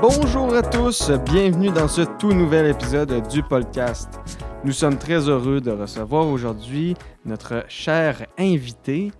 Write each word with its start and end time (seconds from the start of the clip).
Bonjour 0.00 0.54
à 0.54 0.62
tous, 0.62 1.10
bienvenue 1.26 1.70
dans 1.70 1.88
ce 1.88 2.02
tout 2.18 2.32
nouvel 2.32 2.66
épisode 2.66 3.28
du 3.28 3.42
podcast. 3.42 4.18
Nous 4.64 4.72
sommes 4.72 4.96
très 4.96 5.28
heureux 5.28 5.60
de 5.60 5.72
recevoir 5.72 6.26
aujourd'hui 6.26 6.94
notre 7.24 7.64
chère 7.68 8.26
invitée. 8.38 9.12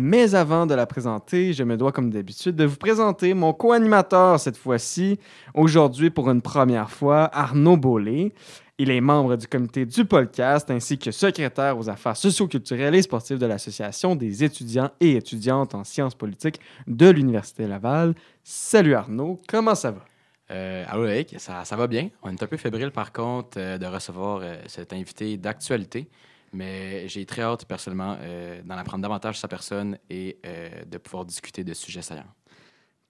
Mais 0.00 0.36
avant 0.36 0.64
de 0.64 0.74
la 0.74 0.86
présenter, 0.86 1.52
je 1.52 1.64
me 1.64 1.76
dois 1.76 1.90
comme 1.90 2.10
d'habitude 2.10 2.54
de 2.54 2.64
vous 2.64 2.76
présenter 2.76 3.34
mon 3.34 3.52
co-animateur 3.52 4.38
cette 4.38 4.56
fois-ci, 4.56 5.18
aujourd'hui 5.54 6.08
pour 6.10 6.30
une 6.30 6.40
première 6.40 6.88
fois, 6.88 7.28
Arnaud 7.32 7.76
Beaulé. 7.76 8.32
Il 8.78 8.92
est 8.92 9.00
membre 9.00 9.34
du 9.34 9.48
comité 9.48 9.86
du 9.86 10.04
podcast 10.04 10.70
ainsi 10.70 10.98
que 10.98 11.10
secrétaire 11.10 11.76
aux 11.76 11.90
affaires 11.90 12.16
socioculturelles 12.16 12.94
et 12.94 13.02
sportives 13.02 13.38
de 13.38 13.46
l'Association 13.46 14.14
des 14.14 14.44
étudiants 14.44 14.92
et 15.00 15.16
étudiantes 15.16 15.74
en 15.74 15.82
sciences 15.82 16.14
politiques 16.14 16.60
de 16.86 17.10
l'Université 17.10 17.66
Laval. 17.66 18.14
Salut 18.44 18.94
Arnaud, 18.94 19.40
comment 19.48 19.74
ça 19.74 19.90
va? 19.90 20.04
Euh, 20.52 20.84
allô, 20.86 21.06
Eric, 21.06 21.34
ça, 21.38 21.64
ça, 21.64 21.74
va 21.74 21.88
bien. 21.88 22.08
On 22.22 22.30
est 22.30 22.40
un 22.40 22.46
peu 22.46 22.56
fébrile, 22.56 22.92
par 22.92 23.12
contre, 23.12 23.58
euh, 23.58 23.78
de 23.78 23.86
recevoir 23.86 24.42
euh, 24.44 24.62
cet 24.68 24.92
invité 24.92 25.36
d'actualité, 25.36 26.08
mais 26.52 27.08
j'ai 27.08 27.26
très 27.26 27.42
hâte, 27.42 27.64
personnellement, 27.64 28.16
euh, 28.20 28.62
d'en 28.62 28.76
apprendre 28.76 29.02
davantage 29.02 29.36
sur 29.36 29.42
sa 29.42 29.48
personne 29.48 29.98
et 30.08 30.38
euh, 30.46 30.84
de 30.84 30.98
pouvoir 30.98 31.24
discuter 31.24 31.64
de 31.64 31.74
sujets 31.74 32.02
saillants. 32.02 32.34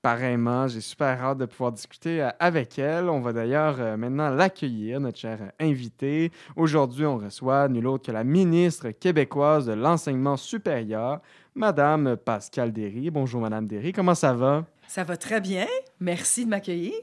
Pareillement, 0.01 0.69
j'ai 0.69 0.80
super 0.80 1.20
hâte 1.23 1.38
de 1.38 1.47
pouvoir 1.47 1.73
discuter 1.73 2.23
euh, 2.23 2.30
avec 2.38 2.78
elle. 2.78 3.09
On 3.09 3.20
va 3.20 3.33
d'ailleurs 3.33 3.98
maintenant 3.98 4.30
l'accueillir, 4.30 5.01
notre 5.01 5.19
chère 5.19 5.52
invitée. 5.59 6.30
Aujourd'hui, 6.56 7.05
on 7.05 7.19
reçoit 7.19 7.69
nul 7.69 7.86
autre 7.86 8.06
que 8.06 8.12
la 8.12 8.25
ministre 8.25 8.91
québécoise 8.91 9.66
de 9.66 9.72
l'enseignement 9.72 10.36
supérieur, 10.36 11.20
Madame 11.55 12.16
Pascale 12.16 12.72
Derry. 12.72 13.11
Bonjour, 13.11 13.41
Madame 13.41 13.66
Derry, 13.66 13.92
comment 13.92 14.14
ça 14.14 14.33
va? 14.33 14.64
Ça 14.86 15.05
va 15.05 15.16
très 15.16 15.41
bien. 15.41 15.66
Merci 16.00 16.44
de 16.44 16.50
m'accueillir. 16.50 16.94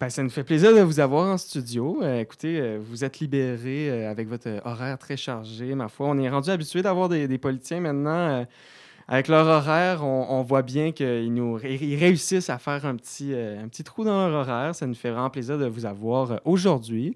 Ben, 0.00 0.08
ça 0.08 0.22
nous 0.22 0.30
fait 0.30 0.44
plaisir 0.44 0.74
de 0.74 0.80
vous 0.80 0.98
avoir 0.98 1.26
en 1.30 1.36
studio. 1.36 2.02
Euh, 2.02 2.20
écoutez, 2.20 2.58
euh, 2.58 2.78
vous 2.82 3.04
êtes 3.04 3.18
libéré 3.18 3.90
euh, 3.90 4.10
avec 4.10 4.28
votre 4.28 4.48
euh, 4.48 4.58
horaire 4.64 4.96
très 4.96 5.18
chargé, 5.18 5.74
ma 5.74 5.88
foi. 5.88 6.08
On 6.08 6.16
est 6.16 6.30
rendu 6.30 6.48
habitué 6.48 6.80
d'avoir 6.80 7.10
des, 7.10 7.28
des 7.28 7.36
politiciens 7.36 7.80
maintenant. 7.80 8.46
avec 9.08 9.28
leur 9.28 9.46
horaire, 9.46 10.02
on, 10.02 10.40
voit 10.42 10.62
bien 10.62 10.92
qu'ils 10.92 11.34
nous 11.34 11.58
ils 11.58 11.96
réussissent 11.96 12.48
à 12.48 12.56
faire 12.56 12.86
un 12.86 12.96
petit, 12.96 13.34
un 13.34 13.68
petit 13.68 13.84
trou 13.84 14.04
dans 14.04 14.26
leur 14.26 14.48
horaire. 14.48 14.74
Ça 14.74 14.86
nous 14.86 14.94
fait 14.94 15.10
vraiment 15.10 15.28
plaisir 15.28 15.58
de 15.58 15.66
vous 15.66 15.84
avoir 15.84 16.40
aujourd'hui. 16.46 17.14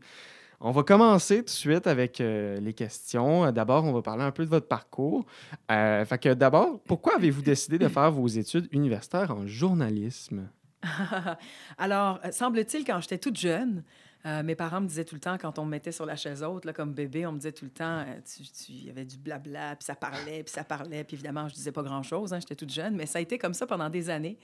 On 0.61 0.71
va 0.71 0.83
commencer 0.83 1.39
tout 1.39 1.45
de 1.45 1.51
suite 1.51 1.87
avec 1.87 2.19
les 2.19 2.75
questions. 2.75 3.51
D'abord, 3.53 3.85
on 3.85 3.93
va 3.93 4.03
parler 4.03 4.25
un 4.25 4.33
peu 4.33 4.45
de 4.45 4.51
votre 4.51 4.69
parcours. 4.69 5.25
Fait 5.71 6.29
d'abord, 6.37 6.81
pourquoi 6.87 7.17
avez-vous 7.17 7.43
décidé 7.43 7.79
de 7.79 7.89
faire 7.89 8.11
vos 8.11 8.27
études 8.27 8.69
universitaires 8.73 9.31
en 9.31 9.47
journalisme? 9.47 10.49
Alors, 11.79 12.21
euh, 12.25 12.31
semble-t-il, 12.33 12.85
quand 12.85 13.01
j'étais 13.01 13.19
toute 13.19 13.37
jeune, 13.39 13.83
euh, 14.27 14.43
mes 14.43 14.55
parents 14.55 14.81
me 14.81 14.87
disaient 14.87 15.05
tout 15.05 15.15
le 15.15 15.21
temps, 15.21 15.37
quand 15.39 15.59
on 15.59 15.65
me 15.65 15.71
mettait 15.71 15.93
sur 15.93 16.07
la 16.07 16.17
chaise 16.17 16.43
haute, 16.43 16.65
là, 16.65 16.73
comme 16.73 16.93
bébé, 16.95 17.27
on 17.27 17.33
me 17.33 17.37
disait 17.39 17.53
tout 17.53 17.65
le 17.67 17.71
temps, 17.71 17.99
euh, 18.01 18.05
tu- 18.25 18.43
tu- 18.45 18.73
il 18.73 18.87
y 18.87 18.91
avait 18.91 19.05
du 19.05 19.17
blabla, 19.19 19.77
puis 19.77 19.85
ça 19.85 19.95
parlait, 19.95 20.43
puis 20.43 20.53
ça 20.53 20.65
parlait, 20.65 21.05
puis 21.05 21.15
évidemment, 21.17 21.49
je 21.49 21.55
disais 21.55 21.73
pas 21.73 21.83
grand-chose, 21.83 22.33
hein, 22.33 22.41
j'étais 22.41 22.55
toute 22.57 22.73
jeune, 22.73 22.95
mais 22.97 23.07
ça 23.07 23.19
a 23.19 23.23
été 23.23 23.37
comme 23.39 23.55
ça 23.55 23.67
pendant 23.67 23.91
des 23.91 24.09
années. 24.11 24.39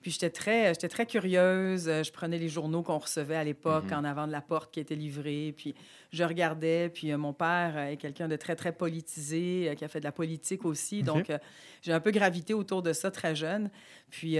Puis 0.00 0.12
j'étais 0.12 0.30
très, 0.30 0.68
j'étais 0.74 0.88
très 0.88 1.06
curieuse, 1.06 1.88
euh, 1.88 2.04
je 2.04 2.12
prenais 2.12 2.38
les 2.38 2.48
journaux 2.48 2.82
qu'on 2.84 2.98
recevait 2.98 3.34
à 3.34 3.42
l'époque 3.42 3.86
Mhm. 3.90 3.98
en 3.98 4.04
avant 4.04 4.26
de 4.28 4.32
la 4.32 4.40
porte 4.40 4.72
qui 4.72 4.78
était 4.78 4.94
livrée, 4.94 5.52
puis 5.56 5.74
je 6.12 6.22
regardais, 6.22 6.88
puis 6.88 7.10
euh, 7.12 7.18
mon 7.18 7.32
père 7.32 7.72
euh, 7.76 7.88
est 7.90 7.96
quelqu'un 7.96 8.28
de 8.28 8.36
très, 8.36 8.54
très 8.54 8.70
politisé, 8.72 9.68
euh, 9.68 9.74
qui 9.74 9.84
a 9.84 9.88
fait 9.88 9.98
de 9.98 10.04
la 10.04 10.12
politique 10.12 10.64
aussi, 10.64 11.02
donc 11.02 11.28
euh, 11.30 11.38
j'ai 11.82 11.92
un 11.92 11.98
peu 12.00 12.12
gravité 12.12 12.54
autour 12.54 12.80
de 12.82 12.92
ça 12.94 13.10
très 13.10 13.34
jeune, 13.34 13.70
puis... 14.10 14.38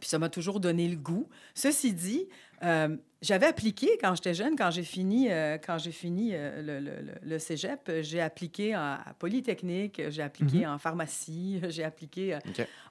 puis 0.00 0.08
ça 0.08 0.18
m'a 0.18 0.28
toujours 0.28 0.60
donné 0.60 0.88
le 0.88 0.96
goût. 0.96 1.28
Ceci 1.54 1.92
dit, 1.92 2.26
euh, 2.62 2.96
j'avais 3.22 3.46
appliqué 3.46 3.98
quand 4.00 4.14
j'étais 4.14 4.32
jeune, 4.34 4.56
quand 4.56 4.70
j'ai 4.70 4.82
fini, 4.82 5.30
euh, 5.30 5.58
quand 5.58 5.76
j'ai 5.78 5.90
fini 5.92 6.30
euh, 6.32 6.62
le, 6.62 6.80
le- 6.80 7.02
le- 7.02 7.14
le 7.30 7.38
cégep, 7.38 7.90
j'ai 8.00 8.20
appliqué 8.20 8.74
en- 8.76 8.80
à 8.80 9.14
Polytechnique, 9.18 10.00
j'ai 10.08 10.22
appliqué 10.22 10.66
en 10.66 10.78
pharmacie, 10.78 11.60
j'ai 11.68 11.84
appliqué 11.84 12.38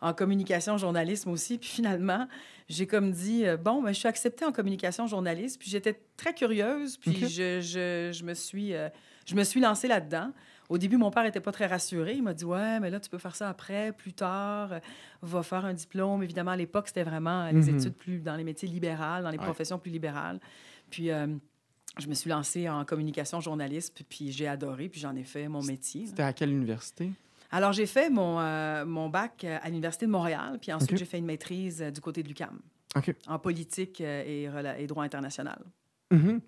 en 0.01 0.13
communication 0.13 0.77
journalisme 0.77 1.29
aussi. 1.31 1.57
Puis 1.57 1.69
finalement, 1.69 2.27
j'ai 2.69 2.85
comme 2.87 3.11
dit, 3.11 3.45
bon, 3.63 3.81
ben, 3.81 3.91
je 3.93 3.99
suis 3.99 4.07
acceptée 4.07 4.45
en 4.45 4.51
communication 4.51 5.07
journaliste. 5.07 5.59
Puis 5.59 5.69
j'étais 5.69 5.99
très 6.17 6.33
curieuse, 6.33 6.97
puis 6.97 7.13
je, 7.27 7.61
je- 7.61 8.11
je 8.13 8.23
me 8.23 8.33
suis, 8.33 8.73
je 9.25 9.35
me 9.35 9.43
suis 9.43 9.59
lancée 9.59 9.87
là-dedans. 9.87 10.31
Au 10.69 10.77
début, 10.77 10.97
mon 10.97 11.11
père 11.11 11.23
n'était 11.23 11.39
pas 11.41 11.51
très 11.51 11.67
rassuré. 11.67 12.13
Il 12.15 12.23
m'a 12.23 12.33
dit 12.33 12.45
Ouais, 12.45 12.79
mais 12.79 12.89
là, 12.89 12.99
tu 12.99 13.09
peux 13.09 13.17
faire 13.19 13.35
ça 13.35 13.49
après, 13.49 13.91
plus 13.91 14.13
tard. 14.13 14.71
Va 15.21 15.43
faire 15.43 15.65
un 15.65 15.73
diplôme. 15.73 16.23
Évidemment, 16.23 16.51
à 16.51 16.55
l'époque, 16.57 16.87
c'était 16.87 17.03
vraiment 17.03 17.45
les 17.47 17.53
Mhm. 17.71 17.77
études 17.77 17.93
plus 17.95 18.19
dans 18.19 18.35
les 18.35 18.43
métiers 18.43 18.67
libérales, 18.67 19.23
dans 19.23 19.29
les 19.29 19.37
Ouais. 19.37 19.43
professions 19.45 19.77
plus 19.77 19.91
libérales. 19.91 20.39
Puis, 20.89 21.11
euh, 21.11 21.27
je 21.99 22.07
me 22.07 22.13
suis 22.13 22.29
lancée 22.29 22.67
en 22.67 22.83
communication 22.83 23.39
journaliste, 23.41 23.93
puis- 23.93 24.03
puis 24.03 24.31
j'ai 24.31 24.47
adoré, 24.47 24.89
puis 24.89 24.99
j'en 24.99 25.15
ai 25.15 25.23
fait 25.23 25.47
mon 25.47 25.61
métier. 25.63 26.07
C'était 26.07 26.23
à 26.23 26.33
quelle 26.33 26.51
université? 26.51 27.11
Alors, 27.51 27.71
j'ai 27.71 27.85
fait 27.85 28.09
mon, 28.09 28.39
euh, 28.39 28.85
mon 28.85 29.07
bac 29.07 29.43
euh, 29.43 29.57
à 29.61 29.69
l'Université 29.69 30.07
de 30.07 30.11
Montréal, 30.11 30.57
puis 30.59 30.73
ensuite, 30.73 30.97
j'ai 30.97 31.05
fait 31.05 31.19
une 31.19 31.25
maîtrise 31.25 31.81
euh, 31.81 31.91
du 31.91 32.01
côté 32.01 32.21
de 32.23 32.27
l'UQAM 32.27 32.59
OK. 32.95 33.13
en 33.27 33.37
politique 33.39 34.01
et, 34.01 34.49
rela- 34.49 34.79
et 34.79 34.87
droit 34.87 35.03
international. 35.03 35.59
Mhm. 36.11 36.39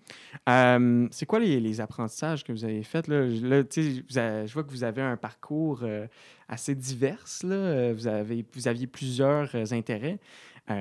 Euh, 0.49 1.07
c'est 1.11 1.25
quoi 1.25 1.39
les, 1.39 1.59
les 1.59 1.81
apprentissages 1.81 2.43
que 2.43 2.51
vous 2.51 2.63
avez 2.63 2.83
faits? 2.83 3.07
Là? 3.07 3.27
Je- 3.29 3.45
là, 3.45 3.63
tu 3.63 3.81
sais, 3.95 4.03
vous 4.09 4.17
avez- 4.17 4.47
je 4.47 4.53
vois 4.53 4.63
que 4.63 4.69
vous 4.71 4.83
avez 4.83 5.01
un 5.01 5.17
parcours 5.17 5.79
euh, 5.83 6.05
assez 6.47 6.75
divers. 6.75 7.23
Là. 7.43 7.55
Euh, 7.55 7.93
Vous, 7.97 8.07
avez, 8.07 8.45
vous 8.53 8.67
aviez 8.67 8.87
plusieurs 8.87 9.49
euh, 9.55 9.65
intérêts. 9.71 10.19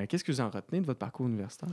Qu'est-ce 0.09 0.25
que 0.25 0.33
vous 0.33 0.41
en 0.41 0.51
retenez 0.51 0.81
de 0.81 0.87
votre 0.87 0.99
parcours 0.99 1.27
universitaire? 1.29 1.69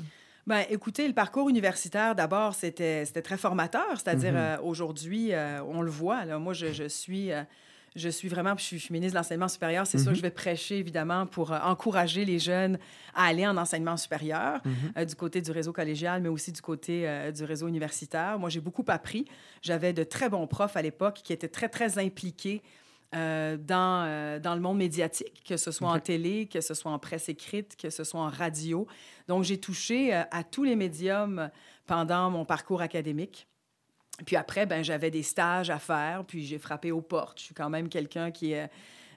Ben, 0.46 0.64
écoutez, 0.70 1.08
le 1.08 1.16
parcours 1.16 1.50
universitaire, 1.50 2.14
d'abord, 2.14 2.54
c'était 2.54 3.06
très 3.06 3.38
formateur. 3.38 3.88
C'est-à-dire, 3.96 4.34
Mhm. 4.34 4.60
aujourd'hui, 4.64 5.32
on 5.68 5.82
le 5.82 5.90
voit. 5.90 6.24
Là, 6.26 6.38
moi, 6.38 6.54
je, 6.54 6.72
je 6.74 6.88
suis... 6.88 7.32
je 7.96 8.10
suis 8.10 8.28
vraiment, 8.28 8.56
je 8.58 8.64
suis, 8.64 8.80
je 8.80 8.84
suis 8.86 8.94
ministre 8.94 9.14
de 9.14 9.20
l'enseignement 9.20 9.48
supérieur. 9.48 9.86
C'est 9.86 9.98
sûr 9.98 10.08
Mhm. 10.08 10.14
que 10.14 10.18
je 10.18 10.22
vais 10.24 10.32
prêcher, 10.32 10.78
évidemment, 10.80 11.26
pour 11.28 11.52
euh, 11.52 11.60
encourager 11.64 12.26
les 12.26 12.40
jeunes 12.40 12.80
à 13.14 13.26
aller 13.26 13.46
en 13.48 13.56
enseignement 13.58 13.98
supérieur, 13.98 14.62
Mhm. 14.66 14.74
euh, 14.98 15.06
du 15.06 15.16
côté 15.16 15.42
du 15.42 15.52
réseau 15.52 15.74
collégial, 15.74 16.22
mais 16.22 16.30
aussi 16.30 16.52
du 16.52 16.62
côté 16.62 17.08
euh, 17.08 17.32
du 17.32 17.44
réseau 17.44 17.68
universitaire. 17.68 18.40
Moi, 18.40 18.50
j'ai 18.50 18.62
beaucoup 18.62 18.86
appris. 18.88 19.26
J'avais 19.62 19.94
de 19.94 20.04
très 20.04 20.30
bons 20.30 20.48
profs 20.48 20.76
à 20.78 20.82
l'époque 20.82 21.22
qui 21.24 21.34
étaient 21.34 21.48
très, 21.48 21.70
très 21.70 21.98
impliqués 22.00 22.62
euh, 23.16 23.58
dans, 23.58 24.06
euh, 24.08 24.40
dans 24.40 24.56
le 24.56 24.62
monde 24.62 24.80
médiatique, 24.80 25.44
que 25.48 25.56
ce 25.56 25.70
soit 25.72 25.88
en 25.90 26.00
télé, 26.00 26.48
que 26.48 26.62
ce 26.62 26.74
soit 26.74 26.92
en 26.92 26.98
presse 26.98 27.30
écrite, 27.30 27.76
que 27.76 27.92
ce 27.92 28.04
soit 28.04 28.20
en 28.20 28.30
radio. 28.30 28.88
Donc, 29.28 29.44
j'ai 29.44 29.60
touché 29.60 30.16
euh, 30.16 30.24
à 30.32 30.44
tous 30.44 30.64
les 30.64 30.76
médiums 30.76 31.52
pendant 31.86 32.32
mon 32.32 32.44
parcours 32.44 32.82
académique. 32.82 33.46
Puis 34.26 34.36
après, 34.36 34.66
ben, 34.66 34.84
j'avais 34.84 35.10
des 35.12 35.24
stages 35.24 35.70
à 35.70 35.80
faire, 35.80 36.24
puis 36.26 36.46
j'ai 36.46 36.60
frappé 36.60 36.92
aux 36.92 37.02
portes. 37.02 37.40
Je 37.40 37.46
suis 37.46 37.56
quand 37.56 37.70
même 37.70 37.90
quelqu'un 37.90 38.30
qui, 38.30 38.54
euh, 38.54 38.68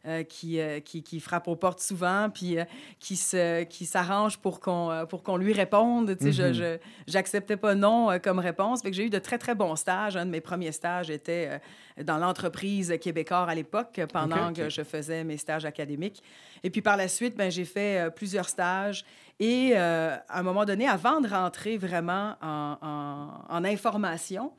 euh, 0.06 0.22
qui, 0.22 0.58
euh, 0.58 0.80
qui, 0.80 1.02
qui 1.02 1.20
frappe 1.20 1.48
aux 1.48 1.56
portes 1.56 1.80
souvent, 1.80 2.30
puis 2.30 2.58
euh, 2.58 2.64
qui 2.98 3.14
se, 3.16 3.64
qui 3.64 3.84
s'arrange 3.84 4.38
pour 4.38 4.58
qu'on 4.60 5.04
pour 5.08 5.22
qu'on 5.22 5.36
lui 5.36 5.52
réponde. 5.52 6.16
Tu 6.16 6.32
sais, 6.32 6.48
Mhm. 6.48 6.52
je 6.54 6.78
j'acceptais 7.06 7.58
pas 7.58 7.74
non 7.74 8.18
comme 8.20 8.38
réponse. 8.38 8.80
Fait 8.82 8.90
que 8.90 8.96
j'ai 8.96 9.04
eu 9.04 9.10
de 9.10 9.18
très, 9.18 9.36
très 9.36 9.54
bons 9.54 9.76
stages. 9.76 10.16
Un 10.16 10.24
de 10.24 10.30
mes 10.30 10.40
premiers 10.40 10.72
stages 10.72 11.10
était 11.10 11.60
dans 12.02 12.16
l'entreprise 12.18 12.94
Québécois 13.00 13.46
à 13.48 13.54
l'époque, 13.54 14.00
pendant 14.12 14.52
que 14.54 14.70
je 14.70 14.82
faisais 14.82 15.24
mes 15.24 15.36
stages 15.36 15.66
académiques. 15.66 16.22
Et 16.64 16.70
puis 16.70 16.80
par 16.82 16.96
la 16.96 17.08
suite, 17.08 17.36
ben, 17.36 17.50
j'ai 17.50 17.64
fait 17.66 18.10
plusieurs 18.16 18.48
stages. 18.48 19.04
Et 19.40 19.74
à 19.76 20.22
un 20.30 20.42
moment 20.42 20.64
donné, 20.64 20.88
avant 20.88 21.20
de 21.20 21.28
rentrer 21.28 21.76
vraiment 21.76 22.36
en, 22.40 22.78
en- 22.80 23.54
en 23.56 23.64
information, 23.64 24.52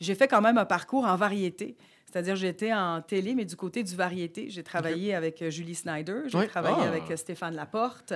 j'ai 0.00 0.14
fait 0.14 0.28
quand 0.28 0.40
même 0.40 0.58
un 0.58 0.64
parcours 0.64 1.04
en 1.04 1.16
variété. 1.16 1.76
C'est-à-dire, 2.10 2.36
j'étais 2.36 2.72
en 2.72 3.02
télé, 3.02 3.34
mais 3.34 3.44
du 3.44 3.54
côté 3.56 3.82
du 3.82 3.94
variété. 3.94 4.48
J'ai 4.48 4.62
travaillé 4.62 5.14
avec 5.14 5.42
euh, 5.42 5.50
Julie 5.50 5.74
Snyder, 5.74 6.22
j'ai 6.26 6.38
Oui. 6.38 6.48
travaillé 6.48 6.76
Ah. 6.80 6.88
avec 6.88 7.10
euh, 7.10 7.16
Stéphane 7.16 7.54
Laporte. 7.54 8.14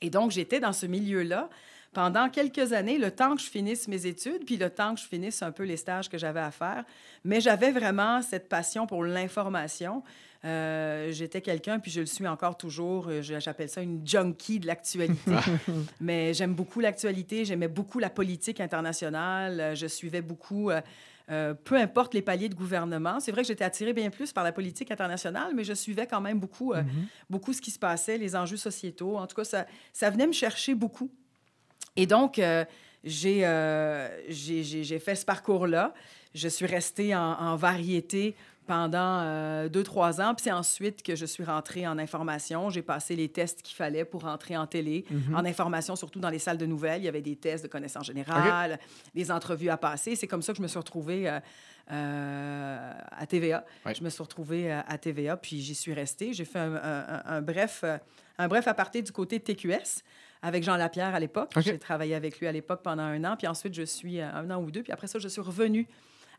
Et 0.00 0.10
donc, 0.10 0.30
j'étais 0.30 0.60
dans 0.60 0.72
ce 0.72 0.86
milieu-là 0.86 1.48
pendant 1.92 2.28
quelques 2.30 2.72
années, 2.72 2.96
le 2.98 3.10
temps 3.10 3.34
que 3.36 3.42
je 3.42 3.50
finisse 3.50 3.86
mes 3.88 4.06
études, 4.06 4.44
puis 4.46 4.56
le 4.56 4.70
temps 4.70 4.94
que 4.94 5.00
je 5.00 5.06
finisse 5.06 5.42
un 5.42 5.50
peu 5.52 5.64
les 5.64 5.76
stages 5.76 6.08
que 6.08 6.16
j'avais 6.16 6.40
à 6.40 6.50
faire. 6.50 6.84
Mais 7.24 7.40
j'avais 7.40 7.70
vraiment 7.70 8.22
cette 8.22 8.48
passion 8.48 8.86
pour 8.86 9.04
l'information. 9.04 10.02
Euh, 10.44 11.12
J'étais 11.12 11.40
quelqu'un, 11.40 11.78
puis 11.78 11.90
je 11.92 12.00
le 12.00 12.06
suis 12.06 12.26
encore 12.26 12.56
toujours, 12.56 13.06
euh, 13.08 13.22
j'appelle 13.22 13.68
ça 13.68 13.80
une 13.80 14.04
junkie 14.06 14.58
de 14.58 14.66
l'actualité. 14.66 15.30
Mais 16.00 16.34
j'aime 16.34 16.54
beaucoup 16.54 16.80
l'actualité, 16.80 17.44
j'aimais 17.44 17.68
beaucoup 17.68 17.98
la 18.00 18.10
politique 18.10 18.60
internationale, 18.60 19.60
euh, 19.60 19.74
je 19.76 19.86
suivais 19.86 20.20
beaucoup, 20.22 20.70
euh, 20.70 20.80
euh, 21.30 21.54
peu 21.54 21.76
importe 21.76 22.12
les 22.14 22.22
paliers 22.22 22.48
de 22.48 22.56
gouvernement. 22.56 23.20
C'est 23.20 23.30
vrai 23.30 23.42
que 23.42 23.48
j'étais 23.48 23.64
attirée 23.64 23.92
bien 23.92 24.10
plus 24.10 24.32
par 24.32 24.42
la 24.42 24.50
politique 24.50 24.90
internationale, 24.90 25.52
mais 25.54 25.62
je 25.62 25.74
suivais 25.74 26.08
quand 26.08 26.20
même 26.20 26.40
beaucoup, 26.40 26.72
euh, 26.72 26.82
Mhm. 26.82 27.06
beaucoup 27.30 27.52
ce 27.52 27.60
qui 27.62 27.70
se 27.70 27.78
passait, 27.78 28.18
les 28.18 28.34
enjeux 28.34 28.56
sociétaux. 28.56 29.16
En 29.18 29.28
tout 29.28 29.36
cas, 29.36 29.44
ça, 29.44 29.66
ça 29.92 30.10
venait 30.10 30.26
me 30.26 30.32
chercher 30.32 30.74
beaucoup. 30.74 31.08
Et 31.94 32.06
donc, 32.06 32.40
euh, 32.40 32.64
j'ai 33.04 34.98
fait 34.98 35.14
ce 35.14 35.24
parcours-là. 35.24 35.94
Je 36.34 36.48
suis 36.48 36.66
restée 36.66 37.14
en, 37.14 37.20
en 37.20 37.56
variété 37.56 38.34
pendant 38.66 39.20
euh, 39.22 39.68
deux, 39.68 39.82
trois 39.82 40.20
ans. 40.20 40.34
Puis 40.34 40.44
c'est 40.44 40.52
ensuite 40.52 41.02
que 41.02 41.16
je 41.16 41.26
suis 41.26 41.44
rentrée 41.44 41.86
en 41.86 41.98
information. 41.98 42.70
J'ai 42.70 42.82
passé 42.82 43.16
les 43.16 43.28
tests 43.28 43.62
qu'il 43.62 43.74
fallait 43.76 44.04
pour 44.04 44.22
rentrer 44.22 44.56
en 44.56 44.66
télé, 44.66 45.04
Mhm. 45.10 45.34
en 45.34 45.44
information, 45.44 45.96
surtout 45.96 46.20
dans 46.20 46.30
les 46.30 46.38
salles 46.38 46.58
de 46.58 46.66
nouvelles. 46.66 47.02
Il 47.02 47.04
y 47.04 47.08
avait 47.08 47.22
des 47.22 47.36
tests 47.36 47.64
de 47.64 47.68
connaissances 47.68 48.06
générales, 48.06 48.78
des 49.14 49.30
entrevues 49.30 49.68
à 49.68 49.76
passer. 49.76 50.14
C'est 50.16 50.26
comme 50.28 50.42
ça 50.42 50.52
que 50.52 50.58
je 50.58 50.62
me 50.62 50.68
suis 50.68 50.78
retrouvée 50.78 51.28
euh, 51.28 51.40
euh, 51.90 52.92
à 53.10 53.26
TVA. 53.26 53.64
Ouais. 53.84 53.94
Je 53.94 54.02
me 54.04 54.10
suis 54.10 54.22
retrouvée 54.22 54.72
euh, 54.72 54.80
à 54.86 54.98
TVA, 54.98 55.36
puis 55.36 55.60
j'y 55.60 55.74
suis 55.74 55.92
restée. 55.92 56.32
J'ai 56.32 56.44
fait 56.44 56.58
un, 56.58 56.74
un- 56.76 57.22
un- 57.26 57.42
bref, 57.42 57.80
euh, 57.84 57.98
un 58.38 58.48
bref 58.48 58.66
aparté 58.68 59.02
du 59.02 59.12
côté 59.12 59.40
TQS 59.40 60.02
avec 60.42 60.62
Jean 60.64 60.76
Lapierre 60.76 61.14
à 61.14 61.20
l'époque. 61.20 61.52
J'ai 61.58 61.78
travaillé 61.78 62.14
avec 62.14 62.38
lui 62.40 62.46
à 62.46 62.52
l'époque 62.52 62.80
pendant 62.82 63.02
un 63.02 63.22
an, 63.24 63.36
puis 63.36 63.46
ensuite 63.46 63.74
je 63.74 63.82
suis 63.82 64.20
euh, 64.20 64.28
un 64.32 64.50
an 64.50 64.60
ou 64.62 64.70
deux, 64.70 64.82
puis 64.82 64.92
après 64.92 65.06
ça, 65.06 65.18
je 65.18 65.28
suis 65.28 65.40
revenue 65.40 65.86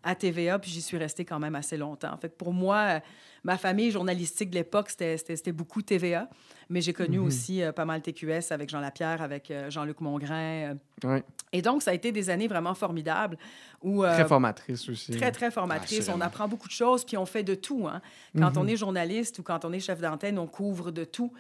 à 0.03 0.15
TVA, 0.15 0.59
puis 0.59 0.69
j'y 0.69 0.81
suis 0.81 0.97
restée 0.97 1.23
quand 1.25 1.39
même 1.39 1.55
assez 1.55 1.77
longtemps. 1.77 2.15
Fait 2.17 2.29
que 2.29 2.35
pour 2.35 2.53
moi, 2.53 2.77
euh, 2.77 2.99
ma 3.43 3.57
famille 3.57 3.89
journalistique 3.91 4.49
de 4.49 4.55
l'époque, 4.55 4.89
c'était- 4.89 5.51
beaucoup 5.51 5.81
TVA, 5.81 6.29
mais 6.69 6.81
j'ai 6.81 6.93
connu 6.93 7.19
Mhm. 7.19 7.25
aussi 7.25 7.61
euh, 7.63 7.71
pas 7.71 7.85
mal 7.85 8.01
TQS 8.01 8.51
avec 8.51 8.69
Jean 8.69 8.79
Lapierre, 8.81 9.21
avec 9.21 9.49
euh, 9.51 9.69
Jean-Luc 9.69 10.01
Mongrain. 10.01 10.73
euh. 11.03 11.07
Ouais. 11.07 11.23
Et 11.51 11.61
donc, 11.61 11.83
ça 11.83 11.91
a 11.91 11.93
été 11.93 12.11
des 12.11 12.29
années 12.29 12.47
vraiment 12.47 12.73
formidables 12.73 13.37
où... 13.81 14.03
Très 14.03 14.27
formatrice 14.27 14.87
aussi. 14.89 15.11
Très, 15.17 15.31
très 15.31 15.51
formatrice. 15.51 15.99
on 15.99 16.01
Assurément. 16.01 16.25
apprend 16.25 16.47
beaucoup 16.47 16.67
de 16.67 16.73
choses, 16.73 17.03
puis 17.05 17.15
on 17.17 17.25
fait 17.25 17.43
de 17.43 17.55
tout. 17.55 17.87
hein. 17.87 18.01
Quand 18.37 18.51
Mhm. 18.55 18.57
on 18.63 18.67
est 18.67 18.75
journaliste 18.77 19.39
ou 19.39 19.43
quand 19.43 19.63
on 19.65 19.71
est 19.73 19.79
chef 19.79 19.99
d'antenne, 20.01 20.37
on 20.39 20.47
couvre 20.47 20.91
de 20.91 21.03
tout. 21.03 21.31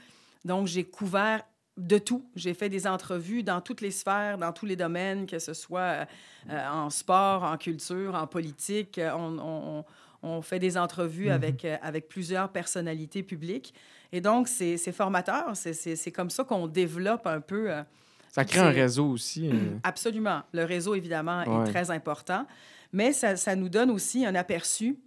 Donc, 0.45 0.67
j'ai 0.67 0.83
couvert 0.83 1.43
de 1.77 1.97
tout. 1.97 2.23
J'ai 2.35 2.53
fait 2.53 2.69
des 2.69 2.85
entrevues 2.85 3.43
dans 3.43 3.59
toutes 3.61 3.81
les 3.81 3.91
sphères, 3.91 4.37
dans 4.37 4.51
tous 4.51 4.65
les 4.65 4.75
domaines, 4.75 5.25
que 5.25 5.39
ce 5.39 5.53
soit 5.53 6.05
euh, 6.49 6.67
en 6.69 6.89
sport, 6.89 7.43
en 7.43 7.57
culture, 7.57 8.13
en 8.15 8.27
politique. 8.27 8.99
On, 9.03 9.37
on- 9.39 9.79
on- 9.79 9.85
on 10.25 10.41
fait 10.41 10.59
des 10.59 10.77
entrevues 10.77 11.25
Mhm. 11.25 11.31
avec, 11.31 11.65
euh, 11.65 11.75
avec 11.81 12.07
plusieurs 12.07 12.49
personnalités 12.49 13.23
publiques. 13.23 13.73
Et 14.11 14.21
donc, 14.21 14.47
c'est 14.47 14.77
formateur. 14.91 15.51
C'est- 15.55 16.11
comme 16.11 16.29
ça 16.29 16.43
qu'on 16.43 16.67
développe 16.67 17.25
un 17.27 17.41
peu... 17.41 17.71
euh, 17.71 17.81
Ça 18.29 18.45
crée 18.45 18.59
un 18.59 18.69
réseau 18.69 19.07
aussi. 19.09 19.49
euh. 19.49 19.53
Absolument. 19.83 20.41
Le 20.53 20.63
réseau, 20.65 20.95
évidemment, 20.95 21.43
Ouais. 21.43 21.67
est 21.67 21.71
très 21.71 21.89
important, 21.91 22.45
mais 22.91 23.11
ça, 23.13 23.35
ça 23.35 23.55
nous 23.55 23.69
donne 23.69 23.89
aussi 23.91 24.25
un 24.25 24.35
aperçu 24.35 24.97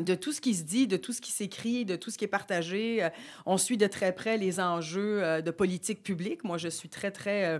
de 0.00 0.14
tout 0.14 0.32
ce 0.32 0.40
qui 0.40 0.54
se 0.54 0.62
dit, 0.64 0.86
de 0.86 0.96
tout 0.96 1.12
ce 1.12 1.20
qui 1.20 1.32
s'écrit, 1.32 1.84
de 1.84 1.96
tout 1.96 2.10
ce 2.10 2.18
qui 2.18 2.24
est 2.24 2.28
partagé. 2.28 3.02
Euh, 3.02 3.08
on 3.46 3.56
suit 3.58 3.76
de 3.76 3.86
très 3.86 4.12
près 4.14 4.36
les 4.38 4.60
enjeux 4.60 5.22
euh, 5.22 5.40
de 5.40 5.50
politique 5.50 6.02
publique. 6.02 6.44
Moi, 6.44 6.58
je 6.58 6.68
suis 6.68 6.88
très, 6.88 7.10
très... 7.10 7.46
euh, 7.46 7.58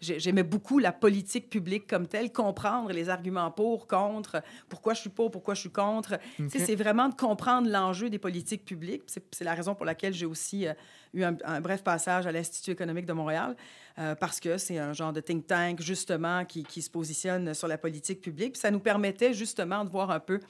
j'ai- 0.00 0.18
J'aimais 0.18 0.42
beaucoup 0.42 0.78
la 0.78 0.92
politique 0.92 1.48
publique 1.48 1.86
comme 1.86 2.06
telle, 2.06 2.32
comprendre 2.32 2.90
les 2.92 3.08
arguments 3.08 3.50
pour, 3.50 3.86
contre, 3.86 4.42
pourquoi 4.68 4.92
je 4.94 5.00
suis 5.00 5.10
pour, 5.10 5.30
pourquoi 5.30 5.54
je 5.54 5.60
suis 5.60 5.70
contre. 5.70 6.18
C'est 6.48 6.74
vraiment 6.74 7.08
de 7.08 7.14
comprendre 7.14 7.68
l'enjeu 7.70 8.10
des 8.10 8.18
politiques 8.18 8.64
publiques. 8.64 9.02
C'est 9.06 9.44
la 9.44 9.54
raison 9.54 9.74
pour 9.74 9.86
laquelle 9.86 10.12
j'ai 10.12 10.26
aussi 10.26 10.66
eu 11.14 11.22
un, 11.22 11.36
un 11.44 11.60
bref 11.60 11.82
passage 11.84 12.26
à 12.26 12.32
l'Institut 12.32 12.72
économique 12.72 13.06
de 13.06 13.12
Montréal, 13.12 13.56
euh, 13.98 14.14
parce 14.16 14.40
que 14.40 14.58
c'est 14.58 14.78
un 14.78 14.92
genre 14.92 15.12
de 15.12 15.20
think 15.20 15.46
tank, 15.46 15.80
justement, 15.80 16.44
qui, 16.44 16.64
qui 16.64 16.82
se 16.82 16.90
positionne 16.90 17.54
sur 17.54 17.68
la 17.68 17.78
politique 17.78 18.20
publique. 18.20 18.54
Puis 18.54 18.60
ça 18.60 18.72
nous 18.72 18.80
permettait, 18.80 19.32
justement, 19.32 19.84
de 19.84 19.90
voir 19.90 20.10
un 20.10 20.20
peu 20.20 20.40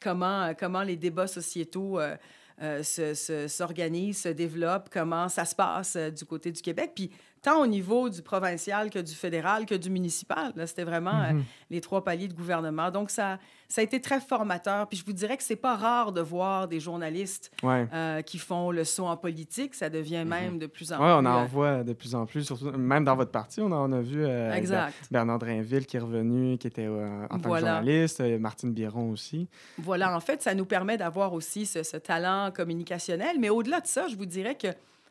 comment, 0.00 0.42
euh, 0.44 0.52
comment 0.58 0.82
les 0.82 0.96
débats 0.96 1.26
sociétaux 1.26 1.98
euh, 1.98 2.16
euh, 2.62 2.82
se- 2.82 3.14
se- 3.14 3.48
s'organisent, 3.48 4.22
se, 4.22 4.28
développent, 4.28 4.88
comment 4.90 5.28
ça 5.28 5.44
se 5.44 5.54
passe 5.54 5.96
du 5.96 6.24
côté 6.24 6.50
du 6.50 6.60
Québec. 6.60 6.92
Puis 6.94 7.10
tant 7.40 7.60
au 7.62 7.66
niveau 7.66 8.08
du 8.08 8.20
provincial 8.22 8.90
que 8.90 8.98
du 8.98 9.14
fédéral 9.14 9.64
que 9.64 9.76
du 9.76 9.90
municipal. 9.90 10.52
C'était 10.66 10.82
vraiment 10.84 11.32
Mhm. 11.32 11.44
les 11.70 11.80
trois 11.80 12.02
paliers 12.02 12.26
de 12.28 12.34
gouvernement. 12.34 12.90
Donc, 12.90 13.10
ça, 13.10 13.38
ça 13.70 13.82
a 13.82 13.84
été 13.84 14.00
très 14.00 14.18
formateur. 14.18 14.88
Puis 14.88 14.96
je 14.98 15.04
vous 15.04 15.12
dirais 15.12 15.36
que 15.36 15.42
c'est 15.42 15.54
pas 15.56 15.76
rare 15.76 16.12
de 16.12 16.22
voir 16.22 16.68
des 16.68 16.80
journalistes 16.80 17.50
Ouais. 17.62 17.86
euh, 17.92 18.22
qui 18.22 18.38
font 18.38 18.70
le 18.70 18.82
saut 18.84 19.04
en 19.06 19.16
politique. 19.18 19.74
Ça 19.74 19.90
devient 19.90 20.24
même 20.24 20.58
de 20.58 20.66
plus 20.66 20.90
en 20.92 20.96
Ouais, 20.98 21.12
on 21.12 21.18
plus... 21.20 21.28
en 21.28 21.42
euh, 21.42 21.46
voit 21.46 21.84
de 21.84 21.92
plus 21.92 22.14
en 22.14 22.24
plus, 22.24 22.44
surtout 22.44 22.70
même 22.72 23.04
dans 23.04 23.14
votre 23.14 23.30
parti, 23.30 23.60
on 23.60 23.70
en 23.70 23.92
a 23.92 24.00
vu 24.00 24.24
euh, 24.24 24.52
Exact. 24.54 24.94
Bernard 25.10 25.38
Drainville 25.38 25.84
qui 25.86 25.98
est 25.98 26.00
revenu, 26.00 26.56
qui 26.56 26.66
était 26.66 26.86
euh, 26.86 27.26
en 27.28 27.38
tant 27.38 27.50
que 27.50 27.58
journaliste, 27.58 28.20
Martine 28.40 28.72
Biron 28.72 29.10
aussi. 29.10 29.48
Voilà, 29.76 30.16
en 30.16 30.20
fait, 30.20 30.40
ça 30.42 30.54
nous 30.54 30.64
permet 30.66 30.96
d'avoir 30.96 31.34
aussi 31.34 31.66
ce, 31.66 31.82
ce 31.82 31.98
talent 31.98 32.50
communicationnel. 32.54 33.36
Mais 33.38 33.50
au-delà 33.50 33.80
de 33.80 33.86
ça, 33.86 34.08
je 34.08 34.16
vous 34.16 34.26
dirais 34.26 34.54
que 34.54 34.68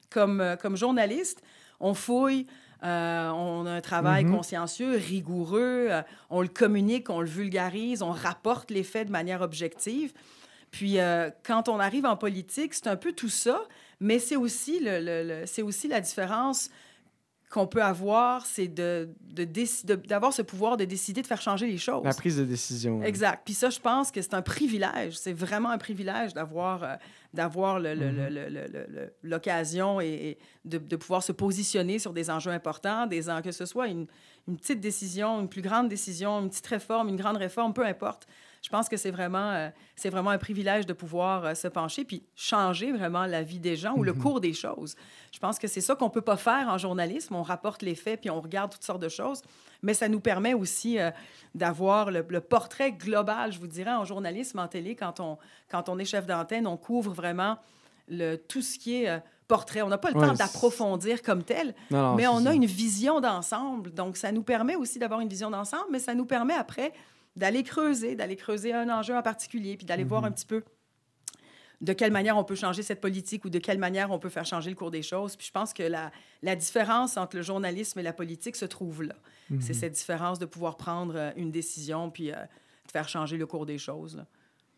comme, 0.09 0.43
comme 0.61 0.75
journaliste, 0.77 1.43
on 1.79 1.93
fouille, 1.93 2.47
euh, 2.83 3.29
on 3.31 3.65
a 3.65 3.71
un 3.71 3.81
travail 3.81 4.23
Mhm. 4.25 4.35
consciencieux, 4.35 4.95
rigoureux, 4.97 5.87
euh, 5.89 6.01
on 6.29 6.41
le 6.41 6.47
communique, 6.47 7.09
on 7.09 7.21
le 7.21 7.27
vulgarise, 7.27 8.01
on 8.01 8.11
rapporte 8.11 8.71
les 8.71 8.83
faits 8.83 9.07
de 9.07 9.11
manière 9.11 9.41
objective. 9.41 10.13
Puis 10.71 10.99
euh, 10.99 11.29
quand 11.43 11.69
on 11.69 11.79
arrive 11.79 12.05
en 12.05 12.17
politique, 12.17 12.73
c'est 12.73 12.87
un 12.87 12.97
peu 12.97 13.13
tout 13.13 13.29
ça, 13.29 13.61
mais 13.99 14.19
c'est 14.19 14.35
aussi, 14.35 14.79
le, 14.79 14.99
le- 14.99 15.23
le- 15.41 15.45
c'est 15.45 15.61
aussi 15.61 15.87
la 15.87 16.01
différence 16.01 16.69
qu'on 17.49 17.65
peut 17.65 17.81
avoir, 17.81 18.45
c'est 18.45 18.67
de, 18.67 19.09
d'avoir 20.05 20.33
ce 20.33 20.41
pouvoir 20.41 20.75
de 20.75 20.83
décider 20.83 21.21
de 21.21 21.27
faire 21.27 21.41
changer 21.41 21.65
les 21.65 21.77
choses. 21.77 22.03
La 22.03 22.13
prise 22.13 22.35
de 22.37 22.43
décision. 22.43 23.01
Exact. 23.03 23.43
Puis 23.45 23.53
ça, 23.53 23.69
je 23.69 23.79
pense 23.79 24.11
que 24.11 24.21
c'est 24.21 24.33
un 24.33 24.41
privilège. 24.41 25.17
C'est 25.17 25.31
vraiment 25.31 25.69
un 25.69 25.77
privilège 25.77 26.33
d'avoir 26.33 26.83
d'avoir 27.33 27.79
le- 27.79 27.93
l'occasion 29.23 29.99
et, 30.01 30.07
et 30.07 30.37
de, 30.65 30.77
de 30.77 30.95
pouvoir 30.95 31.23
se 31.23 31.31
positionner 31.31 31.99
sur 31.99 32.13
des 32.13 32.29
enjeux 32.29 32.51
importants, 32.51 33.07
des 33.07 33.29
en- 33.29 33.41
que 33.41 33.51
ce 33.51 33.65
soit 33.65 33.87
une, 33.87 34.07
une 34.47 34.57
petite 34.57 34.79
décision, 34.79 35.39
une 35.41 35.49
plus 35.49 35.61
grande 35.61 35.89
décision, 35.89 36.39
une 36.41 36.49
petite 36.49 36.67
réforme, 36.67 37.09
une 37.09 37.17
grande 37.17 37.37
réforme, 37.37 37.73
peu 37.73 37.85
importe. 37.85 38.27
Je 38.61 38.69
pense 38.69 38.89
que 38.89 38.97
c'est 38.97 39.11
vraiment, 39.11 39.51
euh, 39.51 39.69
c'est 39.95 40.09
vraiment 40.09 40.31
un 40.31 40.37
privilège 40.37 40.85
de 40.85 40.93
pouvoir 40.93 41.45
euh, 41.45 41.53
se 41.55 41.67
pencher 41.67 42.03
puis 42.03 42.23
changer 42.35 42.91
vraiment 42.91 43.25
la 43.25 43.43
vie 43.43 43.59
des 43.59 43.75
gens 43.75 43.93
ou 43.95 44.03
le 44.03 44.13
cours 44.13 44.41
des 44.41 44.53
choses. 44.53 44.95
Je 45.31 45.39
pense 45.39 45.59
que 45.59 45.67
c'est 45.67 45.81
ça 45.81 45.95
qu'on 45.95 46.09
peut 46.09 46.21
pas 46.21 46.37
faire 46.37 46.67
en 46.69 46.77
journalisme. 46.77 47.35
On 47.35 47.43
rapporte 47.43 47.81
les 47.81 47.95
faits 47.95 48.21
puis 48.21 48.29
on 48.29 48.41
regarde 48.41 48.71
toutes 48.71 48.83
sortes 48.83 49.01
de 49.01 49.09
choses, 49.09 49.41
mais 49.81 49.93
ça 49.93 50.09
nous 50.09 50.19
permet 50.19 50.53
aussi 50.53 50.99
euh, 50.99 51.11
d'avoir 51.55 52.11
le, 52.11 52.25
le 52.27 52.41
portrait 52.41 52.91
global, 52.91 53.51
je 53.51 53.59
vous 53.59 53.67
dirais, 53.67 53.93
en 53.93 54.05
journalisme, 54.05 54.59
en 54.59 54.67
télé, 54.67 54.95
quand 54.95 55.19
on, 55.19 55.37
quand 55.69 55.89
on 55.89 55.97
est 55.99 56.05
chef 56.05 56.25
d'antenne, 56.25 56.67
on 56.67 56.77
couvre 56.77 57.11
vraiment 57.13 57.57
le, 58.09 58.35
tout 58.37 58.61
ce 58.61 58.77
qui 58.79 59.03
est 59.03 59.21
portrait. 59.47 59.81
On 59.81 59.87
n'a 59.87 59.97
pas 59.97 60.11
le 60.11 60.17
Ouais, 60.17 60.27
temps 60.27 60.33
d'approfondir 60.33 61.21
comme 61.21 61.43
tel, 61.43 61.73
Non, 61.91 62.15
mais 62.15 62.27
on 62.27 62.41
ça. 62.43 62.49
a 62.49 62.53
une 62.53 62.65
vision 62.65 63.21
d'ensemble. 63.21 63.93
Donc, 63.93 64.17
ça 64.17 64.31
nous 64.31 64.43
permet 64.43 64.75
aussi 64.75 64.99
d'avoir 64.99 65.19
une 65.21 65.29
vision 65.29 65.49
d'ensemble, 65.49 65.85
mais 65.91 65.99
ça 65.99 66.13
nous 66.15 66.25
permet 66.25 66.53
après 66.53 66.91
d'aller 67.37 67.63
creuser, 67.63 68.15
d'aller 68.15 68.35
creuser 68.35 68.73
un 68.73 68.89
enjeu 68.89 69.15
en 69.15 69.21
particulier, 69.21 69.77
puis 69.77 69.85
d'aller 69.85 70.03
voir 70.03 70.21
Mhm. 70.23 70.27
un 70.27 70.31
petit 70.31 70.45
peu 70.45 70.63
de 71.79 71.93
quelle 71.93 72.11
manière 72.11 72.35
on 72.37 72.43
peut 72.43 72.55
changer 72.55 72.81
cette 72.81 72.99
politique 72.99 73.45
ou 73.45 73.49
de 73.51 73.59
quelle 73.59 73.77
manière 73.77 74.09
on 74.09 74.17
peut 74.17 74.29
faire 74.29 74.45
changer 74.45 74.71
le 74.71 74.75
cours 74.75 74.89
des 74.89 75.03
choses. 75.03 75.35
Puis 75.35 75.45
je 75.47 75.51
pense 75.51 75.73
que 75.73 75.83
la, 75.83 76.11
la 76.41 76.55
différence 76.55 77.17
entre 77.17 77.35
le 77.35 77.43
journalisme 77.43 77.99
et 77.99 78.03
la 78.03 78.13
politique 78.13 78.55
se 78.55 78.65
trouve 78.65 79.03
là. 79.03 79.13
Mhm. 79.51 79.61
C'est 79.61 79.75
cette 79.75 79.93
différence 79.93 80.39
de 80.39 80.45
pouvoir 80.45 80.75
prendre 80.75 81.15
euh, 81.15 81.31
une 81.35 81.51
décision 81.51 82.09
puis 82.09 82.31
euh, 82.31 82.35
de 82.35 82.91
faire 82.91 83.07
changer 83.07 83.37
le 83.37 83.45
cours 83.45 83.67
des 83.67 83.77
choses. 83.77 84.23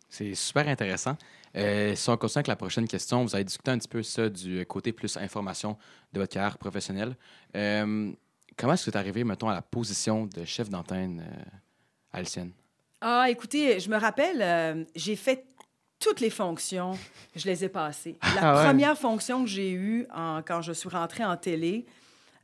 C'est 0.09 0.33
super 0.35 0.67
intéressant. 0.67 1.15
Euh, 1.55 1.95
si 1.95 2.09
on 2.09 2.17
continue 2.17 2.39
avec 2.39 2.47
la 2.47 2.55
prochaine 2.57 2.87
question, 2.87 3.23
vous 3.23 3.33
avez 3.35 3.43
discuté 3.45 3.71
un 3.71 3.77
petit 3.77 3.87
peu 3.87 4.03
ça 4.03 4.27
du 4.27 4.65
côté 4.65 4.91
plus 4.91 5.15
information 5.17 5.77
de 6.13 6.19
votre 6.19 6.33
carrière 6.33 6.57
professionnelle. 6.57 7.15
Euh, 7.55 8.11
comment 8.57 8.73
est-ce 8.73 8.87
que 8.87 8.91
tu 8.91 8.97
es 8.97 8.99
arrivé, 8.99 9.23
mettons, 9.23 9.47
à 9.49 9.53
la 9.53 9.61
position 9.61 10.25
de 10.25 10.43
chef 10.45 10.69
d'antenne 10.69 11.23
Ah, 13.01 13.29
écoutez, 13.29 13.79
je 13.79 13.89
me 13.89 13.97
rappelle, 13.97 14.41
euh, 14.41 14.83
j'ai 14.95 15.15
fait 15.15 15.45
toutes 15.99 16.19
les 16.21 16.29
fonctions, 16.29 16.97
je 17.35 17.45
les 17.45 17.63
ai 17.65 17.69
passées. 17.69 18.17
La 18.35 18.51
Ah 18.53 18.57
ouais? 18.57 18.65
première 18.65 18.97
fonction 18.97 19.43
que 19.43 19.49
j'ai 19.49 19.71
eue 19.71 20.07
en- 20.13 20.41
quand 20.41 20.61
je 20.61 20.71
suis 20.73 20.89
rentrée 20.89 21.23
en 21.25 21.37
télé, 21.37 21.85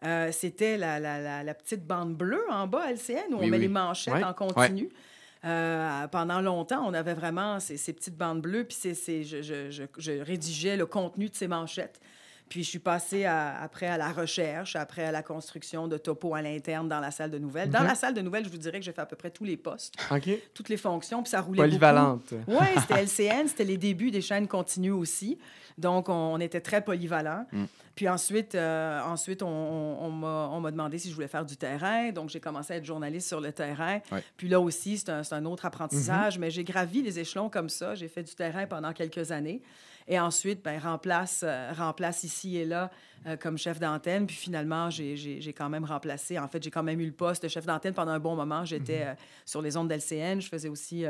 euh, 0.04 0.32
c'était 0.32 0.78
la, 0.78 1.00
la- 1.00 1.20
la- 1.20 1.44
la 1.44 1.54
petite 1.54 1.86
bande 1.86 2.16
bleue 2.16 2.44
en 2.50 2.68
bas 2.68 2.92
LCN 2.92 3.34
où 3.34 3.38
Oui, 3.40 3.46
on 3.46 3.48
met 3.48 3.58
oui. 3.58 3.64
les 3.64 3.68
manchettes 3.68 4.14
Ouais. 4.14 4.24
en 4.24 4.34
continu. 4.34 4.90
Euh, 5.46 6.08
pendant 6.08 6.42
longtemps, 6.42 6.84
on 6.88 6.94
avait 6.94 7.14
vraiment 7.14 7.60
ces, 7.60 7.78
ces 7.78 7.94
petites 7.94 8.18
bandes 8.18 8.42
bleues, 8.42 8.64
puis 8.64 8.78
c'est, 8.80 8.94
c'est- 8.96 9.24
je, 9.24 9.42
je- 9.42 9.70
je- 9.72 9.84
je 9.98 10.12
rédigeais 10.14 10.76
le 10.76 10.86
contenu 10.86 11.30
de 11.30 11.36
ces 11.36 11.48
manchettes. 11.48 12.00
Puis 12.48 12.64
je 12.64 12.70
suis 12.70 12.80
passée 12.80 13.26
à- 13.26 13.60
après 13.62 13.88
à 13.88 13.98
la 13.98 14.12
recherche, 14.12 14.76
après 14.76 15.04
à 15.04 15.12
la 15.12 15.24
construction 15.24 15.88
de 15.88 15.98
topos 15.98 16.36
à 16.36 16.42
l'interne 16.42 16.88
dans 16.88 17.00
la 17.00 17.10
salle 17.12 17.32
de 17.32 17.40
nouvelles. 17.40 17.70
Dans 17.72 17.82
la 17.84 17.96
salle 17.96 18.14
de 18.14 18.22
nouvelles, 18.22 18.46
je 18.46 18.50
vous 18.50 18.58
dirais 18.58 18.80
que 18.80 18.86
j'ai 18.86 18.92
fait 18.94 19.02
à 19.02 19.06
peu 19.08 19.16
près 19.16 19.32
tous 19.32 19.44
les 19.46 19.58
postes, 19.58 19.96
toutes 20.54 20.70
les 20.70 20.78
fonctions, 20.78 21.24
puis 21.24 21.32
ça 21.32 21.42
roulait 21.42 21.58
beaucoup. 21.58 21.70
Polyvalente. 21.70 22.34
Oui, 22.48 22.66
c'était 22.82 23.02
LCN, 23.04 23.48
c'était 23.48 23.64
les 23.64 23.78
débuts 23.78 24.12
des 24.12 24.22
chaînes 24.22 24.48
continues 24.48 24.92
aussi. 24.92 25.38
Donc, 25.78 26.10
on, 26.10 26.14
on 26.14 26.40
était 26.40 26.62
très 26.62 26.84
polyvalent. 26.84 27.46
Mm. 27.52 27.66
Puis 27.96 28.10
ensuite, 28.10 28.56
euh, 28.56 29.02
ensuite 29.02 29.42
on, 29.42 30.10
m'a 30.12 30.72
demandé 30.72 30.98
si 31.00 31.10
je 31.10 31.16
voulais 31.16 31.30
faire 31.30 31.46
du 31.46 31.56
terrain. 31.56 32.12
Donc, 32.12 32.30
j'ai 32.30 32.42
commencé 32.42 32.74
à 32.74 32.78
être 32.78 32.86
journaliste 32.86 33.28
sur 33.28 33.40
le 33.40 33.52
terrain. 33.54 34.00
Ouais. 34.12 34.24
Puis 34.36 34.50
là 34.50 34.60
aussi, 34.60 34.98
c'est 34.98 35.10
un, 35.10 35.46
autre 35.46 35.66
apprentissage. 35.66 36.38
Mais 36.38 36.52
j'ai 36.52 36.66
gravi 36.66 37.02
les 37.02 37.20
échelons 37.20 37.50
comme 37.50 37.70
ça. 37.70 37.96
J'ai 37.96 38.10
fait 38.10 38.24
du 38.24 38.36
terrain 38.36 38.68
pendant 38.68 38.92
quelques 38.92 39.32
années. 39.32 39.62
Et 40.08 40.20
ensuite, 40.20 40.64
ben, 40.64 40.78
remplace, 40.78 41.44
euh, 41.44 41.72
remplace 41.76 42.24
ici 42.24 42.58
et 42.58 42.66
là 42.66 42.92
euh, 43.26 43.38
comme 43.38 43.58
chef 43.58 43.80
d'antenne. 43.80 44.28
Puis 44.28 44.36
finalement, 44.36 44.90
j'ai- 44.92 45.54
quand 45.58 45.70
même 45.70 45.86
remplacé. 45.86 46.38
En 46.38 46.48
fait, 46.48 46.62
j'ai 46.62 46.70
quand 46.70 46.84
même 46.84 47.00
eu 47.00 47.08
le 47.08 47.12
poste 47.12 47.42
de 47.44 47.48
chef 47.48 47.66
d'antenne 47.66 47.94
pendant 47.94 48.12
un 48.12 48.20
bon 48.20 48.36
moment. 48.36 48.66
J'étais 48.66 49.02
euh, 49.02 49.14
sur 49.46 49.62
les 49.62 49.78
ondes 49.78 49.88
d'LCN. 49.88 50.42
Je 50.42 50.50
faisais 50.50 50.70
aussi 50.70 51.06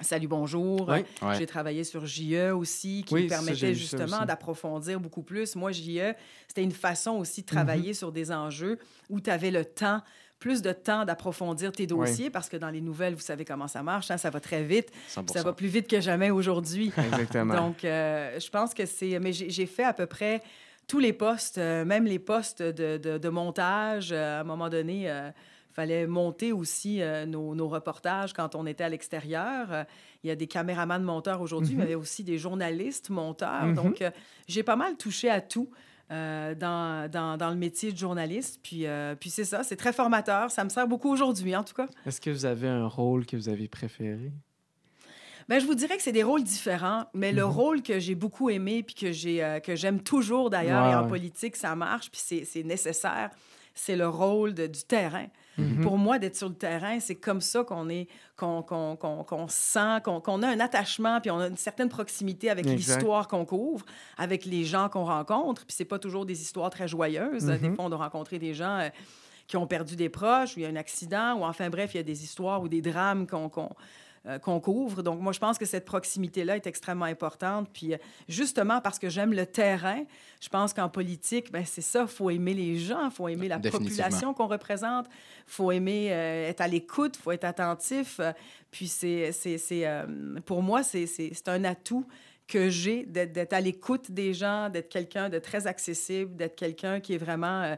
Salut, 0.00 0.28
bonjour. 0.28 0.88
Oui. 0.88 1.04
Ouais. 1.26 1.34
J'ai 1.38 1.46
travaillé 1.46 1.82
sur 1.82 2.06
JE 2.06 2.52
aussi, 2.52 3.02
qui 3.04 3.14
Oui, 3.14 3.24
me 3.24 3.28
permettait 3.28 3.56
ça 3.56 3.72
justement 3.72 4.24
d'approfondir 4.24 5.00
beaucoup 5.00 5.22
plus. 5.22 5.56
Moi, 5.56 5.72
JE, 5.72 6.14
c'était 6.46 6.62
une 6.62 6.70
façon 6.72 7.12
aussi 7.12 7.42
de 7.42 7.46
Mhm. 7.50 7.54
travailler 7.56 7.94
sur 7.94 8.12
des 8.12 8.30
enjeux 8.30 8.78
où 9.10 9.20
tu 9.20 9.28
avais 9.28 9.50
le 9.50 9.64
temps, 9.64 10.00
plus 10.38 10.62
de 10.62 10.70
temps 10.70 11.04
d'approfondir 11.04 11.72
tes 11.72 11.88
dossiers, 11.88 12.30
parce 12.30 12.48
que 12.48 12.56
dans 12.56 12.70
les 12.70 12.80
nouvelles, 12.80 13.14
vous 13.14 13.20
savez 13.20 13.44
comment 13.44 13.66
ça 13.66 13.82
marche, 13.82 14.08
hein, 14.12 14.18
ça 14.18 14.30
va 14.30 14.38
très 14.38 14.62
vite. 14.62 14.92
100%. 15.08 15.32
Ça 15.32 15.42
va 15.42 15.52
plus 15.52 15.66
vite 15.66 15.88
que 15.88 16.00
jamais 16.00 16.30
aujourd'hui. 16.30 16.92
Exactement. 16.96 17.54
Donc, 17.54 17.84
euh, 17.84 18.38
je 18.38 18.48
pense 18.50 18.74
que 18.74 18.86
c'est... 18.86 19.18
Mais 19.18 19.32
j'ai 19.32 19.66
fait 19.66 19.82
à 19.84 19.92
peu 19.92 20.06
près 20.06 20.42
tous 20.86 21.00
les 21.00 21.12
postes, 21.12 21.58
euh, 21.58 21.84
même 21.84 22.04
les 22.04 22.20
postes 22.20 22.62
de, 22.62 22.98
de- 22.98 23.18
de 23.18 23.28
montage. 23.28 24.10
Euh, 24.12 24.38
à 24.38 24.40
un 24.42 24.44
moment 24.44 24.68
donné, 24.68 25.10
fallait 25.78 26.08
monter 26.08 26.50
aussi 26.52 27.00
euh, 27.00 27.24
nos, 27.24 27.54
nos 27.54 27.68
reportages 27.68 28.32
quand 28.32 28.56
on 28.56 28.66
était 28.66 28.82
à 28.84 28.88
l'extérieur. 28.88 29.68
Euh, 29.72 29.84
Il 30.24 30.28
y 30.28 30.30
a 30.32 30.34
des 30.34 30.48
caméramans 30.48 31.04
monteurs 31.04 31.40
aujourd'hui, 31.40 31.74
mais 31.76 31.82
il 31.84 31.90
y 31.90 31.92
avait 31.92 31.94
aussi 31.94 32.24
des 32.24 32.36
journalistes 32.38 33.10
monteurs. 33.10 33.66
Mhm. 33.66 33.74
Donc, 33.74 34.02
euh, 34.02 34.10
j'ai 34.48 34.64
pas 34.64 34.74
mal 34.74 34.96
touché 34.96 35.30
à 35.30 35.40
tout. 35.40 35.70
dans, 36.10 37.08
dans, 37.10 37.36
dans 37.36 37.50
le 37.50 37.56
métier 37.56 37.92
de 37.92 37.98
journaliste. 37.98 38.60
Puis, 38.62 38.86
puis 39.20 39.28
c'est 39.30 39.44
ça, 39.44 39.62
c'est 39.62 39.76
très 39.76 39.92
formateur. 39.92 40.50
Ça 40.50 40.64
me 40.64 40.70
sert 40.70 40.88
beaucoup 40.88 41.10
aujourd'hui, 41.12 41.54
en 41.54 41.62
tout 41.62 41.74
cas. 41.74 41.86
Est-ce 42.06 42.18
que 42.18 42.30
vous 42.30 42.46
avez 42.46 42.66
un 42.66 42.86
rôle 42.86 43.26
que 43.26 43.36
vous 43.36 43.50
avez 43.50 43.68
préféré? 43.68 44.32
Ben, 45.50 45.60
je 45.60 45.66
vous 45.66 45.74
dirais 45.74 45.96
que 45.98 46.02
c'est 46.02 46.12
des 46.12 46.22
rôles 46.22 46.44
différents, 46.44 47.04
mais 47.12 47.30
le 47.32 47.44
Mhm. 47.44 47.50
rôle 47.50 47.82
que 47.82 47.98
j'ai 47.98 48.14
beaucoup 48.14 48.48
aimé 48.50 48.82
puis 48.82 48.94
que 48.94 49.12
j'ai 49.12 49.44
euh, 49.44 49.60
que 49.60 49.76
j'aime 49.76 50.00
toujours 50.02 50.48
d'ailleurs 50.50 50.86
et 50.90 50.94
en 50.94 51.06
politique 51.06 51.56
ça 51.56 51.74
marche 51.74 52.10
puis 52.10 52.20
c'est 52.24 52.44
c'est 52.46 52.62
nécessaire, 52.62 53.28
c'est 53.78 53.96
le 53.96 54.08
rôle 54.08 54.54
de- 54.54 54.66
du 54.66 54.82
terrain. 54.82 55.26
Mhm. 55.56 55.80
Pour 55.82 55.98
moi, 55.98 56.18
d'être 56.18 56.36
sur 56.36 56.48
le 56.48 56.54
terrain, 56.54 57.00
c'est 57.00 57.16
comme 57.16 57.40
ça 57.40 57.64
qu'on 57.64 57.88
est, 57.88 58.06
qu'on, 58.36 58.62
qu'on, 58.62 58.94
qu'on, 58.96 59.24
qu'on 59.24 59.48
sent, 59.48 60.00
qu'on, 60.04 60.20
qu'on 60.20 60.42
a 60.42 60.48
un 60.48 60.60
attachement, 60.60 61.20
puis 61.20 61.30
on 61.32 61.38
a 61.38 61.48
une 61.48 61.56
certaine 61.56 61.88
proximité 61.88 62.48
avec 62.50 62.64
l'histoire 62.76 63.26
qu'on 63.26 63.44
couvre, 63.44 63.84
avec 64.16 64.44
les 64.44 64.64
gens 64.64 64.88
qu'on 64.88 65.04
rencontre. 65.04 65.64
Puis 65.66 65.74
c'est 65.76 65.84
pas 65.84 65.98
toujours 65.98 66.26
des 66.26 66.40
histoires 66.42 66.70
très 66.70 66.86
joyeuses. 66.86 67.46
Des 67.46 67.68
Mhm. 67.68 67.74
fois, 67.76 67.84
on 67.86 67.88
doit 67.88 67.98
rencontrer 67.98 68.38
des 68.38 68.54
gens 68.54 68.78
euh, 68.78 68.88
qui 69.48 69.56
ont 69.56 69.66
perdu 69.66 69.96
des 69.96 70.08
proches, 70.10 70.56
ou 70.56 70.60
il 70.60 70.62
y 70.62 70.66
a 70.66 70.68
un 70.68 70.76
accident, 70.76 71.34
ou 71.38 71.44
enfin 71.44 71.70
bref, 71.70 71.94
il 71.94 71.96
y 71.96 72.00
a 72.00 72.04
des 72.04 72.22
histoires 72.22 72.62
ou 72.62 72.68
des 72.68 72.82
drames 72.82 73.26
qu'on, 73.26 73.48
euh, 74.26 74.38
qu'on 74.38 74.60
couvre. 74.60 75.02
Donc, 75.02 75.20
moi, 75.20 75.32
je 75.32 75.38
pense 75.38 75.58
que 75.58 75.64
cette 75.64 75.84
proximité-là 75.84 76.56
est 76.56 76.66
extrêmement 76.66 77.04
importante. 77.04 77.68
Puis, 77.72 77.94
euh, 77.94 77.98
justement, 78.28 78.80
parce 78.80 78.98
que 78.98 79.08
j'aime 79.08 79.32
le 79.32 79.46
terrain, 79.46 80.04
je 80.40 80.48
pense 80.48 80.72
qu'en 80.72 80.88
politique, 80.88 81.50
ben, 81.50 81.64
c'est 81.64 81.82
ça, 81.82 82.02
il 82.02 82.08
faut 82.08 82.30
aimer 82.30 82.54
les 82.54 82.78
gens, 82.78 83.06
il 83.06 83.10
faut 83.10 83.28
aimer 83.28 83.48
la 83.48 83.58
population 83.58 84.34
qu'on 84.34 84.46
représente, 84.46 85.06
il 85.06 85.52
faut 85.52 85.72
aimer 85.72 86.12
euh, 86.12 86.48
être 86.48 86.60
à 86.60 86.68
l'écoute, 86.68 87.16
il 87.18 87.22
faut 87.22 87.32
être 87.32 87.44
attentif. 87.44 88.20
puis, 88.70 88.88
c'est, 88.88 89.32
c'est, 89.32 89.58
c'est, 89.58 89.86
euh, 89.86 90.06
pour 90.44 90.62
moi, 90.62 90.82
c'est, 90.82 91.08
un 91.46 91.64
atout 91.64 92.06
que 92.46 92.68
j'ai 92.68 93.04
d'être 93.04 93.52
à 93.52 93.60
l'écoute 93.60 94.10
des 94.10 94.32
gens, 94.32 94.68
d'être 94.68 94.88
quelqu'un 94.88 95.28
de 95.28 95.38
très 95.38 95.66
accessible, 95.66 96.34
d'être 96.36 96.56
quelqu'un 96.56 97.00
qui 97.00 97.14
est 97.14 97.18
vraiment... 97.18 97.76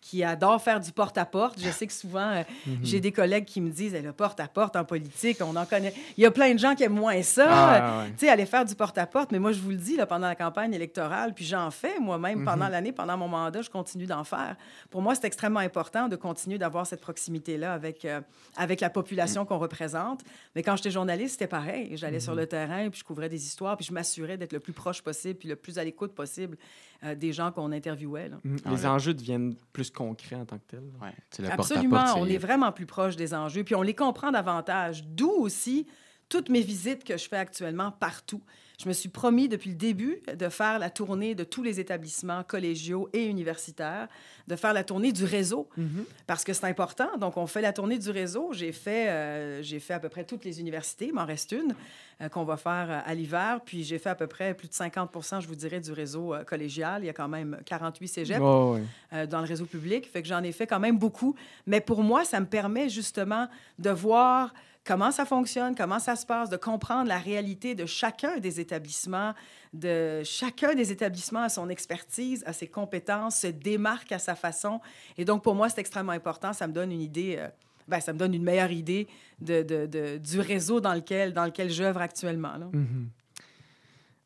qui 0.00 0.22
adore 0.24 0.60
faire 0.62 0.80
du 0.80 0.92
porte-à-porte. 0.92 1.58
Je 1.60 1.70
sais 1.70 1.86
que 1.86 1.92
souvent, 1.92 2.30
euh, 2.30 2.42
Mhm. 2.66 2.78
j'ai 2.82 3.00
des 3.00 3.12
collègues 3.12 3.44
qui 3.44 3.60
me 3.60 3.70
disent 3.70 3.94
Eh, 3.94 4.00
le 4.02 4.12
porte-à-porte 4.12 4.76
en 4.76 4.84
politique, 4.84 5.38
on 5.40 5.54
en 5.56 5.66
connaît. 5.66 5.92
Il 6.16 6.22
y 6.22 6.26
a 6.26 6.30
plein 6.30 6.52
de 6.54 6.58
gens 6.58 6.74
qui 6.74 6.84
aiment 6.84 6.94
moins 6.94 7.22
ça. 7.22 7.46
Ah, 7.48 7.98
ouais. 8.04 8.10
Tu 8.12 8.18
sais, 8.20 8.28
aller 8.28 8.46
faire 8.46 8.64
du 8.64 8.74
porte-à-porte. 8.74 9.32
Mais 9.32 9.38
moi, 9.38 9.52
je 9.52 9.60
vous 9.60 9.70
le 9.70 9.76
dis, 9.76 9.96
là, 9.96 10.06
pendant 10.06 10.28
la 10.28 10.34
campagne 10.36 10.72
électorale, 10.74 11.34
puis 11.34 11.44
j'en 11.44 11.70
fais 11.70 11.98
moi-même 12.00 12.40
Mhm. 12.40 12.44
pendant 12.44 12.68
l'année, 12.68 12.92
pendant 12.92 13.16
mon 13.16 13.28
mandat, 13.28 13.62
je 13.62 13.70
continue 13.70 14.06
d'en 14.06 14.24
faire. 14.24 14.56
Pour 14.90 15.02
moi, 15.02 15.14
c'est 15.14 15.24
extrêmement 15.26 15.60
important 15.60 16.08
de 16.08 16.16
continuer 16.16 16.58
d'avoir 16.58 16.86
cette 16.86 17.00
proximité-là 17.00 17.72
avec, 17.72 18.04
euh, 18.04 18.20
avec 18.56 18.80
la 18.80 18.90
population 18.90 19.44
qu'on 19.44 19.58
représente. 19.58 20.22
Mais 20.54 20.62
quand 20.62 20.76
j'étais 20.76 20.90
journaliste, 20.90 21.32
c'était 21.32 21.46
pareil. 21.46 21.90
J'allais 21.96 22.20
sur 22.20 22.34
le 22.34 22.46
terrain, 22.46 22.88
puis 22.90 23.00
je 23.00 23.04
couvrais 23.04 23.28
des 23.28 23.44
histoires, 23.46 23.76
puis 23.76 23.84
je 23.86 23.92
m'assurais 23.92 24.36
d'être 24.36 24.52
le 24.52 24.60
plus 24.60 24.72
proche 24.72 25.02
possible, 25.02 25.38
puis 25.38 25.48
le 25.48 25.56
plus 25.56 25.78
à 25.78 25.84
l'écoute 25.84 26.14
possible 26.14 26.56
euh, 27.04 27.14
des 27.14 27.32
gens 27.32 27.52
qu'on 27.52 27.70
interviewait. 27.70 28.28
là. 28.28 28.36
Mhm. 28.42 28.58
Les 28.70 28.84
enjeux 28.86 29.14
deviennent 29.14 29.54
plus 29.72 29.87
concrets 29.90 30.36
en 30.36 30.44
tant 30.44 30.58
que. 30.58 30.76
Ouais. 30.76 31.12
Le 31.38 31.50
Absolument, 31.50 32.14
on 32.16 32.26
est 32.26 32.38
vraiment 32.38 32.72
plus 32.72 32.86
proche 32.86 33.16
des 33.16 33.34
enjeux, 33.34 33.64
puis 33.64 33.74
on 33.74 33.82
les 33.82 33.94
comprend 33.94 34.30
davantage. 34.30 35.04
D'où 35.04 35.30
aussi 35.30 35.86
toutes 36.28 36.48
mes 36.48 36.60
visites 36.60 37.04
que 37.04 37.16
je 37.16 37.28
fais 37.28 37.36
actuellement 37.36 37.90
partout. 37.90 38.42
Je 38.80 38.86
me 38.88 38.92
suis 38.92 39.08
promis 39.08 39.48
depuis 39.48 39.70
le 39.70 39.76
début 39.76 40.20
de 40.32 40.48
faire 40.48 40.78
la 40.78 40.88
tournée 40.88 41.34
de 41.34 41.42
tous 41.42 41.64
les 41.64 41.80
établissements 41.80 42.44
collégiaux 42.44 43.08
et 43.12 43.24
universitaires, 43.24 44.06
de 44.46 44.54
faire 44.54 44.72
la 44.72 44.84
tournée 44.84 45.10
du 45.10 45.24
réseau, 45.24 45.68
Mhm. 45.76 46.04
parce 46.28 46.44
que 46.44 46.52
c'est 46.52 46.64
important. 46.66 47.08
Donc, 47.18 47.36
on 47.36 47.48
fait 47.48 47.60
la 47.60 47.72
tournée 47.72 47.98
du 47.98 48.08
réseau. 48.10 48.50
J'ai 48.52 48.70
fait, 48.70 49.08
euh, 49.08 49.62
j'ai 49.64 49.80
fait 49.80 49.94
à 49.94 49.98
peu 49.98 50.08
près 50.08 50.22
toutes 50.22 50.44
les 50.44 50.60
universités, 50.60 51.06
il 51.08 51.12
m'en 51.12 51.26
reste 51.26 51.50
une, 51.50 51.74
euh, 52.22 52.28
qu'on 52.28 52.44
va 52.44 52.56
faire 52.56 52.86
euh, 52.88 53.00
à 53.04 53.14
l'hiver. 53.16 53.60
Puis 53.64 53.82
j'ai 53.82 53.98
fait 53.98 54.10
à 54.10 54.14
peu 54.14 54.28
près 54.28 54.54
plus 54.54 54.68
de 54.68 54.74
50 54.74 55.40
je 55.42 55.48
vous 55.48 55.56
dirais, 55.56 55.80
du 55.80 55.90
réseau 55.90 56.32
euh, 56.32 56.44
collégial. 56.44 57.02
Il 57.02 57.06
y 57.06 57.10
a 57.10 57.12
quand 57.12 57.28
même 57.28 57.58
48 57.66 58.06
cégeps 58.06 58.38
dans 58.40 59.40
le 59.40 59.46
réseau 59.46 59.66
public. 59.66 60.08
Fait 60.08 60.22
que 60.22 60.28
j'en 60.28 60.44
ai 60.44 60.52
fait 60.52 60.68
quand 60.68 60.78
même 60.80 60.98
beaucoup. 60.98 61.34
Mais 61.66 61.80
pour 61.80 62.04
moi, 62.04 62.24
ça 62.24 62.38
me 62.38 62.46
permet 62.46 62.88
justement 62.88 63.48
de 63.80 63.90
voir 63.90 64.54
comment 64.88 65.10
ça 65.10 65.26
fonctionne, 65.26 65.74
comment 65.74 65.98
ça 65.98 66.16
se 66.16 66.24
passe, 66.24 66.48
de 66.48 66.56
comprendre 66.56 67.08
la 67.08 67.18
réalité 67.18 67.74
de 67.74 67.84
chacun 67.84 68.38
des 68.38 68.58
établissements, 68.58 69.34
de 69.74 70.22
chacun 70.24 70.74
des 70.74 70.90
établissements 70.90 71.42
à 71.42 71.50
son 71.50 71.68
expertise, 71.68 72.42
à 72.46 72.54
ses 72.54 72.68
compétences, 72.68 73.40
se 73.40 73.48
démarque 73.48 74.12
à 74.12 74.18
sa 74.18 74.34
façon. 74.34 74.80
Et 75.18 75.26
donc, 75.26 75.42
pour 75.42 75.54
moi, 75.54 75.68
c'est 75.68 75.80
extrêmement 75.82 76.12
important. 76.12 76.54
Ça 76.54 76.66
me 76.66 76.72
donne 76.72 76.90
une 76.90 77.02
idée, 77.02 77.36
euh, 77.38 77.48
ben, 77.86 78.00
ça 78.00 78.14
me 78.14 78.18
donne 78.18 78.32
une 78.32 78.42
meilleure 78.42 78.70
idée 78.70 79.06
de, 79.40 80.16
du 80.16 80.40
réseau 80.40 80.80
dans 80.80 80.94
lequel, 80.94 81.34
dans 81.34 81.44
lequel 81.44 81.68
j'œuvre 81.68 82.00
actuellement. 82.00 82.54
Mhm. 82.72 83.10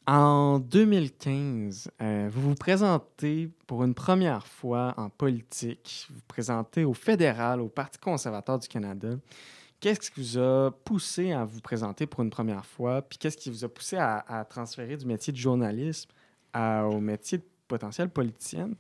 En 0.07 0.61
2015, 0.61 1.91
euh, 2.01 2.29
vous 2.31 2.41
vous 2.41 2.55
présentez 2.55 3.51
pour 3.67 3.83
une 3.83 3.95
première 3.95 4.47
fois 4.47 4.95
en 4.97 5.11
politique. 5.11 6.07
Vous 6.09 6.17
vous 6.17 6.27
présentez 6.29 6.85
au 6.85 6.95
fédéral, 6.95 7.61
au 7.61 7.69
Parti 7.69 7.99
conservateur 7.99 8.61
du 8.61 8.69
Canada. 8.69 9.11
Qu'est-ce 9.83 10.13
qui 10.13 10.21
vous 10.21 10.39
a 10.39 10.71
poussé 10.85 11.33
à 11.33 11.45
vous 11.45 11.61
présenter 11.61 12.07
pour 12.07 12.23
une 12.23 12.31
première 12.31 12.65
fois? 12.65 13.03
Puis 13.03 13.19
qu'est-ce 13.19 13.37
qui 13.37 13.51
vous 13.51 13.65
a 13.65 13.69
poussé 13.69 13.97
à, 13.97 14.25
à 14.29 14.45
transférer 14.45 14.97
du 14.97 15.05
métier 15.05 15.33
de 15.33 15.39
journalisme 15.39 16.09
à- 16.53 16.87
au 16.87 17.01
métier 17.01 17.39
de 17.39 17.43
potentielle 17.67 18.09
politicienne? 18.09 18.77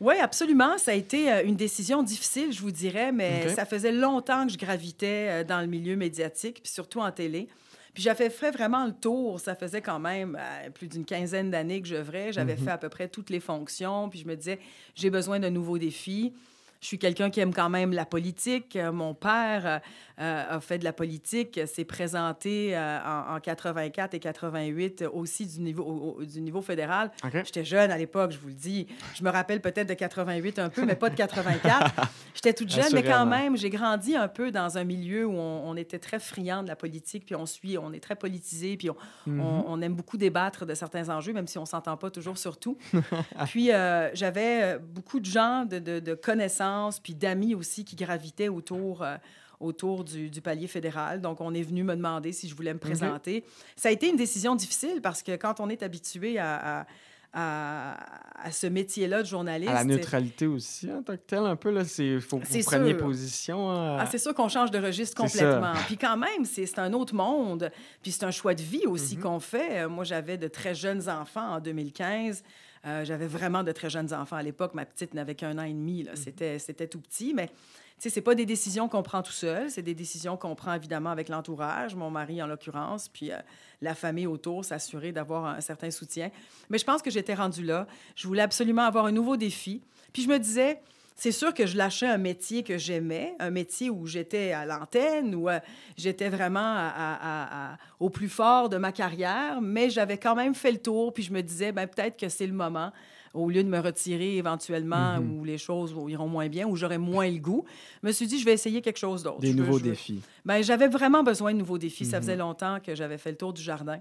Oui, 0.00 0.14
absolument. 0.18 0.78
Ça 0.78 0.92
a 0.92 0.94
été 0.94 1.30
euh, 1.30 1.44
une 1.44 1.54
décision 1.56 2.02
difficile, 2.02 2.50
je 2.50 2.62
vous 2.62 2.70
dirais, 2.70 3.12
mais 3.12 3.54
ça 3.54 3.66
faisait 3.66 3.92
longtemps 3.92 4.46
que 4.46 4.52
je 4.54 4.58
gravitais 4.58 5.28
euh, 5.28 5.44
dans 5.44 5.60
le 5.60 5.66
milieu 5.66 5.96
médiatique, 5.96 6.62
puis 6.62 6.72
surtout 6.72 7.00
en 7.00 7.12
télé. 7.12 7.46
Puis 7.92 8.02
j'avais 8.02 8.30
fait 8.30 8.50
vraiment 8.50 8.86
le 8.86 8.92
tour. 8.92 9.38
Ça 9.38 9.54
faisait 9.54 9.82
quand 9.82 9.98
même 9.98 10.34
euh, 10.40 10.70
plus 10.70 10.88
d'une 10.88 11.04
quinzaine 11.04 11.50
d'années 11.50 11.82
que 11.82 11.88
j'œuvrais. 11.88 12.32
J'avais 12.32 12.56
Mhm. 12.56 12.64
fait 12.64 12.70
à 12.70 12.78
peu 12.78 12.88
près 12.88 13.08
toutes 13.08 13.28
les 13.28 13.40
fonctions. 13.40 14.08
Puis 14.08 14.20
je 14.20 14.26
me 14.26 14.34
disais, 14.34 14.58
j'ai 14.94 15.10
besoin 15.10 15.40
d'un 15.40 15.50
nouveau 15.50 15.76
défi. 15.76 16.32
Je 16.80 16.86
suis 16.86 16.98
quelqu'un 16.98 17.30
qui 17.30 17.40
aime 17.40 17.54
quand 17.54 17.68
même 17.70 17.92
la 17.92 18.04
politique. 18.04 18.76
Euh, 18.76 18.92
Mon 18.92 19.14
père 19.14 19.66
euh, 19.66 19.78
euh, 20.20 20.44
a 20.56 20.60
fait 20.60 20.78
de 20.78 20.84
la 20.84 20.92
politique, 20.92 21.60
s'est 21.66 21.84
présenté 21.84 22.76
euh, 22.76 22.98
en, 23.04 23.36
en 23.36 23.40
84 23.40 24.14
et 24.14 24.20
88 24.20 25.02
euh, 25.02 25.10
aussi 25.12 25.46
du 25.46 25.60
niveau, 25.60 25.82
au- 25.84 26.16
au- 26.20 26.24
du 26.24 26.40
niveau 26.40 26.62
fédéral. 26.62 27.10
J'étais 27.44 27.64
jeune 27.64 27.90
à 27.90 27.98
l'époque, 27.98 28.32
je 28.32 28.38
vous 28.38 28.48
le 28.48 28.54
dis. 28.54 28.86
Je 29.14 29.24
me 29.24 29.30
rappelle 29.30 29.60
peut-être 29.60 29.88
de 29.88 29.94
88 29.94 30.58
un 30.58 30.68
peu, 30.68 30.84
mais 30.84 30.96
pas 30.96 31.10
de 31.10 31.16
84. 31.16 31.94
J'étais 32.34 32.52
toute 32.52 32.70
jeune, 32.70 32.92
mais 32.92 33.02
quand 33.02 33.26
même, 33.26 33.56
j'ai 33.56 33.70
grandi 33.70 34.14
un 34.14 34.28
peu 34.28 34.50
dans 34.50 34.76
un 34.78 34.84
milieu 34.84 35.26
où 35.26 35.32
on, 35.32 35.68
on 35.68 35.76
était 35.76 35.98
très 35.98 36.18
friand 36.18 36.62
de 36.62 36.68
la 36.68 36.76
politique, 36.76 37.24
puis 37.26 37.34
on 37.34 37.46
suit, 37.46 37.78
on 37.78 37.92
est 37.92 38.00
très 38.00 38.16
politisé, 38.16 38.76
puis 38.76 38.90
on, 38.90 38.96
Mhm. 39.26 39.40
on, 39.40 39.64
on 39.68 39.80
aime 39.82 39.94
beaucoup 39.94 40.16
débattre 40.18 40.66
de 40.66 40.74
certains 40.74 41.08
enjeux, 41.08 41.32
même 41.32 41.46
si 41.48 41.58
on 41.58 41.64
s'entend 41.66 41.96
pas 41.96 42.10
toujours 42.10 42.38
sur 42.38 42.58
tout. 42.58 42.76
puis 43.46 43.72
euh, 43.72 44.10
j'avais 44.14 44.78
beaucoup 44.78 45.20
de 45.20 45.24
gens, 45.26 45.64
de, 45.64 45.78
de- 45.78 46.00
de 46.00 46.14
connaissances, 46.14 46.65
puis 47.02 47.14
d'amis 47.14 47.54
aussi 47.54 47.84
qui 47.84 47.96
gravitaient 47.96 48.48
autour. 48.48 49.02
euh, 49.02 49.16
autour 49.58 50.04
du, 50.04 50.28
du 50.28 50.42
palier 50.42 50.66
fédéral. 50.66 51.22
Donc, 51.22 51.40
on 51.40 51.54
est 51.54 51.62
venu 51.62 51.82
me 51.82 51.96
demander 51.96 52.30
si 52.32 52.46
je 52.46 52.54
voulais 52.54 52.74
me 52.74 52.78
présenter. 52.78 53.42
Ça 53.74 53.88
a 53.88 53.90
été 53.90 54.10
une 54.10 54.16
décision 54.16 54.54
difficile 54.54 55.00
parce 55.02 55.22
que 55.22 55.34
quand 55.36 55.60
on 55.60 55.70
est 55.70 55.82
habitué 55.82 56.38
à, 56.38 56.80
à, 56.82 56.86
à- 57.32 58.46
à 58.46 58.50
ce 58.52 58.66
métier-là 58.66 59.22
de 59.22 59.26
journaliste... 59.26 59.70
À 59.70 59.74
la 59.76 59.84
neutralité 59.84 60.46
aussi, 60.46 60.92
en 60.92 61.02
tant 61.02 61.14
que 61.14 61.22
tel, 61.26 61.38
un 61.38 61.56
peu. 61.56 61.70
Il 61.98 62.20
faut 62.20 62.38
que 62.38 62.46
C'est 62.46 62.60
vous 62.60 62.66
preniez 62.66 62.90
sûr. 62.92 62.98
position. 63.00 63.70
hein, 63.70 63.96
Ah, 63.98 64.06
c'est 64.06 64.18
sûr 64.18 64.34
qu'on 64.34 64.48
change 64.50 64.70
de 64.70 64.78
registre 64.78 65.16
complètement. 65.16 65.72
Puis 65.86 65.96
quand 65.96 66.18
même, 66.18 66.44
c'est 66.44 66.78
un 66.78 66.92
autre 66.92 67.14
monde. 67.14 67.70
Puis 68.02 68.12
c'est 68.12 68.24
un 68.24 68.30
choix 68.30 68.54
de 68.54 68.62
vie 68.62 68.86
aussi 68.86 69.16
Mhm. 69.16 69.22
qu'on 69.22 69.40
fait. 69.40 69.88
Moi, 69.88 70.04
j'avais 70.04 70.36
de 70.36 70.48
très 70.48 70.74
jeunes 70.74 71.08
enfants 71.08 71.54
en 71.54 71.60
2015. 71.60 72.42
Euh, 72.86 73.04
j'avais 73.04 73.26
vraiment 73.26 73.64
de 73.64 73.72
très 73.72 73.90
jeunes 73.90 74.12
enfants 74.14 74.36
à 74.36 74.42
l'époque. 74.42 74.74
Ma 74.74 74.84
petite 74.84 75.14
n'avait 75.14 75.34
qu'un 75.34 75.58
an 75.58 75.64
et 75.64 75.72
demi. 75.72 76.04
Mhm. 76.04 76.16
C'était, 76.16 76.58
c'était 76.58 76.86
tout 76.86 77.00
petit, 77.00 77.34
mais 77.34 77.50
ce 77.98 78.08
n'est 78.14 78.22
pas 78.22 78.34
des 78.34 78.46
décisions 78.46 78.88
qu'on 78.88 79.02
prend 79.02 79.22
tout 79.22 79.32
seul. 79.32 79.70
C'est 79.70 79.82
des 79.82 79.94
décisions 79.94 80.36
qu'on 80.36 80.54
prend 80.54 80.74
évidemment 80.74 81.10
avec 81.10 81.28
l'entourage, 81.28 81.94
mon 81.94 82.10
mari 82.10 82.42
en 82.42 82.46
l'occurrence, 82.46 83.08
puis 83.08 83.32
euh, 83.32 83.38
la 83.80 83.94
famille 83.94 84.26
autour, 84.26 84.64
s'assurer 84.64 85.12
d'avoir 85.12 85.46
un 85.46 85.60
certain 85.60 85.90
soutien. 85.90 86.30
Mais 86.70 86.78
je 86.78 86.84
pense 86.84 87.02
que 87.02 87.10
j'étais 87.10 87.34
rendue 87.34 87.64
là. 87.64 87.86
Je 88.14 88.28
voulais 88.28 88.42
absolument 88.42 88.82
avoir 88.82 89.06
un 89.06 89.12
nouveau 89.12 89.36
défi. 89.36 89.82
Puis 90.12 90.22
je 90.22 90.28
me 90.28 90.38
disais, 90.38 90.80
c'est 91.16 91.32
sûr 91.32 91.52
que 91.54 91.66
je 91.66 91.76
lâchais 91.76 92.06
un 92.06 92.18
métier 92.18 92.62
que 92.62 92.76
j'aimais, 92.78 93.34
un 93.38 93.50
métier 93.50 93.90
où 93.90 94.06
j'étais 94.06 94.52
à 94.52 94.64
l'antenne, 94.66 95.34
où 95.34 95.48
euh, 95.48 95.58
j'étais 95.96 96.28
vraiment 96.28 96.60
à- 96.60 96.92
à- 96.96 97.72
à- 97.72 97.76
au 98.00 98.10
plus 98.10 98.28
fort 98.28 98.68
de 98.68 98.76
ma 98.76 98.92
carrière, 98.92 99.60
mais 99.62 99.88
j'avais 99.90 100.18
quand 100.18 100.34
même 100.36 100.54
fait 100.54 100.70
le 100.72 100.78
tour, 100.78 101.12
puis 101.14 101.22
je 101.22 101.32
me 101.32 101.40
disais, 101.42 101.72
ben, 101.72 101.86
peut-être 101.86 102.18
que 102.18 102.28
c'est 102.28 102.46
le 102.46 102.52
moment, 102.52 102.92
au 103.34 103.50
lieu 103.50 103.62
de 103.64 103.68
me 103.68 103.78
retirer 103.78 104.36
éventuellement, 104.36 105.18
Mhm. 105.20 105.38
où 105.40 105.44
les 105.44 105.58
choses 105.58 105.94
iront 106.08 106.28
moins 106.28 106.48
bien, 106.48 106.66
où 106.66 106.76
j'aurai 106.76 106.96
moins 106.98 107.28
le 107.30 107.38
goût. 107.38 107.64
Je 108.02 108.08
me 108.08 108.12
suis 108.12 108.26
dit, 108.26 108.38
je 108.38 108.44
vais 108.44 108.52
essayer 108.54 108.80
quelque 108.80 108.98
chose 108.98 109.22
d'autre. 109.22 109.40
Des 109.40 109.52
Je 109.52 109.56
nouveaux 109.56 109.74
veux- 109.78 109.80
défis. 109.90 110.20
ben, 110.44 110.62
j'avais 110.62 110.88
vraiment 110.88 111.22
besoin 111.22 111.52
de 111.52 111.58
nouveaux 111.58 111.76
défis. 111.78 112.04
Ça 112.06 112.16
Mhm. 112.18 112.22
faisait 112.22 112.36
longtemps 112.36 112.78
que 112.80 112.94
j'avais 112.94 113.18
fait 113.18 113.30
le 113.30 113.36
tour 113.36 113.52
du 113.52 113.62
jardin. 113.62 114.00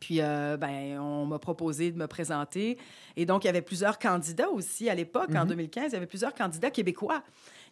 Puis, 0.00 0.20
euh, 0.20 0.56
ben, 0.56 0.98
on 1.00 1.24
m'a 1.26 1.38
proposé 1.38 1.90
de 1.90 1.98
me 1.98 2.06
présenter. 2.06 2.76
Et 3.16 3.24
donc, 3.26 3.44
il 3.44 3.46
y 3.46 3.50
avait 3.50 3.62
plusieurs 3.62 3.98
candidats 3.98 4.50
aussi 4.50 4.88
à 4.90 4.94
l'époque, 4.94 5.30
en 5.34 5.42
Mhm. 5.42 5.48
2015. 5.48 5.92
Il 5.92 5.94
y 5.94 5.96
avait 5.96 6.06
plusieurs 6.06 6.34
candidats 6.34 6.70
québécois. 6.70 7.22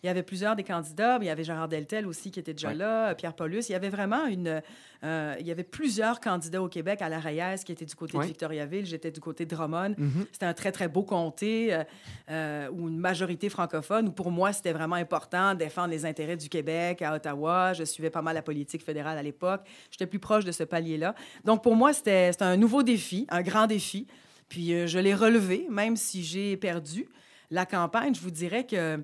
Il 0.07 0.09
y 0.09 0.11
avait 0.13 0.23
plusieurs 0.23 0.55
des 0.55 0.63
candidats. 0.63 1.19
Il 1.21 1.27
y 1.27 1.31
avait 1.31 1.43
Gérard 1.43 1.67
Deltel 1.67 2.07
aussi 2.07 2.31
qui 2.31 2.39
était 2.39 2.53
déjà 2.53 2.69
Ouais. 2.69 2.75
là, 2.77 3.13
Pierre 3.17 3.35
Paulus. 3.35 3.69
Il 3.69 3.73
y 3.73 3.75
avait 3.75 3.89
vraiment 3.89 4.27
une... 4.27 4.63
euh, 5.03 5.35
il 5.41 5.45
y 5.45 5.51
avait 5.51 5.65
plusieurs 5.65 6.21
candidats 6.21 6.63
au 6.63 6.69
Québec, 6.69 7.03
à 7.03 7.09
la 7.09 7.19
Reyes, 7.19 7.65
qui 7.65 7.73
était 7.73 7.85
du 7.85 7.97
côté 7.97 8.17
Ouais. 8.17 8.23
de 8.23 8.29
Victoriaville. 8.29 8.87
J'étais 8.87 9.11
du 9.11 9.19
côté 9.19 9.47
de 9.47 9.51
Drummond. 9.57 9.97
Mhm. 9.99 10.27
C'était 10.31 10.47
un 10.47 10.55
très, 10.55 10.71
très 10.71 10.87
beau 10.87 11.03
comté 11.03 11.75
euh, 11.75 11.83
euh, 12.31 12.69
où 12.71 12.89
une 12.89 12.99
majorité 13.01 13.49
francophone, 13.49 14.07
où 14.07 14.13
pour 14.13 14.31
moi, 14.31 14.53
c'était 14.53 14.73
vraiment 14.73 14.95
important 14.95 15.55
de 15.55 15.59
défendre 15.59 15.89
les 15.91 16.07
intérêts 16.07 16.37
du 16.37 16.49
Québec 16.49 17.03
à 17.03 17.13
Ottawa. 17.13 17.73
Je 17.73 17.83
suivais 17.83 18.11
pas 18.11 18.23
mal 18.23 18.37
la 18.37 18.43
politique 18.43 18.85
fédérale 18.85 19.19
à 19.19 19.23
l'époque. 19.25 19.63
J'étais 19.91 20.07
plus 20.07 20.21
proche 20.21 20.45
de 20.45 20.53
ce 20.53 20.63
palier-là. 20.63 21.17
Donc, 21.45 21.65
pour 21.65 21.75
moi, 21.75 21.93
c'était 21.93 22.31
un 22.39 22.57
nouveau 22.57 22.85
défi, 22.85 23.27
un 23.31 23.43
grand 23.43 23.67
défi. 23.67 24.07
Puis, 24.49 24.73
euh, 24.73 24.87
je 24.87 25.01
l'ai 25.01 25.15
relevé, 25.15 25.67
même 25.69 25.97
si 25.97 26.23
j'ai 26.23 26.57
perdu 26.57 27.09
la 27.51 27.67
campagne. 27.67 28.15
Je 28.15 28.21
vous 28.21 28.31
dirais 28.31 28.65
que 28.65 29.03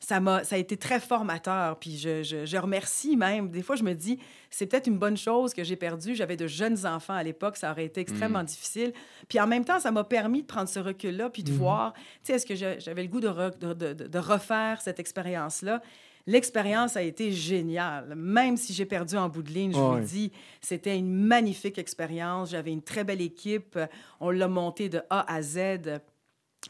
ça, 0.00 0.18
m'a, 0.18 0.42
ça 0.44 0.56
a 0.56 0.58
été 0.58 0.76
très 0.76 0.98
formateur. 0.98 1.78
Puis 1.78 1.96
je, 1.98 2.22
je- 2.22 2.46
je 2.46 2.56
remercie 2.56 3.16
même. 3.16 3.50
Des 3.50 3.62
fois, 3.62 3.76
je 3.76 3.82
me 3.84 3.92
dis, 3.92 4.18
c'est 4.50 4.66
peut-être 4.66 4.86
une 4.86 4.98
bonne 4.98 5.16
chose 5.16 5.52
que 5.54 5.62
j'ai 5.62 5.76
perdu. 5.76 6.14
J'avais 6.14 6.36
de 6.36 6.46
jeunes 6.46 6.86
enfants 6.86 7.14
à 7.14 7.22
l'époque. 7.22 7.56
Ça 7.56 7.70
aurait 7.70 7.84
été 7.84 8.00
extrêmement 8.00 8.42
difficile. 8.42 8.92
Puis 9.28 9.38
en 9.38 9.46
même 9.46 9.64
temps, 9.64 9.78
ça 9.78 9.90
m'a 9.90 10.02
permis 10.04 10.42
de 10.42 10.46
prendre 10.46 10.68
ce 10.68 10.80
recul-là 10.80 11.30
puis 11.30 11.42
de 11.44 11.52
Mhm. 11.52 11.58
voir, 11.58 11.92
tu 11.92 12.00
sais, 12.24 12.32
est-ce 12.32 12.46
que 12.46 12.54
j'avais 12.80 13.02
le 13.02 13.08
goût 13.08 13.20
de, 13.20 13.28
re- 13.28 13.58
de, 13.58 13.72
de- 13.74 13.92
de- 13.92 14.06
de 14.06 14.18
refaire 14.18 14.80
cette 14.80 14.98
expérience-là? 14.98 15.82
L'expérience 16.26 16.96
a 16.96 17.02
été 17.02 17.32
géniale. 17.32 18.14
Même 18.14 18.56
si 18.56 18.72
j'ai 18.72 18.84
perdu 18.84 19.16
en 19.16 19.28
bout 19.28 19.42
de 19.42 19.50
ligne, 19.50 19.72
je 19.72 19.78
vous 19.78 19.96
le 19.96 20.04
dis, 20.04 20.30
c'était 20.60 20.96
une 20.96 21.12
magnifique 21.12 21.78
expérience. 21.78 22.50
J'avais 22.50 22.72
une 22.72 22.82
très 22.82 23.04
belle 23.04 23.22
équipe. 23.22 23.78
On 24.20 24.30
l'a 24.30 24.46
montée 24.46 24.88
de 24.88 25.00
A 25.10 25.32
à 25.32 25.42
Z. 25.42 25.58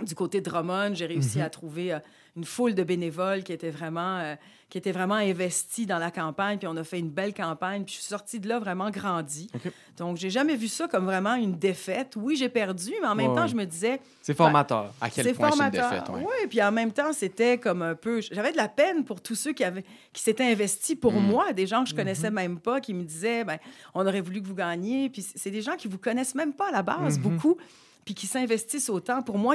Du 0.05 0.15
côté 0.15 0.41
de 0.41 0.49
Drummond, 0.49 0.95
j'ai 0.95 1.07
réussi 1.07 1.39
Mhm. 1.39 1.45
à 1.45 1.51
trouver 1.51 1.93
euh, 1.93 1.99
une 2.37 2.45
foule 2.45 2.75
de 2.77 2.85
bénévoles 2.85 3.43
qui 3.43 3.53
étaient 3.53 3.71
vraiment, 3.71 4.19
euh, 4.19 4.37
qui 4.71 4.79
étaient 4.79 4.93
vraiment 4.93 5.17
investis 5.17 5.85
dans 5.85 5.99
la 5.99 6.13
campagne. 6.13 6.59
Puis 6.59 6.69
on 6.69 6.77
a 6.77 6.85
fait 6.85 7.01
une 7.01 7.11
belle 7.11 7.35
campagne. 7.35 7.83
Puis 7.85 7.95
je 7.97 8.01
suis 8.01 8.09
sortie 8.09 8.39
de 8.39 8.49
là 8.49 8.61
vraiment 8.61 8.89
grandie. 8.91 9.51
OK. 9.53 9.71
Donc, 9.99 10.17
j'ai 10.17 10.31
jamais 10.31 10.55
vu 10.55 10.69
ça 10.69 10.87
comme 10.87 11.07
vraiment 11.07 11.35
une 11.35 11.59
défaite. 11.59 12.15
Oui, 12.17 12.37
j'ai 12.37 12.49
perdu, 12.49 12.93
mais 13.03 13.09
en 13.09 13.17
même 13.17 13.31
Ouais, 13.31 13.35
temps, 13.37 13.43
ouais. 13.43 13.49
je 13.49 13.57
me 13.57 13.65
disais, 13.67 14.01
C'est 14.23 14.33
formateur. 14.33 14.95
À 15.01 15.11
quel 15.11 15.35
point 15.35 15.51
c'est 15.51 15.65
une 15.65 15.71
défaite, 15.71 16.09
ouais. 16.09 16.21
Oui, 16.25 16.47
puis 16.49 16.63
en 16.63 16.71
même 16.71 16.93
temps, 16.93 17.13
c'était 17.13 17.59
comme 17.59 17.83
un 17.83 17.97
peu. 17.97 18.21
J'avais 18.21 18.53
de 18.53 18.57
la 18.57 18.69
peine 18.69 19.05
pour 19.05 19.21
tous 19.21 19.35
ceux 19.35 19.53
qui, 19.53 19.65
avaient... 19.65 19.85
qui 20.13 20.23
s'étaient 20.23 20.45
investis 20.53 20.95
pour 20.95 21.13
Mm. 21.15 21.27
moi, 21.27 21.53
des 21.53 21.67
gens 21.67 21.83
que 21.83 21.91
je 21.91 21.97
connaissais 21.97 22.29
Mhm. 22.31 22.35
même 22.37 22.59
pas, 22.61 22.81
qui 22.81 22.95
me 22.95 23.03
disaient 23.03 23.43
ben, 23.43 23.59
on 23.93 24.07
aurait 24.07 24.21
voulu 24.21 24.41
que 24.41 24.47
vous 24.47 24.55
gagniez. 24.55 25.11
Puis 25.11 25.27
c'est 25.35 25.51
des 25.51 25.63
gens 25.63 25.75
qui 25.77 25.89
vous 25.89 25.99
connaissent 25.99 26.37
même 26.37 26.53
pas 26.53 26.69
à 26.69 26.73
la 26.73 26.83
base, 26.83 27.19
Mhm. 27.19 27.25
beaucoup, 27.25 27.57
puis 28.05 28.15
qui 28.15 28.27
s'investissent 28.27 28.89
autant. 28.91 29.23
Pour 29.23 29.39
moi, 29.39 29.55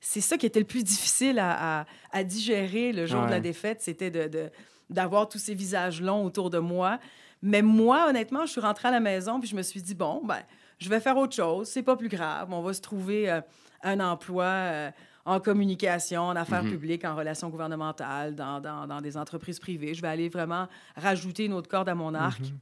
c'est 0.00 0.20
ça 0.20 0.36
qui 0.38 0.46
était 0.46 0.60
le 0.60 0.66
plus 0.66 0.82
difficile 0.84 1.38
à, 1.38 1.80
à- 1.80 1.86
à 2.12 2.24
digérer 2.24 2.92
le 2.92 3.06
jour 3.06 3.24
de 3.26 3.30
la 3.30 3.40
défaite, 3.40 3.80
c'était 3.82 4.10
de, 4.10 4.50
d'avoir 4.90 5.28
tous 5.28 5.38
ces 5.38 5.54
visages 5.54 6.00
longs 6.02 6.24
autour 6.24 6.50
de 6.50 6.58
moi. 6.58 6.98
Mais 7.42 7.62
moi, 7.62 8.06
honnêtement, 8.08 8.46
je 8.46 8.52
suis 8.52 8.60
rentrée 8.60 8.88
à 8.88 8.92
la 8.92 9.00
maison, 9.00 9.40
puis 9.40 9.48
je 9.48 9.56
me 9.56 9.62
suis 9.62 9.82
dit 9.82 9.94
bon, 9.94 10.22
ben, 10.24 10.40
je 10.78 10.88
vais 10.88 11.00
faire 11.00 11.16
autre 11.16 11.34
chose. 11.34 11.68
C'est 11.68 11.82
pas 11.82 11.96
plus 11.96 12.08
grave. 12.08 12.48
On 12.52 12.62
va 12.62 12.72
se 12.74 12.80
trouver 12.80 13.30
euh, 13.30 13.40
un 13.82 14.00
emploi. 14.00 14.44
euh, 14.44 14.90
en 15.24 15.38
communication, 15.38 16.22
en 16.22 16.34
affaires 16.34 16.64
Mhm. 16.64 16.70
publiques, 16.72 17.04
en 17.04 17.14
relations 17.14 17.48
gouvernementales, 17.48 18.34
dans, 18.34 18.58
dans- 18.60 18.88
dans 18.88 19.00
des 19.00 19.16
entreprises 19.16 19.60
privées. 19.60 19.94
Je 19.94 20.02
vais 20.02 20.08
aller 20.08 20.28
vraiment 20.28 20.66
rajouter 20.96 21.44
une 21.44 21.52
autre 21.52 21.68
corde 21.68 21.88
à 21.88 21.94
mon 21.94 22.12
arc. 22.12 22.40
Mhm. 22.40 22.58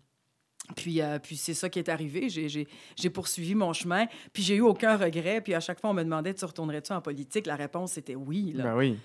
Puis, 0.77 1.01
euh, 1.03 1.19
puis 1.19 1.37
c'est 1.37 1.55
ça 1.55 1.69
qui 1.69 1.79
est 1.79 1.89
arrivé. 1.89 2.29
J'ai- 2.29 2.49
J'ai 2.49 2.67
j'ai 2.97 3.11
poursuivi 3.11 3.55
mon 3.55 3.73
chemin. 3.73 4.07
Puis 4.33 4.43
j'ai 4.43 4.57
eu 4.57 4.61
aucun 4.63 4.97
regret. 4.97 5.41
Puis 5.41 5.55
à 5.55 5.61
chaque 5.61 5.81
fois, 5.81 5.91
on 5.91 5.95
me 5.95 6.03
demandait 6.05 6.35
Tu 6.35 6.45
retournerais-tu 6.45 6.93
en 6.93 7.01
politique? 7.01 7.47
La 7.47 7.57
réponse, 7.57 7.93
c'était 7.93 8.15
oui. 8.15 8.53
Là. 8.55 8.65
Ben 8.65 8.77
oui. 8.77 8.99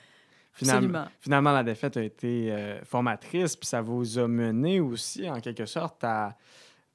Finalement, 0.54 0.78
Absolument. 0.78 1.06
finalement, 1.20 1.52
la 1.52 1.64
défaite 1.64 1.98
a 1.98 2.04
été 2.04 2.50
euh, 2.52 2.82
formatrice, 2.86 3.58
puis 3.58 3.68
ça 3.68 3.82
vous 3.82 4.18
a 4.18 4.26
mené 4.28 4.80
aussi, 4.80 5.30
en 5.30 5.42
quelque 5.42 5.66
sorte, 5.66 6.02
à, 6.06 6.38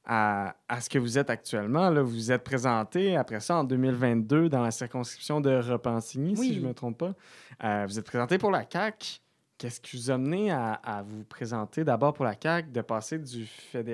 à, 0.07 0.55
à 0.67 0.81
ce 0.81 0.89
que 0.89 0.99
vous 0.99 1.19
êtes 1.19 1.29
actuellement. 1.29 1.91
Là. 1.91 2.01
Vous 2.01 2.11
vous 2.11 2.33
êtes 2.33 2.43
présenté, 2.43 3.17
après 3.17 3.41
ça, 3.41 3.57
en 3.57 3.65
2022, 3.65 4.49
dans 4.49 4.63
la 4.63 4.71
circonscription 4.71 5.43
de 5.43 5.51
Repentigny, 5.51 6.37
si 6.39 6.55
je 6.55 6.61
ne 6.61 6.69
me 6.69 6.73
trompe 6.75 6.97
pas. 6.97 7.15
Euh, 7.63 7.85
vous 7.87 7.99
êtes 7.99 8.07
présenté 8.07 8.39
pour 8.39 8.51
la 8.51 8.65
CAQ. 8.67 9.21
Qu'est-ce 9.61 9.79
qui 9.79 9.99
vous 9.99 10.11
a 10.11 10.17
mené 10.17 10.51
à, 10.51 10.73
à 10.73 11.03
vous 11.03 11.23
présenter 11.25 11.85
d'abord 11.85 12.15
pour 12.15 12.25
la 12.25 12.35
CAQ, 12.43 12.71
de 12.71 12.81
passer 12.81 13.19
du 13.19 13.45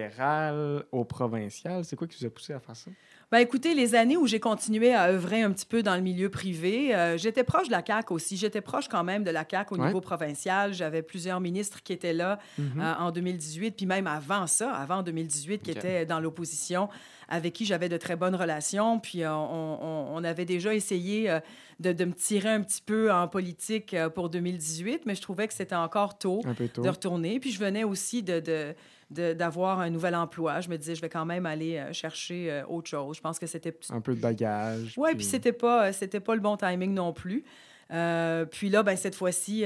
fédéral 0.01 0.85
au 0.93 1.05
provincial? 1.05 1.85
C'est 1.85 1.97
quoi 1.97 2.07
qui 2.07 2.17
vous 2.21 2.27
a 2.27 2.31
poussé 2.31 2.53
à 2.53 2.61
faire 2.61 2.77
ça? 2.77 2.91
Ben, 3.33 3.39
écoutez, 3.39 3.75
les 3.75 3.97
années 3.97 4.17
où 4.17 4.29
j'ai 4.29 4.39
continué 4.39 4.95
à 4.95 5.09
œuvrer 5.09 5.43
un 5.43 5.51
petit 5.51 5.67
peu 5.67 5.83
dans 5.83 5.97
le 5.97 6.03
milieu 6.03 6.29
privé, 6.31 6.95
euh, 6.95 7.19
j'étais 7.19 7.43
proche 7.43 7.67
de 7.67 7.73
la 7.73 7.83
CAQ 7.85 8.13
aussi. 8.15 8.37
J'étais 8.37 8.61
proche 8.61 8.87
quand 8.89 9.03
même 9.03 9.25
de 9.25 9.31
la 9.33 9.45
CAQ 9.51 9.75
au 9.75 9.79
Ouais. 9.79 9.87
niveau 9.89 10.01
provincial. 10.01 10.73
J'avais 10.73 11.03
plusieurs 11.03 11.41
ministres 11.41 11.83
qui 11.83 11.93
étaient 11.93 12.13
là 12.13 12.39
Mhm. 12.59 12.81
euh, 12.81 12.95
en 13.01 13.11
2018, 13.11 13.73
puis 13.73 13.87
même 13.87 14.07
avant 14.07 14.47
ça, 14.47 14.73
avant 14.73 15.03
2018, 15.03 15.63
qui 15.65 15.73
étaient 15.73 16.07
dans 16.07 16.21
l'opposition, 16.21 16.89
avec 17.29 17.53
qui 17.55 17.65
j'avais 17.65 17.89
de 17.89 17.97
très 17.97 18.17
bonnes 18.17 18.35
relations. 18.37 19.01
Puis 19.01 19.23
euh, 19.23 19.33
on, 19.35 19.79
on- 19.83 20.17
on 20.17 20.25
avait 20.25 20.45
déjà 20.45 20.75
essayé 20.75 21.29
euh, 21.31 21.41
de, 21.81 21.93
de 21.93 22.05
me 22.05 22.13
tirer 22.13 22.51
un 22.51 22.63
petit 22.63 22.81
peu 22.81 23.13
en 23.13 23.29
politique 23.29 23.95
euh, 23.95 24.09
pour 24.09 24.29
2018, 24.31 25.03
mais 25.07 25.15
je 25.15 25.23
trouvais 25.23 25.49
que 25.49 25.55
c'était 25.55 25.75
encore 25.75 26.19
tôt 26.19 26.41
de 26.83 26.89
retourner. 26.89 27.41
Puis 27.41 27.51
je 27.51 27.59
venais 27.59 27.85
aussi 27.85 28.23
de, 28.23 28.41
de- 28.41 28.75
de- 29.11 29.33
d'avoir 29.35 29.81
un 29.81 29.91
nouvel 29.91 30.15
emploi. 30.15 30.61
Je 30.61 30.69
me 30.69 30.77
disais, 30.79 30.95
je 30.95 31.01
vais 31.01 31.09
quand 31.09 31.25
même 31.27 31.47
aller 31.47 31.77
euh, 31.79 31.93
chercher 31.93 32.51
euh, 32.51 32.67
autre 32.67 32.89
chose. 32.89 33.17
Je 33.17 33.21
pense 33.21 33.39
que 33.39 33.47
c'était... 33.47 33.77
Un 33.91 34.01
peu 34.01 34.15
de 34.15 34.21
bagage. 34.21 34.95
Oui, 34.97 35.11
puis 35.15 35.25
c'était 35.25 35.53
pas, 35.53 35.93
c'était 35.93 36.21
pas 36.21 36.35
le 36.35 36.41
bon 36.41 36.57
timing 36.57 36.93
non 36.95 37.13
plus. 37.13 37.45
Euh, 37.93 38.45
puis 38.47 38.69
là, 38.69 38.83
ben, 38.83 38.97
cette 38.97 39.15
fois-ci, 39.15 39.65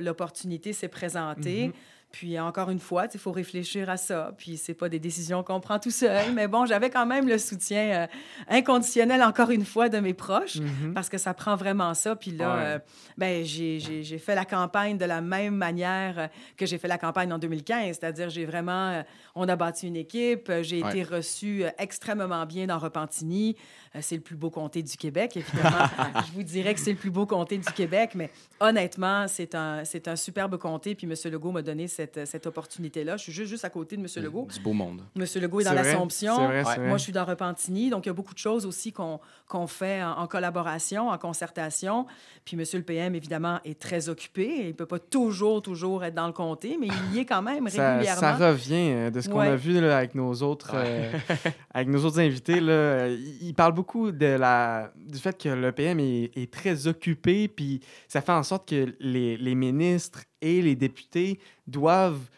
l'opportunité 0.00 0.72
s'est 0.72 0.88
présentée. 0.88 1.66
Mhm. 1.68 1.72
Puis 2.10 2.38
encore 2.40 2.70
une 2.70 2.78
fois, 2.78 3.06
il 3.12 3.20
faut 3.20 3.32
réfléchir 3.32 3.90
à 3.90 3.96
ça. 3.98 4.32
Puis 4.38 4.56
c'est 4.56 4.74
pas 4.74 4.88
des 4.88 4.98
décisions 4.98 5.42
qu'on 5.42 5.60
prend 5.60 5.78
tout 5.78 5.90
seul. 5.90 6.32
Mais 6.32 6.48
bon, 6.48 6.64
j'avais 6.64 6.88
quand 6.88 7.04
même 7.04 7.28
le 7.28 7.36
soutien 7.36 7.82
euh, 8.02 8.06
inconditionnel, 8.48 9.22
encore 9.22 9.50
une 9.50 9.64
fois, 9.64 9.88
de 9.88 9.98
mes 9.98 10.14
proches 10.14 10.56
Mhm. 10.56 10.94
parce 10.94 11.08
que 11.08 11.18
ça 11.18 11.34
prend 11.34 11.54
vraiment 11.56 11.92
ça. 11.94 12.16
Puis 12.16 12.30
là, 12.32 12.54
Ouais. 12.56 12.62
euh, 12.64 12.78
ben, 13.18 13.44
j'ai, 13.44 13.78
fait 14.18 14.34
la 14.34 14.44
campagne 14.44 14.96
de 14.96 15.04
la 15.04 15.20
même 15.20 15.54
manière 15.54 16.18
euh, 16.18 16.26
que 16.56 16.64
j'ai 16.66 16.78
fait 16.78 16.88
la 16.88 16.98
campagne 16.98 17.32
en 17.32 17.38
2015. 17.38 17.98
C'est-à-dire, 18.00 18.30
j'ai 18.30 18.46
vraiment... 18.46 18.88
euh, 18.90 19.02
on 19.34 19.48
a 19.48 19.54
bâti 19.56 19.86
une 19.86 19.96
équipe. 19.96 20.50
J'ai 20.62 20.82
Ouais. 20.82 20.88
été 20.90 21.02
reçue 21.02 21.64
extrêmement 21.78 22.46
bien 22.46 22.66
dans 22.66 22.78
Repentigny. 22.78 23.56
C'est 24.00 24.16
le 24.16 24.22
plus 24.22 24.36
beau 24.36 24.50
comté 24.50 24.82
du 24.82 24.96
Québec, 24.96 25.36
évidemment. 25.36 25.86
Je 26.26 26.32
vous 26.32 26.42
dirais 26.42 26.74
que 26.74 26.80
c'est 26.80 26.90
le 26.92 26.96
plus 26.96 27.10
beau 27.10 27.26
comté 27.26 27.58
du 27.58 27.72
Québec, 27.72 28.10
mais 28.14 28.30
honnêtement, 28.60 29.26
c'est 29.28 29.54
un, 29.54 29.82
un 30.06 30.16
superbe 30.16 30.56
comté. 30.58 30.94
Puis 30.94 31.06
M. 31.06 31.14
Legault 31.32 31.52
m'a 31.52 31.62
donné 31.62 31.86
cette, 31.98 32.26
cette 32.28 32.46
opportunité-là. 32.46 33.16
Je 33.16 33.24
suis 33.24 33.32
juste, 33.32 33.50
juste 33.50 33.64
à 33.64 33.70
côté 33.70 33.96
de 33.96 34.02
M. 34.02 34.06
Legault. 34.24 34.46
Du 34.54 34.60
beau 34.60 34.72
monde. 34.72 35.02
M. 35.16 35.24
Legault 35.42 35.60
est 35.60 35.64
dans 35.64 35.72
l'Assomption. 35.72 36.46
Ouais. 36.48 36.62
Moi, 36.78 36.96
je 36.96 37.02
suis 37.02 37.12
dans 37.12 37.24
Repentigny, 37.24 37.90
donc 37.90 38.06
il 38.06 38.08
y 38.08 38.10
a 38.10 38.12
beaucoup 38.12 38.34
de 38.34 38.38
choses 38.38 38.64
aussi 38.66 38.92
qu'on 38.92 39.18
qu'on 39.48 39.66
fait 39.66 40.02
en, 40.02 40.12
en 40.18 40.26
collaboration, 40.26 41.08
en 41.08 41.18
concertation. 41.18 42.06
Puis 42.44 42.56
M. 42.56 42.64
le 42.74 42.82
PM, 42.82 43.14
évidemment, 43.14 43.58
est 43.64 43.78
très 43.80 44.08
occupé. 44.10 44.58
Il 44.60 44.66
ne 44.68 44.72
peut 44.72 44.86
pas 44.86 44.98
toujours, 44.98 45.60
toujours 45.62 46.04
être 46.04 46.14
dans 46.14 46.26
le 46.28 46.32
comté, 46.32 46.76
mais 46.78 46.86
il 47.10 47.16
y 47.16 47.20
est 47.20 47.24
quand 47.24 47.42
même 47.42 47.68
Ça, 47.70 47.92
régulièrement. 47.94 48.20
ça 48.20 48.36
revient 48.36 48.90
euh, 48.92 49.10
de 49.10 49.20
ce 49.20 49.28
qu'on 49.28 49.38
Ouais. 49.40 49.48
a 49.48 49.56
vu 49.56 49.80
là, 49.80 49.96
avec 49.98 50.14
nos 50.14 50.32
autres 50.34 50.72
euh, 50.74 51.12
avec 51.74 51.88
nos 51.88 52.04
autres 52.04 52.20
invités. 52.20 52.60
Là, 52.60 52.72
euh, 52.72 53.16
ils 53.40 53.54
parlent 53.54 53.72
beaucoup 53.74 54.12
de 54.12 54.26
la, 54.26 54.92
du 54.96 55.18
fait 55.18 55.36
que 55.36 55.48
le 55.48 55.72
PM 55.72 55.98
est, 55.98 56.30
est 56.36 56.52
très 56.52 56.86
occupé, 56.86 57.48
puis 57.48 57.80
ça 58.06 58.20
fait 58.20 58.32
en 58.32 58.42
sorte 58.44 58.68
que 58.68 58.94
les, 59.00 59.36
les 59.36 59.54
ministres 59.54 60.20
et 60.40 60.62
les 60.62 60.74
députés 60.74 61.38
doivent 61.66 62.28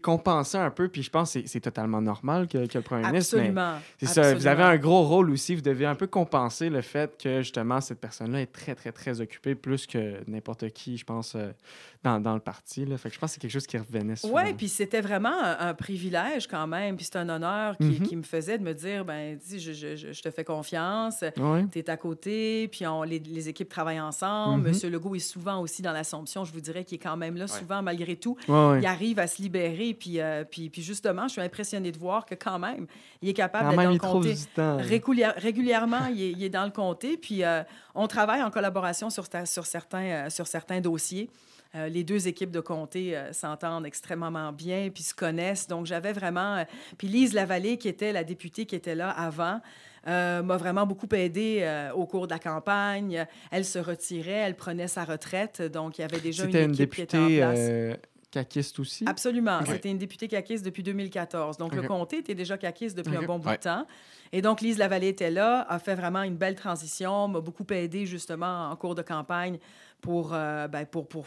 compenser 0.00 0.56
un 0.58 0.70
peu. 0.70 0.88
Puis 0.88 1.02
je 1.02 1.10
pense 1.10 1.32
que 1.34 1.40
c'est- 1.40 1.46
c'est 1.48 1.60
totalement 1.60 2.00
normal 2.00 2.48
que, 2.48 2.66
que 2.66 2.78
le 2.78 2.82
premier 2.82 3.06
ministre. 3.06 3.36
mais 3.36 3.42
Absolument. 3.48 3.78
C'est 3.98 4.06
ça. 4.06 4.34
Vous 4.34 4.46
avez 4.46 4.62
un 4.62 4.76
gros 4.76 5.02
rôle 5.02 5.30
aussi. 5.30 5.54
Vous 5.54 5.60
devez 5.62 5.86
un 5.86 5.94
peu 5.94 6.06
compenser 6.06 6.70
le 6.70 6.80
fait 6.80 7.16
que 7.22 7.42
justement 7.42 7.80
cette 7.80 8.00
personne-là 8.00 8.40
est 8.42 8.52
très, 8.52 8.74
très, 8.74 8.92
très 8.92 9.20
occupée, 9.20 9.54
plus 9.54 9.86
que 9.86 10.18
n'importe 10.30 10.70
qui, 10.70 10.96
je 10.96 11.04
pense, 11.04 11.34
euh, 11.34 11.50
dans, 12.02 12.20
dans 12.20 12.34
le 12.34 12.40
parti. 12.40 12.84
Là. 12.84 12.96
Fait 12.98 13.08
que 13.08 13.14
je 13.14 13.20
pense 13.20 13.30
que 13.30 13.34
c'est 13.34 13.40
quelque 13.40 13.50
chose 13.52 13.66
qui 13.66 13.78
revenait 13.78 14.16
souvent. 14.16 14.34
Oui, 14.42 14.52
puis 14.54 14.68
c'était 14.68 15.00
vraiment 15.00 15.32
un, 15.42 15.68
un 15.68 15.74
privilège 15.74 16.46
quand 16.46 16.66
même. 16.66 16.96
Puis 16.96 17.06
c'est 17.06 17.16
un 17.18 17.28
honneur 17.28 17.76
qui, 17.78 17.84
Mhm. 18.00 18.02
qui 18.06 18.16
me 18.16 18.22
faisait 18.22 18.58
de 18.58 18.62
me 18.62 18.74
dire 18.74 19.04
ben, 19.04 19.36
dis, 19.36 19.58
je, 19.58 19.72
je- 19.72 19.96
je- 19.96 20.12
je 20.12 20.22
te 20.22 20.30
fais 20.30 20.44
confiance. 20.44 21.22
Ouais. 21.36 21.64
Tu 21.72 21.78
es 21.78 21.90
à 21.90 21.96
côté, 21.96 22.68
puis 22.68 22.86
on, 22.86 23.02
les, 23.02 23.18
les 23.18 23.48
équipes 23.48 23.68
travaillent 23.68 24.00
ensemble. 24.00 24.62
Mhm. 24.62 24.68
Monsieur 24.68 24.90
Legault 24.90 25.14
est 25.14 25.18
souvent 25.18 25.60
aussi 25.60 25.82
dans 25.82 25.92
l'Assomption, 25.92 26.44
je 26.44 26.52
vous 26.52 26.60
dirais 26.60 26.84
qu'il 26.84 26.96
est 26.96 27.02
quand 27.02 27.16
même 27.16 27.36
là, 27.36 27.46
souvent, 27.46 27.82
malgré 27.82 28.16
tout. 28.16 28.36
Ouais, 28.48 28.54
ouais. 28.54 28.80
Il 28.80 28.86
arrive 28.86 29.18
à 29.18 29.26
se 29.26 29.40
libérer, 29.40 29.63
puis, 29.98 30.20
euh, 30.20 30.44
puis, 30.44 30.70
puis 30.70 30.82
justement, 30.82 31.26
je 31.28 31.32
suis 31.32 31.40
impressionnée 31.40 31.92
de 31.92 31.98
voir 31.98 32.26
que 32.26 32.34
quand 32.34 32.58
même, 32.58 32.86
il 33.22 33.28
est 33.28 33.34
capable 33.34 33.64
d'être 33.70 33.76
dans 33.84 33.90
le 33.92 33.98
comté. 34.22 34.28
régulièrement, 35.36 36.06
il 36.12 36.22
est, 36.22 36.30
il 36.32 36.44
est 36.44 36.48
dans 36.50 36.64
le 36.64 36.70
comté, 36.70 37.16
puis 37.16 37.44
euh, 37.44 37.62
on 37.94 38.06
travaille 38.06 38.42
en 38.42 38.50
collaboration 38.50 39.10
sur, 39.10 39.28
ta- 39.28 39.46
sur, 39.46 39.66
certains, 39.66 40.26
euh, 40.26 40.30
sur 40.30 40.46
certains 40.46 40.80
dossiers. 40.80 41.28
Euh, 41.76 41.88
les 41.88 42.04
deux 42.04 42.28
équipes 42.28 42.52
de 42.52 42.60
comté 42.60 43.16
euh, 43.16 43.32
s'entendent 43.32 43.84
extrêmement 43.84 44.52
bien, 44.52 44.90
puis 44.94 45.02
se 45.02 45.12
connaissent. 45.14 45.66
Donc, 45.66 45.86
j'avais 45.86 46.12
vraiment... 46.12 46.58
euh, 46.58 46.64
puis 46.98 47.08
Lise 47.08 47.32
Lavallée, 47.34 47.78
qui 47.78 47.88
était 47.88 48.12
la 48.12 48.22
députée 48.22 48.64
qui 48.64 48.76
était 48.76 48.94
là 48.94 49.10
avant, 49.10 49.60
m'a 50.06 50.56
vraiment 50.58 50.84
beaucoup 50.86 51.08
aidé 51.14 51.66
au 51.96 52.04
cours 52.04 52.26
de 52.26 52.32
la 52.34 52.38
campagne. 52.38 53.26
Elle 53.50 53.64
se 53.64 53.78
retirait, 53.78 54.32
elle 54.32 54.54
prenait 54.54 54.86
sa 54.86 55.02
retraite. 55.02 55.62
Donc, 55.62 55.96
il 55.96 56.02
y 56.02 56.04
avait 56.04 56.20
déjà 56.20 56.44
une 56.44 56.50
équipe 56.72 56.94
qui 56.94 57.00
était 57.02 57.16
en 57.16 57.20
députée 57.26 57.38
place. 57.38 57.58
Caquiste 58.34 58.78
aussi. 58.80 59.04
Absolument. 59.06 59.60
Ok. 59.60 59.68
C'était 59.68 59.90
une 59.90 59.98
députée 59.98 60.28
caquiste 60.28 60.64
depuis 60.64 60.82
2014. 60.82 61.56
Donc, 61.56 61.74
le 61.74 61.82
comté 61.82 62.18
était 62.18 62.34
déjà 62.34 62.58
caquiste 62.58 62.96
depuis 62.96 63.16
un 63.16 63.22
bon 63.22 63.38
bout 63.38 63.48
Ouais. 63.48 63.56
de 63.56 63.62
temps. 63.62 63.86
Et 64.32 64.42
donc, 64.42 64.60
Lise 64.60 64.78
Lavallée 64.78 65.08
était 65.08 65.30
là, 65.30 65.66
a 65.68 65.78
fait 65.78 65.94
vraiment 65.94 66.22
une 66.22 66.36
belle 66.36 66.56
transition, 66.56 67.28
m'a 67.28 67.40
beaucoup 67.40 67.64
aidé 67.70 68.06
justement 68.06 68.70
en 68.70 68.76
cours 68.76 68.94
de 68.94 69.02
campagne 69.02 69.58
pour, 70.00 70.32
euh, 70.34 70.68
ben, 70.68 70.84
pour, 70.86 71.06
pour, 71.08 71.26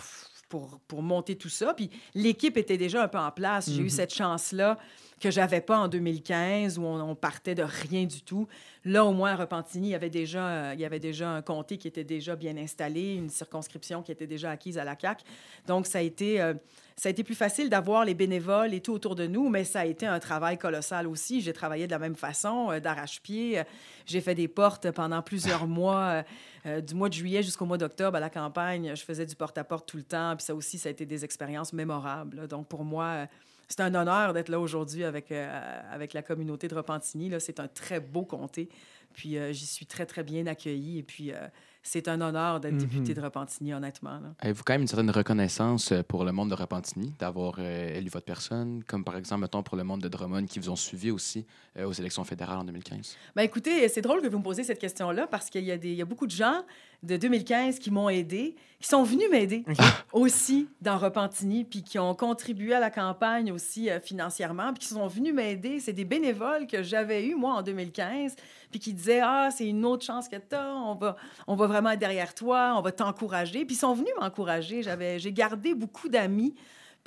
pour, 0.49 0.79
pour 0.87 1.01
monter 1.01 1.35
tout 1.35 1.49
ça. 1.49 1.73
Puis 1.73 1.89
l'équipe 2.13 2.57
était 2.57 2.77
déjà 2.77 3.03
un 3.03 3.07
peu 3.07 3.17
en 3.19 3.31
place. 3.31 3.69
J'ai 3.69 3.79
eu 3.81 3.83
Mhm. 3.85 3.89
cette 3.89 4.13
chance-là 4.13 4.77
que 5.19 5.31
j'avais 5.31 5.61
pas 5.61 5.79
en 5.79 5.87
2015 5.87 6.77
où 6.77 6.83
on, 6.83 6.99
on 7.01 7.15
partait 7.15 7.55
de 7.55 7.63
rien 7.63 8.05
du 8.05 8.21
tout. 8.21 8.47
Là, 8.87 9.03
au 9.03 9.11
moins, 9.11 9.31
à 9.31 9.35
Repentigny, 9.35 9.89
il 9.89 9.91
y 9.91 9.95
avait 9.95 10.09
déjà, 10.09 10.47
euh, 10.47 10.71
il 10.73 10.79
y 10.79 10.85
avait 10.85 11.01
déjà 11.01 11.29
un 11.29 11.41
comté 11.41 11.77
qui 11.77 11.89
était 11.89 12.05
déjà 12.05 12.37
bien 12.37 12.55
installé, 12.55 13.15
une 13.15 13.29
circonscription 13.29 14.01
qui 14.01 14.13
était 14.13 14.27
déjà 14.27 14.49
acquise 14.49 14.77
à 14.77 14.85
la 14.85 14.95
CAQ. 14.97 15.25
Donc, 15.67 15.85
ça 15.87 15.97
a 15.97 16.01
été, 16.01 16.39
euh, 16.39 16.53
ça 16.95 17.09
a 17.09 17.11
été 17.11 17.25
plus 17.25 17.35
facile 17.35 17.69
d'avoir 17.69 18.05
les 18.05 18.13
bénévoles 18.13 18.73
et 18.73 18.79
tout 18.79 18.93
autour 18.93 19.15
de 19.15 19.27
nous, 19.27 19.49
mais 19.49 19.65
ça 19.65 19.81
a 19.81 19.85
été 19.85 20.05
un 20.05 20.19
travail 20.19 20.57
colossal 20.57 21.05
aussi. 21.05 21.41
J'ai 21.41 21.51
travaillé 21.51 21.85
de 21.85 21.91
la 21.91 21.99
même 21.99 22.15
façon, 22.15 22.71
euh, 22.71 22.79
d'arrache-pied. 22.79 23.61
J'ai 24.05 24.21
fait 24.21 24.35
des 24.35 24.47
portes 24.47 24.89
pendant 24.91 25.21
plusieurs 25.21 25.67
mois, 25.67 26.23
euh, 26.65 26.79
du 26.79 26.95
mois 26.95 27.09
de 27.09 27.13
juillet 27.13 27.43
jusqu'au 27.43 27.65
mois 27.65 27.77
d'octobre 27.77 28.15
à 28.15 28.21
la 28.21 28.29
campagne. 28.29 28.95
Je 28.95 29.03
faisais 29.03 29.25
du 29.25 29.35
porte-à-porte 29.35 29.85
tout 29.85 29.97
le 29.97 30.03
temps, 30.03 30.33
puis 30.37 30.45
ça 30.45 30.55
aussi, 30.55 30.77
ça 30.77 30.87
a 30.87 30.93
été 30.93 31.05
des 31.05 31.25
expériences 31.25 31.73
mémorables. 31.73 32.37
là. 32.37 32.47
Donc, 32.47 32.69
pour 32.69 32.85
moi, 32.85 33.27
c'est 33.67 33.81
un 33.81 33.93
honneur 33.95 34.33
d'être 34.33 34.49
là 34.49 34.59
aujourd'hui 34.59 35.03
avec, 35.03 35.31
euh, 35.31 35.81
avec 35.91 36.13
la 36.13 36.21
communauté 36.21 36.67
de 36.67 36.75
Repentigny. 36.75 37.29
là. 37.29 37.39
C'est 37.39 37.59
un 37.59 37.67
très 37.67 37.99
beau 37.99 38.23
comté. 38.23 38.69
Puis 39.13 39.37
euh, 39.37 39.51
j'y 39.51 39.65
suis 39.65 39.85
très, 39.85 40.05
très 40.05 40.23
bien 40.23 40.45
accueillie. 40.47 40.99
Et 40.99 41.03
puis 41.03 41.31
euh, 41.31 41.37
c'est 41.81 42.07
un 42.07 42.21
honneur 42.21 42.59
d'être 42.59 42.73
Mhm. 42.73 42.79
député 42.79 43.13
de 43.13 43.21
Repentigny, 43.21 43.73
honnêtement. 43.73 44.19
Avez-vous 44.39 44.63
quand 44.63 44.73
même 44.73 44.81
une 44.81 44.87
certaine 44.87 45.09
reconnaissance 45.09 45.93
pour 46.07 46.23
le 46.23 46.31
monde 46.31 46.49
de 46.49 46.53
Repentigny 46.53 47.13
d'avoir 47.17 47.59
élu 47.59 48.09
votre 48.09 48.25
personne, 48.25 48.83
comme 48.83 49.03
par 49.03 49.15
exemple, 49.17 49.41
mettons, 49.41 49.63
pour 49.63 49.75
le 49.77 49.83
monde 49.83 50.01
de 50.01 50.07
Drummond 50.09 50.45
qui 50.45 50.59
vous 50.59 50.69
ont 50.69 50.75
suivi 50.75 51.09
aussi 51.11 51.45
aux 51.81 51.93
élections 51.93 52.23
fédérales 52.25 52.57
en 52.59 52.63
2015? 52.65 53.15
Ben 53.35 53.43
écoutez, 53.43 53.87
c'est 53.89 54.01
drôle 54.01 54.21
que 54.21 54.27
vous 54.27 54.37
me 54.39 54.43
posiez 54.43 54.63
cette 54.65 54.79
question-là 54.79 55.27
parce 55.27 55.49
qu'il 55.49 55.63
y, 55.63 55.71
a 55.71 55.77
des- 55.77 55.91
il 55.91 55.95
y 55.97 56.01
a 56.01 56.05
beaucoup 56.05 56.27
de 56.27 56.31
gens 56.31 56.63
de 57.03 57.17
2015 57.17 57.79
qui 57.79 57.91
m'ont 57.91 58.09
aidé, 58.09 58.55
qui 58.79 58.87
sont 58.87 59.03
venus 59.03 59.29
m'aider 59.29 59.63
aussi 60.13 60.67
dans 60.81 60.97
Repentigny, 60.97 61.63
puis 61.63 61.83
qui 61.83 61.99
ont 61.99 62.15
contribué 62.15 62.73
à 62.73 62.79
la 62.79 62.89
campagne 62.89 63.51
aussi 63.51 63.89
euh, 63.89 63.99
financièrement, 63.99 64.73
puis 64.73 64.87
qui 64.87 64.93
sont 64.93 65.07
venus 65.07 65.33
m'aider. 65.33 65.79
C'est 65.79 65.93
des 65.93 66.05
bénévoles 66.05 66.67
que 66.67 66.83
j'avais 66.83 67.25
eus, 67.25 67.35
moi, 67.35 67.53
en 67.53 67.61
2015, 67.61 68.35
puis 68.71 68.79
qui 68.79 68.93
disaient 68.93 69.21
Ah, 69.23 69.49
c'est 69.51 69.67
une 69.67 69.85
autre 69.85 70.05
chance 70.05 70.27
que 70.27 70.35
tu 70.35 70.55
as, 70.55 70.73
on 70.73 70.95
va, 70.95 71.15
on 71.47 71.55
va 71.55 71.67
vraiment 71.67 71.91
être 71.91 71.99
derrière 71.99 72.33
toi, 72.33 72.75
on 72.77 72.81
va 72.81 72.91
t'encourager. 72.91 73.65
Puis 73.65 73.75
ils 73.75 73.79
sont 73.79 73.93
venus 73.93 74.13
m'encourager. 74.19 74.83
J'avais, 74.83 75.19
j'ai 75.19 75.31
gardé 75.31 75.73
beaucoup 75.73 76.09
d'amis 76.09 76.55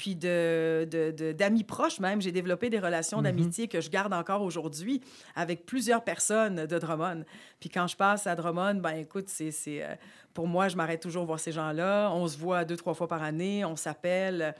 puis 0.01 0.17
de, 0.17 0.89
de- 0.91 1.11
de- 1.11 1.33
d'amis 1.33 1.63
proches 1.63 2.01
même. 2.01 2.23
J'ai 2.23 2.33
développé 2.33 2.71
des 2.71 2.79
relations 2.79 3.19
Mhm. 3.19 3.25
d'amitié 3.25 3.69
que 3.69 3.83
je 3.83 3.91
garde 3.91 4.15
encore 4.15 4.41
aujourd'hui 4.41 5.03
avec 5.37 5.67
plusieurs 5.67 6.03
personnes 6.05 6.65
de 6.65 6.79
Drummond. 6.79 7.25
Puis 7.61 7.69
quand 7.69 7.87
je 7.87 7.97
passe 7.97 8.27
à 8.27 8.35
Drummond, 8.35 8.77
ben 8.77 8.93
écoute, 8.97 9.27
c'est, 9.29 9.51
c'est, 9.51 9.83
euh, 9.85 9.95
pour 10.33 10.49
moi, 10.49 10.69
je 10.69 10.77
m'arrête 10.77 11.03
toujours 11.03 11.27
voir 11.27 11.39
ces 11.39 11.53
gens-là. 11.53 12.11
On 12.15 12.27
se 12.27 12.39
voit 12.39 12.65
deux, 12.65 12.77
trois 12.77 12.95
fois 12.95 13.09
par 13.09 13.23
année, 13.23 13.63
on 13.67 13.77
s'appelle. 13.77 14.55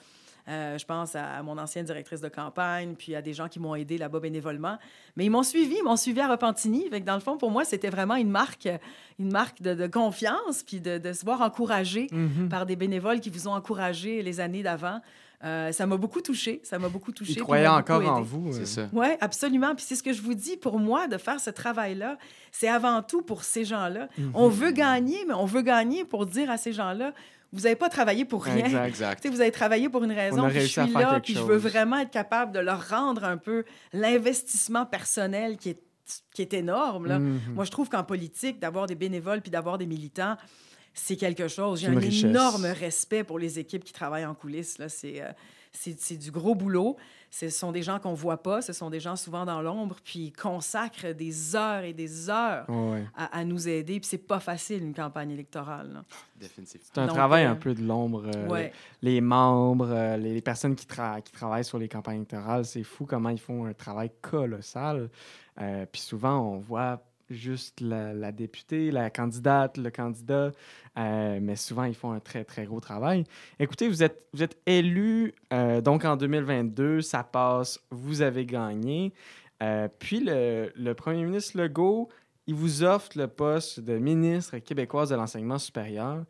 Euh, 0.49 0.77
je 0.79 0.85
pense 0.85 1.15
à 1.15 1.43
mon 1.43 1.57
ancienne 1.59 1.85
directrice 1.85 2.21
de 2.21 2.29
campagne, 2.29 2.95
puis 2.99 3.15
à 3.15 3.23
des 3.23 3.35
gens 3.35 3.47
qui 3.49 3.61
m'ont 3.61 3.75
aidé 3.77 3.99
là-bas 3.99 4.21
bénévolement. 4.21 4.79
Mais 5.17 5.25
ils 5.27 5.31
m'ont 5.31 5.43
suivi, 5.43 5.77
ils 5.79 5.85
m'ont 5.85 5.97
suivi 5.97 6.21
à 6.21 6.29
Repentigny. 6.29 6.89
Fait 6.91 7.01
que 7.01 7.07
dans 7.07 7.15
le 7.15 7.21
fond, 7.21 7.37
pour 7.39 7.51
moi, 7.51 7.65
c'était 7.65 7.91
vraiment 7.91 8.17
une 8.17 8.31
marque, 8.31 8.69
une 9.19 9.31
marque 9.31 9.63
de, 9.63 9.75
de 9.75 9.87
confiance, 9.87 10.63
puis 10.67 10.81
de, 10.81 10.99
de 10.99 11.13
se 11.13 11.25
voir 11.25 11.41
encouragé 11.43 12.09
Mhm. 12.11 12.49
par 12.49 12.67
des 12.67 12.75
bénévoles 12.75 13.21
qui 13.21 13.31
vous 13.31 13.47
ont 13.49 13.53
encouragé 13.55 14.23
les 14.23 14.41
années 14.41 14.63
d'avant. 14.63 15.01
Euh, 15.43 15.73
ça 15.73 15.87
m'a 15.87 15.97
beaucoup 15.97 16.21
touché. 16.21 16.61
Ça 16.65 16.79
m'a 16.79 16.89
beaucoup 16.91 17.13
touché. 17.13 17.33
Il 17.33 17.41
croyait 17.43 17.67
encore 17.67 18.05
en 18.07 18.21
vous. 18.21 18.49
euh. 18.51 18.53
C'est 18.53 18.67
ça. 18.67 18.89
Oui, 18.93 19.07
absolument. 19.21 19.75
Puis 19.75 19.85
c'est 19.89 19.95
ce 19.97 20.03
que 20.03 20.13
je 20.13 20.21
vous 20.21 20.35
dis, 20.35 20.57
pour 20.59 20.79
moi, 20.79 21.07
de 21.09 21.17
faire 21.17 21.41
ce 21.41 21.49
travail-là, 21.51 22.19
c'est 22.53 22.69
avant 22.69 23.03
tout 23.03 23.23
pour 23.23 23.43
ces 23.43 23.65
gens-là. 23.65 24.09
Mhm. 24.19 24.33
On 24.35 24.49
veut 24.49 24.71
gagner, 24.73 25.25
mais 25.27 25.35
on 25.35 25.47
veut 25.47 25.63
gagner 25.63 26.05
pour 26.05 26.27
dire 26.27 26.51
à 26.51 26.59
ces 26.59 26.73
gens-là, 26.75 27.15
vous 27.53 27.63
n'avez 27.63 27.75
pas 27.75 27.89
travaillé 27.89 28.25
pour 28.27 28.45
rien. 28.45 28.65
Exact. 28.67 28.87
Exact. 28.87 29.23
Tu 29.23 29.29
sais, 29.29 29.35
vous 29.35 29.41
avez 29.41 29.51
travaillé 29.51 29.89
pour 29.89 30.05
une 30.05 30.13
raison, 30.13 30.43
On 30.43 30.45
a 30.45 30.51
puis 30.51 30.55
je 30.55 30.59
réussi 30.61 30.81
à 30.81 30.85
suis 30.85 30.93
faire 30.93 31.13
là, 31.13 31.21
puis 31.21 31.35
je 31.35 31.41
veux 31.41 31.59
chose. 31.59 31.71
vraiment 31.73 31.97
être 31.99 32.11
capable 32.11 32.53
de 32.53 32.61
leur 32.61 32.89
rendre 32.91 33.25
un 33.25 33.39
peu 33.39 33.65
l'investissement 33.93 34.85
personnel 34.87 35.57
qui 35.57 35.71
est, 35.71 35.83
qui 36.35 36.43
est 36.43 36.53
énorme. 36.55 37.07
Là. 37.07 37.19
Mhm. 37.19 37.41
Moi, 37.55 37.65
je 37.65 37.71
trouve 37.71 37.89
qu'en 37.89 38.05
politique, 38.05 38.59
d'avoir 38.61 38.87
des 38.87 38.95
bénévoles 38.95 39.41
puis 39.41 39.51
d'avoir 39.51 39.79
des 39.79 39.87
militants, 39.87 40.37
c'est 40.95 41.17
quelque 41.17 41.49
chose. 41.49 41.81
J'ai 41.81 41.89
un 41.89 41.99
richesse. 41.99 42.25
énorme 42.25 42.65
respect 42.67 43.25
pour 43.25 43.39
les 43.39 43.59
équipes 43.59 43.85
qui 43.85 43.93
travaillent 43.93 44.27
en 44.27 44.35
coulisses. 44.35 44.79
Là. 44.79 44.89
C'est, 44.89 45.23
euh, 45.23 45.31
c'est, 45.73 45.99
c'est 46.01 46.17
du 46.17 46.31
gros 46.31 46.55
boulot. 46.55 46.97
Ce 47.33 47.49
sont 47.49 47.71
des 47.71 47.83
gens 47.83 48.01
qu'on 48.01 48.13
voit 48.13 48.43
pas. 48.43 48.61
Ce 48.61 48.73
sont 48.73 48.91
des 48.91 48.99
gens 48.99 49.15
souvent 49.15 49.45
dans 49.47 49.63
l'ombre, 49.63 49.95
puis 50.05 50.19
ils 50.19 50.33
consacrent 50.33 51.15
des 51.15 51.55
heures 51.55 51.85
et 51.85 51.93
des 51.93 52.29
heures 52.29 52.67
à, 53.17 53.39
à 53.39 53.45
nous 53.45 53.69
aider. 53.69 54.01
Puis 54.01 54.09
c'est 54.09 54.19
pas 54.19 54.41
facile, 54.41 54.83
une 54.83 54.95
campagne 54.95 55.31
électorale. 55.31 55.93
là. 55.93 56.03
Définitivement. 56.41 56.85
C'est 56.93 57.01
un 57.01 57.07
Donc, 57.07 57.15
travail 57.15 57.45
euh, 57.45 57.53
un 57.53 57.55
peu 57.55 57.73
de 57.73 57.83
l'ombre. 57.85 58.25
euh, 58.35 58.49
Ouais. 58.49 58.73
les 59.03 59.21
membres, 59.21 59.91
euh, 59.93 60.17
les, 60.17 60.35
les 60.35 60.41
personnes 60.41 60.75
qui, 60.75 60.87
tra- 60.87 61.23
qui 61.23 61.31
travaillent 61.31 61.65
sur 61.65 61.79
les 61.79 61.89
campagnes 61.89 62.17
électorales, 62.17 62.65
c'est 62.65 62.83
fou 62.83 63.07
comment 63.07 63.29
ils 63.29 63.39
font 63.39 63.65
un 63.65 63.75
travail 63.75 64.11
colossal. 64.21 65.09
Euh, 65.61 65.87
Puis 65.91 66.01
souvent, 66.01 66.41
on 66.41 66.59
voit 66.59 67.01
juste 67.31 67.81
la, 67.81 68.33
députée, 68.33 68.91
la 68.91 69.11
candidate, 69.11 69.79
le 69.79 69.91
candidat, 69.91 70.53
euh, 70.99 71.39
mais 71.41 71.57
souvent, 71.57 71.85
ils 71.85 71.95
font 71.95 72.13
un 72.13 72.21
très, 72.21 72.45
très 72.45 72.65
gros 72.65 72.81
travail. 72.81 73.25
Écoutez, 73.59 73.89
vous 73.89 74.03
êtes, 74.03 74.27
vous 74.33 74.43
êtes 74.43 74.59
élu, 74.67 75.35
euh, 75.53 75.81
donc 75.81 76.05
en 76.05 76.17
2022, 76.17 77.01
ça 77.01 77.23
passe, 77.23 77.81
vous 77.91 78.23
avez 78.23 78.47
gagné. 78.47 79.13
Euh, 79.63 79.89
puis 79.99 80.21
le, 80.21 80.73
le 80.75 80.95
premier 80.95 81.25
ministre 81.25 81.59
Legault, 81.59 82.09
il 82.47 82.55
vous 82.55 82.83
offre 82.83 83.11
le 83.17 83.29
poste 83.29 83.81
de 83.81 83.99
ministre 83.99 84.59
québécoise 84.59 85.11
de 85.11 85.15
l'enseignement 85.15 85.59
supérieur. 85.59 86.25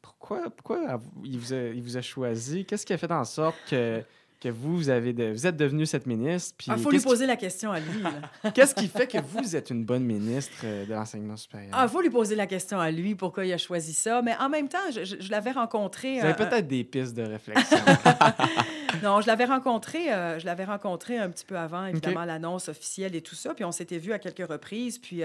Pourquoi, 0.00 0.50
pourquoi 0.50 1.00
il, 1.24 1.38
vous 1.38 1.52
a, 1.52 1.56
il 1.56 1.82
vous 1.82 1.96
a 1.96 2.00
choisi? 2.00 2.64
Qu'est-ce 2.64 2.86
qui 2.86 2.92
a 2.92 2.98
fait 2.98 3.10
en 3.10 3.24
sorte 3.24 3.56
que, 3.68 4.02
que 4.40 4.48
vous, 4.48 4.76
vous, 4.76 4.88
avez 4.90 5.12
de- 5.12 5.32
vous 5.32 5.46
êtes 5.46 5.56
devenu 5.56 5.86
cette 5.86 6.06
ministre? 6.06 6.54
Il 6.66 6.76
faut 6.78 6.90
lui 6.90 6.98
qui- 6.98 7.04
poser 7.04 7.26
la 7.26 7.36
question 7.36 7.72
à 7.72 7.80
lui. 7.80 8.02
Qu'est-ce 8.54 8.74
qui 8.74 8.86
fait 8.88 9.06
que 9.06 9.18
vous 9.18 9.56
êtes 9.56 9.70
une 9.70 9.84
bonne 9.84 10.04
ministre 10.04 10.52
euh, 10.64 10.84
de 10.86 10.92
l'enseignement 10.92 11.36
supérieur? 11.36 11.70
Ah, 11.72 11.84
il 11.84 11.90
faut 11.90 12.00
lui 12.02 12.10
poser 12.10 12.34
la 12.34 12.46
question 12.46 12.78
à 12.78 12.90
lui, 12.90 13.14
pourquoi 13.14 13.44
il 13.46 13.52
a 13.52 13.58
choisi 13.58 13.92
ça. 13.94 14.20
Mais 14.22 14.36
en 14.38 14.48
même 14.48 14.68
temps, 14.68 14.78
je, 14.94 15.04
je- 15.04 15.16
je 15.20 15.30
l'avais 15.30 15.52
rencontré. 15.52 16.14
vous 16.20 16.24
avez 16.26 16.30
euh, 16.42 16.46
peut-être 16.48 16.68
des 16.68 16.84
pistes 16.84 17.14
de 17.14 17.22
réflexion. 17.26 17.78
Non, 19.02 19.20
je 19.20 19.26
l'avais 19.26 19.44
rencontré, 19.44 20.10
euh, 20.12 20.38
je 20.38 20.46
l'avais 20.46 20.64
rencontré 20.64 21.18
un 21.18 21.28
petit 21.28 21.44
peu 21.44 21.58
avant, 21.58 21.84
évidemment, 21.86 22.24
l'annonce 22.24 22.68
officielle 22.70 23.14
et 23.14 23.20
tout 23.20 23.34
ça. 23.34 23.52
Puis 23.52 23.64
on 23.64 23.72
s'était 23.72 23.98
vu 23.98 24.12
à 24.12 24.18
quelques 24.18 24.48
reprises. 24.48 24.98
Puis 24.98 25.22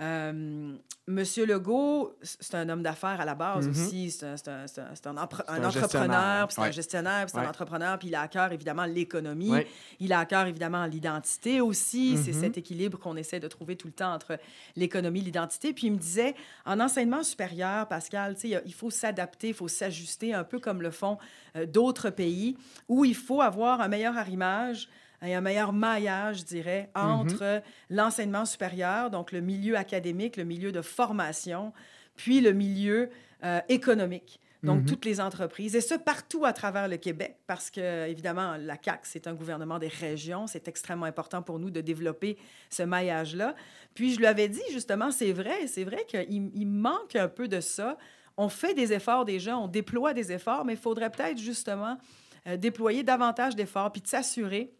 euh, 0.00 0.74
Monsieur 1.06 1.44
Legault, 1.44 2.16
c'est 2.22 2.54
un 2.54 2.66
homme 2.70 2.82
d'affaires 2.82 3.20
à 3.20 3.26
la 3.26 3.34
base 3.34 3.66
Mhm. 3.68 3.70
aussi. 3.72 4.10
C'est 4.10 4.24
un, 4.26 4.34
un- 4.56 5.16
un- 5.16 5.64
entrepreneur, 5.64 6.46
puis 6.48 6.54
c'est 6.54 6.62
un 6.62 6.70
gestionnaire, 6.70 7.26
puis 7.26 7.32
c'est 7.32 7.38
Ouais. 7.38 7.44
un 7.44 7.48
entrepreneur, 7.50 7.98
puis 7.98 8.08
il 8.08 8.14
a 8.14 8.22
à 8.22 8.28
cœur 8.28 8.52
évidemment 8.52 8.86
l'économie. 8.86 9.50
Ouais. 9.50 9.66
Il 10.00 10.14
a 10.14 10.20
à 10.20 10.24
cœur 10.24 10.46
évidemment 10.46 10.86
l'identité 10.86 11.60
aussi. 11.60 12.16
C'est 12.16 12.32
Mhm. 12.32 12.40
cet 12.40 12.56
équilibre 12.58 12.98
qu'on 12.98 13.16
essaie 13.16 13.38
de 13.38 13.48
trouver 13.48 13.76
tout 13.76 13.86
le 13.86 13.92
temps 13.92 14.14
entre 14.14 14.38
l'économie 14.76 15.20
et 15.20 15.24
l'identité. 15.24 15.74
Puis 15.74 15.88
il 15.88 15.92
me 15.92 15.98
disait, 15.98 16.34
en 16.64 16.80
enseignement 16.80 17.22
supérieur, 17.22 17.86
Pascal, 17.86 18.34
tu 18.34 18.48
sais, 18.52 18.62
il 18.64 18.74
faut 18.74 18.90
s'adapter, 18.90 19.48
il 19.48 19.54
faut 19.54 19.68
s'ajuster, 19.68 20.32
un 20.32 20.44
peu 20.44 20.58
comme 20.58 20.80
le 20.80 20.90
font 20.90 21.18
euh, 21.56 21.66
d'autres 21.66 22.08
pays, 22.10 22.56
où 22.88 23.04
il 23.04 23.14
faut 23.14 23.42
avoir 23.42 23.80
un 23.82 23.88
meilleur 23.88 24.16
arrimage 24.16 24.88
un 25.32 25.40
meilleur 25.40 25.72
maillage, 25.72 26.40
je 26.40 26.44
dirais, 26.44 26.90
entre 26.94 27.62
l'enseignement 27.88 28.44
supérieur, 28.44 29.10
donc 29.10 29.32
le 29.32 29.40
milieu 29.40 29.76
académique, 29.76 30.36
le 30.36 30.44
milieu 30.44 30.72
de 30.72 30.82
formation, 30.82 31.72
puis 32.16 32.40
le 32.40 32.52
milieu 32.52 33.10
euh, 33.44 33.60
économique. 33.68 34.40
Donc, 34.62 34.80
Mhm. 34.80 34.86
toutes 34.86 35.04
les 35.04 35.20
entreprises, 35.20 35.76
et 35.76 35.82
ce, 35.82 35.94
partout 35.94 36.46
à 36.46 36.54
travers 36.54 36.88
le 36.88 36.96
Québec, 36.96 37.36
parce 37.46 37.70
que, 37.70 38.08
évidemment, 38.08 38.56
la 38.58 38.78
CAQ, 38.82 39.00
c'est 39.02 39.26
un 39.26 39.34
gouvernement 39.34 39.78
des 39.78 39.88
régions. 39.88 40.46
C'est 40.46 40.66
extrêmement 40.68 41.04
important 41.04 41.42
pour 41.42 41.58
nous 41.58 41.70
de 41.70 41.82
développer 41.82 42.38
ce 42.70 42.82
maillage-là. 42.82 43.54
Puis, 43.92 44.14
je 44.14 44.18
lui 44.18 44.26
avais 44.26 44.48
dit, 44.48 44.62
justement, 44.72 45.10
c'est 45.10 45.32
vrai, 45.32 45.66
c'est 45.66 45.84
vrai 45.84 46.06
qu'il 46.08 46.50
il 46.54 46.66
manque 46.66 47.14
un 47.14 47.28
peu 47.28 47.46
de 47.46 47.60
ça. 47.60 47.98
On 48.38 48.48
fait 48.48 48.72
des 48.72 48.94
efforts 48.94 49.26
déjà, 49.26 49.58
on 49.58 49.68
déploie 49.68 50.14
des 50.14 50.32
efforts, 50.32 50.64
mais 50.64 50.72
il 50.72 50.78
faudrait 50.78 51.10
peut-être, 51.10 51.38
justement, 51.38 51.98
euh, 52.46 52.56
déployer 52.56 53.02
davantage 53.02 53.54
d'efforts, 53.54 53.92
puis 53.92 54.00
de 54.00 54.08
s'assurer 54.08 54.72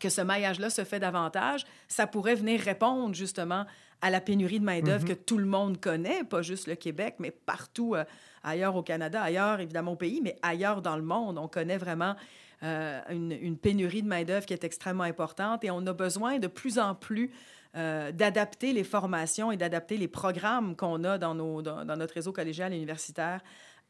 que 0.00 0.08
ce 0.08 0.20
maillage-là 0.20 0.70
se 0.70 0.84
fait 0.84 1.00
davantage, 1.00 1.64
ça 1.88 2.06
pourrait 2.06 2.34
venir 2.34 2.60
répondre 2.60 3.14
justement 3.14 3.64
à 4.02 4.10
la 4.10 4.20
pénurie 4.20 4.60
de 4.60 4.64
main-d'œuvre 4.64 5.04
Mhm. 5.04 5.08
que 5.08 5.14
tout 5.14 5.38
le 5.38 5.46
monde 5.46 5.80
connaît, 5.80 6.22
pas 6.24 6.42
juste 6.42 6.66
le 6.66 6.74
Québec, 6.74 7.14
mais 7.18 7.30
partout 7.30 7.94
euh, 7.94 8.04
ailleurs 8.44 8.76
au 8.76 8.82
Canada, 8.82 9.22
ailleurs 9.22 9.60
évidemment 9.60 9.92
au 9.92 9.96
pays, 9.96 10.20
mais 10.22 10.36
ailleurs 10.42 10.82
dans 10.82 10.96
le 10.96 11.02
monde. 11.02 11.38
On 11.38 11.48
connaît 11.48 11.78
vraiment 11.78 12.14
euh, 12.62 13.00
une, 13.10 13.32
une 13.32 13.56
pénurie 13.58 14.02
de 14.02 14.08
main-d'œuvre 14.08 14.46
qui 14.46 14.52
est 14.54 14.64
extrêmement 14.64 15.04
importante 15.04 15.64
et 15.64 15.70
on 15.70 15.86
a 15.86 15.92
besoin 15.92 16.38
de 16.38 16.46
plus 16.46 16.78
en 16.78 16.94
plus 16.94 17.30
euh, 17.76 18.10
d'adapter 18.12 18.72
les 18.72 18.84
formations 18.84 19.52
et 19.52 19.58
d'adapter 19.58 19.98
les 19.98 20.08
programmes 20.08 20.74
qu'on 20.76 21.04
a 21.04 21.18
dans, 21.18 21.34
nos, 21.34 21.60
dans, 21.60 21.84
dans 21.84 21.96
notre 21.96 22.14
réseau 22.14 22.32
collégial 22.32 22.72
et 22.72 22.76
universitaire 22.76 23.40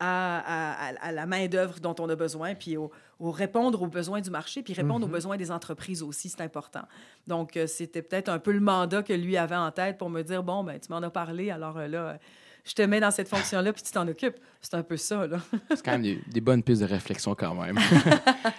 à, 0.00 0.38
à- 0.38 0.88
à- 0.90 1.06
à 1.08 1.12
la 1.12 1.26
main-d'œuvre 1.26 1.80
dont 1.80 1.94
on 1.98 2.08
a 2.08 2.16
besoin, 2.16 2.54
puis 2.54 2.76
au, 2.76 2.90
au 3.18 3.30
répondre 3.30 3.80
aux 3.82 3.86
besoins 3.86 4.20
du 4.20 4.30
marché, 4.30 4.62
puis 4.62 4.74
répondre 4.74 5.04
aux 5.06 5.08
Mhm. 5.08 5.14
besoins 5.14 5.36
des 5.36 5.50
entreprises 5.50 6.02
aussi, 6.02 6.28
c'est 6.28 6.42
important. 6.42 6.82
Donc, 7.26 7.56
euh, 7.56 7.66
c'était 7.66 8.02
peut-être 8.02 8.28
un 8.28 8.38
peu 8.38 8.52
le 8.52 8.60
mandat 8.60 9.02
que 9.02 9.12
lui 9.12 9.36
avait 9.36 9.56
en 9.56 9.70
tête 9.70 9.96
pour 9.98 10.10
me 10.10 10.22
dire 10.22 10.42
bon, 10.42 10.64
ben, 10.64 10.78
tu 10.78 10.90
m'en 10.92 10.98
as 10.98 11.10
parlé, 11.10 11.50
alors 11.50 11.78
euh, 11.78 11.88
là, 11.88 12.18
je 12.64 12.74
te 12.74 12.82
mets 12.82 12.98
dans 12.98 13.12
cette 13.12 13.28
fonction-là, 13.28 13.72
puis 13.72 13.82
tu 13.84 13.92
t'en 13.92 14.06
occupes. 14.08 14.36
C'est 14.60 14.74
un 14.74 14.82
peu 14.82 14.96
ça, 14.96 15.26
là. 15.28 15.38
C'est 15.70 15.84
quand 15.84 15.92
même 15.92 16.02
des, 16.02 16.20
des 16.26 16.40
bonnes 16.40 16.62
pistes 16.64 16.82
de 16.82 16.86
réflexion 16.86 17.34
quand 17.34 17.54
même. 17.54 17.78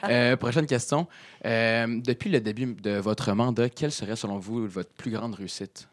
Euh, 0.10 0.38
prochaine 0.38 0.66
question. 0.66 1.06
Euh, 1.46 2.00
depuis 2.02 2.30
le 2.30 2.40
début 2.40 2.66
de 2.76 2.92
votre 3.00 3.34
mandat, 3.34 3.68
quelle 3.70 3.92
serait 3.92 4.16
selon 4.16 4.38
vous 4.38 4.66
votre 4.68 4.92
plus 4.92 5.12
grande 5.12 5.36
réussite? 5.36 5.90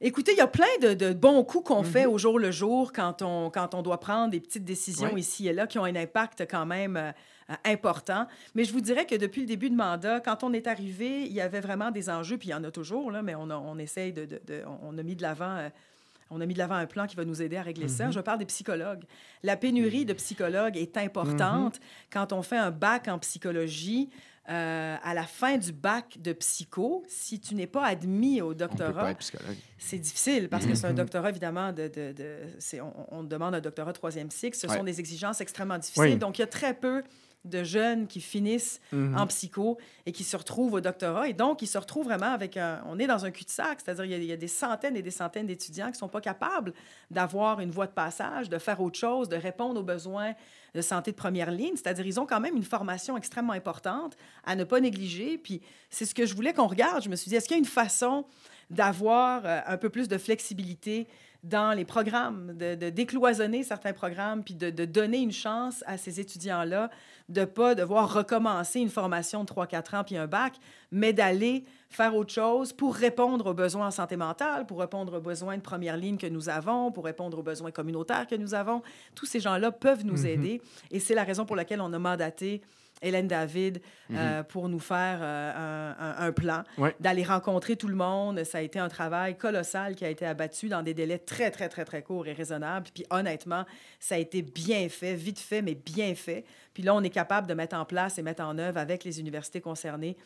Écoutez, 0.00 0.32
il 0.32 0.38
y 0.38 0.40
a 0.40 0.46
plein 0.46 0.66
de, 0.80 0.94
de 0.94 1.12
bons 1.12 1.42
coups 1.42 1.64
qu'on 1.68 1.82
Mhm. 1.82 1.88
fait 1.90 2.06
au 2.06 2.18
jour 2.18 2.38
le 2.38 2.52
jour 2.52 2.92
quand 2.92 3.20
on, 3.22 3.50
quand 3.50 3.74
on 3.74 3.82
doit 3.82 3.98
prendre 3.98 4.30
des 4.30 4.38
petites 4.40 4.64
décisions 4.64 5.10
Oui. 5.12 5.20
ici 5.20 5.48
et 5.48 5.52
là 5.52 5.66
qui 5.66 5.78
ont 5.78 5.84
un 5.84 5.96
impact 5.96 6.46
quand 6.48 6.66
même 6.66 6.96
euh, 6.96 7.10
euh, 7.50 7.54
important. 7.64 8.26
Mais 8.54 8.62
je 8.64 8.72
vous 8.72 8.80
dirais 8.80 9.06
que 9.06 9.16
depuis 9.16 9.40
le 9.40 9.48
début 9.48 9.70
de 9.70 9.74
mandat, 9.74 10.20
quand 10.20 10.44
on 10.44 10.52
est 10.52 10.68
arrivé, 10.68 11.22
il 11.22 11.32
y 11.32 11.40
avait 11.40 11.60
vraiment 11.60 11.90
des 11.90 12.10
enjeux, 12.10 12.36
puis 12.38 12.48
il 12.48 12.52
y 12.52 12.54
en 12.54 12.62
a 12.62 12.70
toujours, 12.70 13.10
là, 13.10 13.22
mais 13.22 13.34
on, 13.34 13.50
a- 13.50 13.56
on 13.56 13.76
essaye 13.78 14.12
de, 14.12 14.24
de- 14.24 14.40
de- 14.46 14.62
on 14.82 14.96
a 14.98 15.02
mis 15.02 15.16
de 15.16 15.22
l'avant. 15.22 15.56
euh, 15.56 15.68
on 16.30 16.42
a 16.42 16.46
mis 16.46 16.52
de 16.52 16.58
l'avant 16.58 16.74
un 16.74 16.84
plan 16.86 17.06
qui 17.06 17.16
va 17.16 17.24
nous 17.24 17.40
aider 17.40 17.56
à 17.56 17.62
régler 17.62 17.88
ça. 17.88 18.04
Mhm. 18.06 18.12
Je 18.12 18.20
parle 18.20 18.38
des 18.38 18.44
psychologues. 18.44 19.02
La 19.42 19.56
pénurie 19.56 20.04
de 20.04 20.12
psychologues 20.12 20.76
est 20.76 20.98
importante 20.98 21.80
quand 22.12 22.34
on 22.34 22.42
fait 22.42 22.58
un 22.58 22.70
bac 22.70 23.08
en 23.08 23.18
psychologie. 23.18 24.10
Euh, 24.48 24.96
à 25.02 25.14
la 25.14 25.24
fin 25.24 25.58
du 25.58 25.72
bac 25.72 26.16
de 26.20 26.32
psycho, 26.32 27.04
si 27.08 27.38
tu 27.38 27.54
n'es 27.54 27.66
pas 27.66 27.84
admis 27.84 28.40
au 28.40 28.54
doctorat, 28.54 29.14
c'est 29.76 29.98
difficile 29.98 30.48
parce 30.48 30.64
que 30.66 30.74
c'est 30.74 30.86
un 30.86 30.90
Mhm. 30.90 30.96
doctorat, 30.96 31.28
évidemment, 31.30 31.72
de, 31.72 31.88
de, 31.88 32.12
de- 32.12 32.38
c'est- 32.58 32.80
on, 32.80 32.92
on 33.10 33.22
demande 33.24 33.54
un 33.54 33.60
doctorat 33.60 33.92
troisième 33.92 34.30
cycle. 34.30 34.56
Ce 34.56 34.66
Ouais. 34.66 34.76
sont 34.76 34.84
des 34.84 35.00
exigences 35.00 35.40
extrêmement 35.40 35.78
difficiles. 35.78 36.02
Oui. 36.02 36.16
Donc, 36.16 36.38
il 36.38 36.42
y 36.42 36.44
a 36.44 36.48
très 36.48 36.72
peu 36.74 37.02
de 37.44 37.62
jeunes 37.64 38.06
qui 38.08 38.20
finissent 38.20 38.80
Mhm. 38.92 39.16
en 39.16 39.26
psycho 39.26 39.78
et 40.06 40.12
qui 40.12 40.24
se 40.24 40.36
retrouvent 40.36 40.74
au 40.74 40.80
doctorat. 40.80 41.28
Et 41.28 41.32
donc, 41.32 41.62
ils 41.62 41.66
se 41.66 41.78
retrouvent 41.78 42.04
vraiment 42.06 42.32
avec 42.32 42.56
un... 42.56 42.82
On 42.86 42.98
est 42.98 43.06
dans 43.06 43.24
un 43.24 43.30
cul-de-sac, 43.30 43.78
c'est-à-dire 43.82 44.04
il 44.04 44.10
y 44.10 44.14
a- 44.14 44.18
il 44.18 44.24
y, 44.24 44.32
a 44.32 44.36
des 44.36 44.48
centaines 44.48 44.96
et 44.96 45.02
des 45.02 45.10
centaines 45.10 45.46
d'étudiants 45.46 45.86
qui 45.86 45.92
ne 45.92 45.96
sont 45.98 46.08
pas 46.08 46.20
capables 46.20 46.74
d'avoir 47.10 47.60
une 47.60 47.70
voie 47.70 47.86
de 47.86 47.92
passage, 47.92 48.48
de 48.48 48.58
faire 48.58 48.80
autre 48.80 48.98
chose, 48.98 49.28
de 49.28 49.36
répondre 49.36 49.80
aux 49.80 49.84
besoins 49.84 50.34
de 50.74 50.82
santé 50.82 51.12
de 51.12 51.16
première 51.16 51.50
ligne. 51.50 51.76
C'est-à-dire 51.76 52.06
ils 52.06 52.20
ont 52.20 52.26
quand 52.26 52.40
même 52.40 52.56
une 52.56 52.62
formation 52.64 53.16
extrêmement 53.16 53.54
importante 53.54 54.16
à 54.44 54.54
ne 54.56 54.64
pas 54.64 54.80
négliger. 54.80 55.38
Puis 55.38 55.62
c'est 55.90 56.04
ce 56.04 56.14
que 56.14 56.26
je 56.26 56.34
voulais 56.34 56.52
qu'on 56.52 56.66
regarde. 56.66 57.02
Je 57.02 57.08
me 57.08 57.16
suis 57.16 57.28
dit, 57.30 57.36
est-ce 57.36 57.46
qu'il 57.46 57.56
y 57.56 57.58
a 57.58 57.60
une 57.60 57.64
façon 57.64 58.26
d'avoir 58.68 59.42
euh, 59.46 59.60
un 59.66 59.76
peu 59.78 59.88
plus 59.88 60.08
de 60.08 60.18
flexibilité 60.18 61.08
dans 61.44 61.72
les 61.76 61.84
programmes, 61.84 62.56
de, 62.56 62.74
de 62.74 62.90
décloisonner 62.90 63.62
certains 63.62 63.92
programmes, 63.92 64.42
puis 64.42 64.54
de, 64.54 64.70
de 64.70 64.84
donner 64.84 65.18
une 65.18 65.30
chance 65.32 65.84
à 65.86 65.96
ces 65.96 66.18
étudiants-là 66.20 66.90
de 67.28 67.40
ne 67.42 67.44
pas 67.46 67.74
devoir 67.74 68.12
recommencer 68.12 68.80
une 68.80 68.88
formation 68.88 69.44
de 69.44 69.48
3-4 69.48 69.96
ans 69.96 70.04
puis 70.04 70.16
un 70.16 70.26
bac, 70.26 70.54
mais 70.90 71.12
d'aller 71.12 71.64
faire 71.90 72.16
autre 72.16 72.32
chose 72.32 72.72
pour 72.72 72.94
répondre 72.94 73.46
aux 73.46 73.54
besoins 73.54 73.88
en 73.88 73.90
santé 73.90 74.16
mentale, 74.16 74.66
pour 74.66 74.80
répondre 74.80 75.16
aux 75.18 75.20
besoins 75.20 75.56
de 75.56 75.62
première 75.62 75.96
ligne 75.96 76.16
que 76.16 76.26
nous 76.26 76.48
avons, 76.48 76.90
pour 76.90 77.04
répondre 77.04 77.38
aux 77.38 77.42
besoins 77.42 77.70
communautaires 77.70 78.26
que 78.26 78.34
nous 78.34 78.54
avons. 78.54 78.82
Tous 79.14 79.26
ces 79.26 79.40
gens-là 79.40 79.70
peuvent 79.70 80.04
nous 80.06 80.22
Mhm. 80.22 80.26
aider 80.26 80.62
et 80.90 81.00
c'est 81.00 81.14
la 81.14 81.24
raison 81.24 81.44
pour 81.44 81.54
laquelle 81.56 81.80
on 81.82 81.92
a 81.92 81.98
mandaté 81.98 82.62
Hélène 83.02 83.28
David 83.28 83.80
euh, 84.12 84.42
pour 84.42 84.68
nous 84.68 84.78
faire 84.78 85.18
euh, 85.22 85.92
un, 86.18 86.32
plan, 86.32 86.62
Ouais. 86.78 86.94
d'aller 87.00 87.22
rencontrer 87.24 87.76
tout 87.76 87.88
le 87.88 87.94
monde. 87.94 88.42
Ça 88.44 88.58
a 88.58 88.60
été 88.60 88.78
un 88.78 88.88
travail 88.88 89.36
colossal 89.36 89.94
qui 89.94 90.04
a 90.04 90.10
été 90.10 90.26
abattu 90.26 90.68
dans 90.68 90.82
des 90.82 90.94
délais 90.94 91.18
très, 91.18 91.50
très, 91.50 91.68
très, 91.68 91.84
très 91.84 92.02
courts 92.02 92.26
et 92.26 92.32
raisonnables. 92.32 92.86
Puis 92.92 93.04
honnêtement, 93.10 93.64
ça 94.00 94.16
a 94.16 94.18
été 94.18 94.42
bien 94.42 94.88
fait, 94.88 95.14
vite 95.14 95.38
fait, 95.38 95.62
mais 95.62 95.74
bien 95.74 96.14
fait. 96.14 96.44
Puis 96.74 96.82
là, 96.82 96.94
on 96.94 97.02
est 97.02 97.10
capable 97.10 97.46
de 97.46 97.54
mettre 97.54 97.76
en 97.76 97.84
place 97.84 98.18
et 98.18 98.22
mettre 98.22 98.42
en 98.42 98.58
œuvre 98.58 98.78
avec 98.78 99.04
les 99.04 99.20
universités 99.20 99.60
concernées 99.60 100.16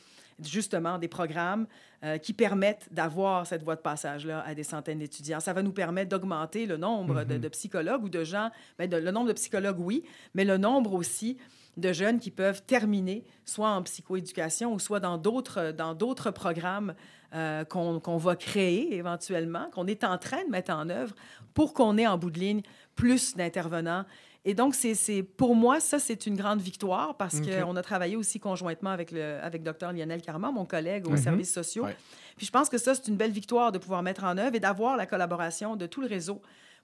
justement 0.42 0.98
des 0.98 1.08
programmes 1.08 1.66
euh, 2.04 2.18
qui 2.18 2.32
permettent 2.32 2.88
d'avoir 2.90 3.46
cette 3.46 3.62
voie 3.62 3.76
de 3.76 3.80
passage-là 3.82 4.42
à 4.46 4.54
des 4.54 4.64
centaines 4.64 4.98
d'étudiants. 4.98 5.40
Ça 5.40 5.52
va 5.52 5.62
nous 5.62 5.72
permettre 5.72 6.08
d'augmenter 6.08 6.66
le 6.66 6.76
nombre 6.78 7.22
de, 7.24 7.34
Mhm. 7.34 7.40
de 7.40 7.48
psychologues 7.48 8.02
ou 8.04 8.08
de 8.08 8.24
gens, 8.24 8.50
ben, 8.78 8.88
de- 8.88 8.96
le 8.96 9.10
nombre 9.10 9.28
de 9.28 9.34
psychologues, 9.34 9.78
oui, 9.78 10.04
mais 10.34 10.44
le 10.44 10.56
nombre 10.56 10.94
aussi 10.94 11.36
de 11.76 11.92
jeunes 11.92 12.18
qui 12.20 12.30
peuvent 12.30 12.62
terminer 12.66 13.24
soit 13.44 13.70
en 13.70 13.82
psychoéducation 13.82 14.72
ou 14.74 14.78
soit 14.78 15.00
dans 15.00 15.16
d'autres 15.18 15.72
dans 15.72 15.94
d'autres 15.94 16.30
programmes 16.30 16.94
euh, 17.34 17.64
qu'on 17.64 17.98
qu'on 18.00 18.18
va 18.18 18.36
créer 18.36 18.94
éventuellement, 18.94 19.70
qu'on 19.72 19.86
est 19.86 20.04
en 20.04 20.18
train 20.18 20.44
de 20.44 20.50
mettre 20.50 20.72
en 20.72 20.88
œuvre 20.90 21.14
pour 21.54 21.72
qu'on 21.72 21.96
ait 21.96 22.06
en 22.06 22.18
bout 22.18 22.30
de 22.30 22.38
ligne 22.38 22.62
plus 22.94 23.34
d'intervenants. 23.36 24.04
Et 24.44 24.54
donc, 24.54 24.74
c'est 24.74 24.94
c'est- 24.94 25.22
pour 25.22 25.54
moi, 25.54 25.78
ça, 25.80 25.98
c'est 26.00 26.26
une 26.26 26.36
grande 26.36 26.60
victoire 26.60 27.16
parce 27.16 27.40
qu'on 27.40 27.76
a 27.76 27.82
travaillé 27.82 28.16
aussi 28.16 28.40
conjointement 28.40 28.90
avec, 28.90 29.12
le, 29.12 29.38
avec 29.40 29.62
Dr 29.62 29.92
Lionel 29.92 30.20
Carman, 30.20 30.52
mon 30.52 30.64
collègue 30.66 31.06
aux 31.06 31.10
Mhm. 31.12 31.16
services 31.16 31.54
sociaux. 31.54 31.84
Ouais. 31.84 31.96
Puis 32.36 32.46
je 32.46 32.50
pense 32.50 32.68
que 32.68 32.76
ça, 32.76 32.94
c'est 32.94 33.06
une 33.06 33.16
belle 33.16 33.30
victoire 33.30 33.70
de 33.72 33.78
pouvoir 33.78 34.02
mettre 34.02 34.24
en 34.24 34.36
œuvre 34.36 34.56
et 34.56 34.60
d'avoir 34.60 34.96
la 34.96 35.06
collaboration 35.06 35.76
de 35.76 35.86
tout 35.86 36.00
le 36.00 36.08
réseau 36.08 36.42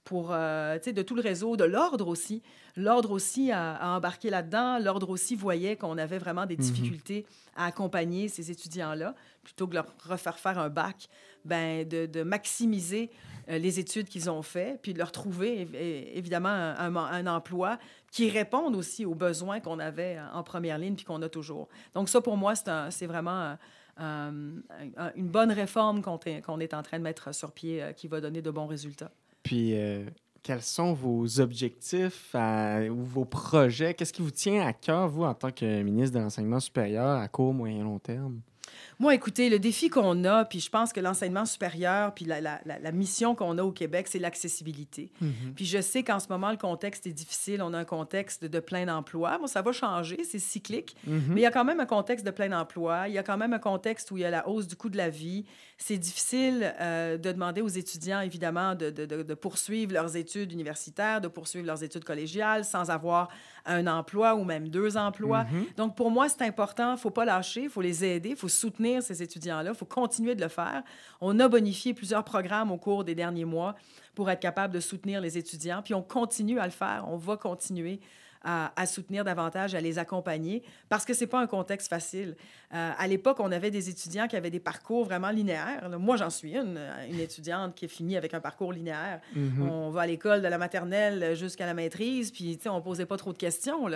pour, 0.09 0.29
euh, 0.33 0.79
de 0.79 1.03
tout 1.03 1.14
le 1.14 1.21
réseau, 1.21 1.57
de 1.59 1.64
l'ordre 1.64 2.09
aussi. 2.09 2.42
L'ordre 2.77 3.11
aussi 3.11 3.53
a, 3.53 3.75
a 3.75 3.88
embarqué 3.97 4.31
là-dedans. 4.31 4.79
L'ordre 4.79 5.11
aussi 5.11 5.37
voyait 5.37 5.77
qu'on 5.77 5.99
avait 5.99 6.16
vraiment 6.18 6.47
des 6.47 6.57
Mhm. 6.57 6.62
difficultés 6.62 7.27
à 7.55 7.66
accompagner 7.66 8.29
ces 8.29 8.51
étudiants-là. 8.51 9.14
Plutôt 9.44 9.66
que 9.66 9.73
de 9.73 9.75
leur 9.77 9.87
refaire 10.09 10.38
faire 10.38 10.59
un 10.59 10.71
bac, 10.71 11.09
ben, 11.44 11.87
de, 11.87 12.07
de 12.07 12.23
maximiser 12.23 13.11
euh, 13.51 13.59
les 13.59 13.79
études 13.81 14.09
qu'ils 14.09 14.31
ont 14.31 14.40
fait, 14.42 14.79
puis 14.83 14.94
de 14.94 14.99
leur 14.99 15.12
trouver 15.12 15.68
évidemment 16.14 16.49
un, 16.49 16.97
un- 16.97 16.97
un 16.97 17.27
emploi 17.27 17.79
qui 18.11 18.31
réponde 18.31 18.75
aussi 18.77 19.05
aux 19.05 19.14
besoins 19.14 19.61
qu'on 19.61 19.79
avait 19.79 20.18
en 20.33 20.42
première 20.42 20.79
ligne 20.79 20.94
puis 20.94 21.05
qu'on 21.05 21.21
a 21.23 21.29
toujours. 21.29 21.68
Donc 21.94 22.09
ça, 22.09 22.21
pour 22.23 22.37
moi, 22.38 22.55
c'est 22.90 23.07
vraiment 23.07 23.42
euh, 23.42 23.55
un- 23.99 24.33
un- 24.97 25.12
une 25.16 25.29
bonne 25.29 25.53
réforme 25.53 26.01
qu'on 26.03 26.18
est, 26.61 26.75
en 26.75 26.83
train 26.83 26.99
de 26.99 27.05
mettre 27.05 27.35
sur 27.35 27.53
pied 27.53 27.83
euh, 27.83 27.92
qui 27.92 28.09
va 28.09 28.21
donner 28.23 28.40
de 28.40 28.51
bons 28.51 28.66
résultats. 28.66 29.11
Puis, 29.48 29.70
euh, 29.78 30.04
quels 30.42 30.61
sont 30.61 30.92
vos 30.92 31.40
objectifs 31.40 32.34
ou 32.34 33.02
vos 33.02 33.24
projets? 33.24 33.94
Qu'est-ce 33.94 34.12
qui 34.12 34.20
vous 34.20 34.30
tient 34.30 34.61
à 34.66 34.74
cœur, 34.74 35.08
vous, 35.08 35.24
en 35.24 35.32
tant 35.32 35.50
que 35.50 35.80
ministre 35.80 36.18
de 36.18 36.22
l'Enseignement 36.22 36.61
supérieur, 36.61 37.18
à 37.18 37.28
court, 37.28 37.54
moyen, 37.54 37.82
long 37.82 37.98
terme? 37.98 38.42
Moi, 38.98 39.14
écoutez, 39.14 39.48
le 39.48 39.59
défi 39.59 39.88
qu'on 39.90 40.24
a, 40.24 40.44
puis 40.44 40.61
je 40.61 40.70
pense 40.70 40.92
que 40.92 41.00
l'enseignement 41.00 41.44
supérieur, 41.44 42.14
puis 42.14 42.24
la, 42.24 42.40
la, 42.40 42.61
la, 42.64 42.92
mission 42.92 43.35
qu'on 43.35 43.57
a 43.59 43.62
au 43.62 43.72
Québec, 43.72 44.09
c'est 44.09 44.18
l'accessibilité. 44.18 45.11
Mhm. 45.20 45.54
Puis 45.54 45.66
je 45.66 45.81
sais 45.81 46.02
qu'en 46.02 46.18
ce 46.18 46.28
moment, 46.28 46.50
le 46.50 46.57
contexte 46.57 47.07
est 47.07 47.12
difficile. 47.12 47.62
On 47.62 47.74
a 47.74 47.78
un 47.78 47.85
contexte 47.85 48.44
de 48.44 48.61
plein 48.61 48.88
emploi. 48.88 49.38
Bon, 49.38 49.46
ça 49.46 49.62
va 49.62 49.72
changer, 49.72 50.24
c'est 50.24 50.38
cyclique. 50.38 50.96
Mhm. 51.07 51.22
Mais 51.28 51.40
il 51.40 51.44
y 51.44 51.46
a 51.46 51.50
quand 51.50 51.64
même 51.64 51.81
un 51.81 51.87
contexte 51.87 52.26
de 52.26 52.31
plein 52.31 52.52
emploi. 52.59 53.09
Il 53.09 53.14
y 53.14 53.18
a 53.18 53.22
quand 53.22 53.37
même 53.37 53.52
un 53.52 53.59
contexte 53.59 54.11
où 54.11 54.16
il 54.16 54.22
y 54.22 54.24
a 54.24 54.31
la 54.31 54.48
hausse 54.48 54.66
du 54.66 54.76
coût 54.76 54.88
de 54.88 54.96
la 54.96 55.11
vie. 55.11 55.44
C'est 55.76 55.98
difficile 55.98 56.74
euh, 56.81 57.18
de 57.18 57.31
demander 57.31 57.61
aux 57.61 57.68
étudiants, 57.68 58.20
évidemment, 58.20 58.74
de, 58.74 58.90
de, 58.90 59.07
de, 59.07 59.35
poursuivre 59.35 59.92
leurs 59.92 60.16
études 60.16 60.52
universitaires, 60.52 61.20
de 61.20 61.28
poursuivre 61.28 61.66
leurs 61.66 61.85
études 61.85 62.04
collégiales 62.04 62.64
sans 62.64 62.90
avoir 62.90 63.28
un 63.68 63.87
emploi 63.87 64.35
ou 64.35 64.44
même 64.44 64.68
deux 64.68 64.96
emplois. 64.96 65.44
Mhm. 65.44 65.66
Donc, 65.76 65.96
pour 65.96 66.11
moi, 66.11 66.28
c'est 66.28 66.42
important. 66.42 66.90
Il 66.90 66.94
ne 66.94 66.98
faut 66.98 67.11
pas 67.11 67.24
lâcher, 67.24 67.64
il 67.64 67.68
faut 67.68 67.83
les 67.83 68.04
aider, 68.04 68.31
il 68.31 68.37
faut 68.37 68.48
soutenir 68.48 69.02
ces 69.02 69.22
étudiants-là, 69.22 69.70
il 69.72 69.76
faut 69.76 69.85
continuer 69.85 70.35
de 70.35 70.40
le 70.40 70.48
faire. 70.48 70.83
On 71.20 71.38
a 71.38 71.48
bonifié 71.48 71.94
plusieurs 71.94 72.24
programmes 72.24 72.72
au 72.72 72.78
cours 72.78 73.04
des 73.04 73.14
derniers 73.14 73.44
mois 73.44 73.74
pour 74.14 74.31
être 74.31 74.40
capable 74.40 74.74
de 74.74 74.81
soutenir 74.81 75.20
les 75.20 75.38
étudiants, 75.38 75.81
puis 75.83 75.94
on 75.94 76.02
continue 76.02 76.59
à 76.59 76.64
le 76.64 76.72
faire, 76.72 77.04
on 77.07 77.16
va 77.16 77.37
continuer 77.37 78.00
à, 78.48 78.72
à, 78.80 78.87
soutenir 78.87 79.24
davantage, 79.24 79.74
à 79.74 79.80
les 79.80 79.98
accompagner, 79.98 80.62
parce 80.88 81.04
que 81.04 81.12
c'est 81.12 81.26
pas 81.26 81.38
un 81.38 81.46
contexte 81.46 81.88
facile. 81.88 82.34
Euh, 82.72 82.90
à 82.96 83.06
l'époque, 83.06 83.40
on 83.40 83.52
avait 83.52 83.70
des 83.70 83.90
étudiants 83.90 84.26
qui 84.26 84.37
avaient 84.37 84.50
des 84.50 84.58
parcours 84.58 85.04
vraiment 85.04 85.28
linéaires. 85.28 85.87
Moi, 85.98 86.16
j'en 86.16 86.30
suis 86.30 86.56
une, 86.56 86.80
une 87.11 87.20
étudiante 87.20 87.74
qui 87.74 87.84
est 87.84 87.88
finie 87.88 88.16
avec 88.16 88.32
un 88.32 88.40
parcours 88.40 88.72
linéaire. 88.72 89.20
Mhm. 89.34 89.68
On 89.68 89.90
va 89.90 90.02
à 90.02 90.06
l'école 90.06 90.40
de 90.40 90.48
la 90.48 90.56
maternelle 90.56 91.37
jusqu'à 91.37 91.66
la 91.66 91.74
maîtrise, 91.74 92.30
puis 92.30 92.58
on 92.66 92.80
posait 92.80 93.04
pas 93.04 93.18
trop 93.18 93.34
de 93.34 93.38
questions. 93.38 93.87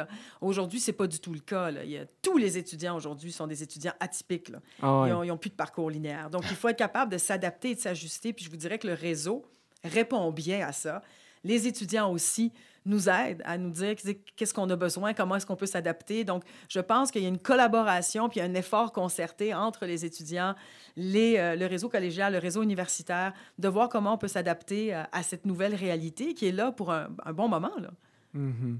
Aujourd'hui, 0.42 0.80
c'est 0.80 0.92
pas 0.92 1.06
du 1.06 1.18
tout 1.18 1.32
le 1.32 1.40
cas. 1.40 1.70
Là. 1.70 1.84
Il 1.84 1.90
y 1.90 1.96
a, 1.96 2.04
tous 2.20 2.36
les 2.36 2.58
étudiants 2.58 2.94
aujourd'hui 2.94 3.32
sont 3.32 3.46
des 3.46 3.62
étudiants 3.62 3.94
atypiques. 4.00 4.50
Là. 4.50 4.58
Ah 4.82 5.00
ouais. 5.00 5.10
Ils 5.24 5.28
n'ont 5.28 5.38
plus 5.38 5.50
de 5.50 5.54
parcours 5.54 5.88
linéaire. 5.88 6.28
Donc, 6.28 6.44
il 6.50 6.56
faut 6.56 6.68
être 6.68 6.76
capable 6.76 7.10
de 7.10 7.18
s'adapter 7.18 7.70
et 7.70 7.74
de 7.74 7.80
s'ajuster. 7.80 8.34
Puis 8.34 8.44
je 8.44 8.50
vous 8.50 8.56
dirais 8.56 8.78
que 8.78 8.86
le 8.86 8.94
réseau 8.94 9.46
répond 9.82 10.30
bien 10.30 10.66
à 10.66 10.72
ça. 10.72 11.02
Les 11.42 11.66
étudiants 11.66 12.12
aussi 12.12 12.52
nous 12.85 13.09
aident 13.09 13.42
à 13.45 13.59
nous 13.59 13.71
dire 13.71 13.95
qu'est-ce 14.37 14.55
qu'on 14.55 14.68
a 14.71 14.77
besoin, 14.77 15.14
comment 15.14 15.37
est-ce 15.37 15.47
qu'on 15.47 15.57
peut 15.57 15.66
s'adapter. 15.66 16.25
Donc, 16.25 16.45
je 16.68 16.81
pense 16.81 17.11
qu'il 17.11 17.23
y 17.23 17.27
a 17.27 17.29
une 17.29 17.38
collaboration 17.38 18.29
puis 18.29 18.40
un 18.40 18.55
effort 18.55 18.92
concerté 18.92 19.55
entre 19.55 19.87
les 19.87 20.05
étudiants, 20.05 20.55
euh, 20.99 21.57
le 21.57 21.66
réseau 21.66 21.88
collégial, 21.88 22.33
le 22.33 22.38
réseau 22.38 22.62
universitaire, 22.62 23.33
de 23.59 23.68
voir 23.68 23.88
comment 23.88 24.14
on 24.14 24.18
peut 24.18 24.29
s'adapter 24.29 24.92
à, 24.92 25.09
à, 25.12 25.23
cette 25.23 25.47
nouvelle 25.47 25.75
réalité 25.75 26.35
qui 26.35 26.49
est 26.49 26.53
là 26.53 26.73
pour 26.73 26.92
un, 26.92 27.09
bon 27.33 27.49
moment. 27.49 27.73
Là. 27.79 27.90
Mm 28.35 28.51
-hmm. 28.51 28.79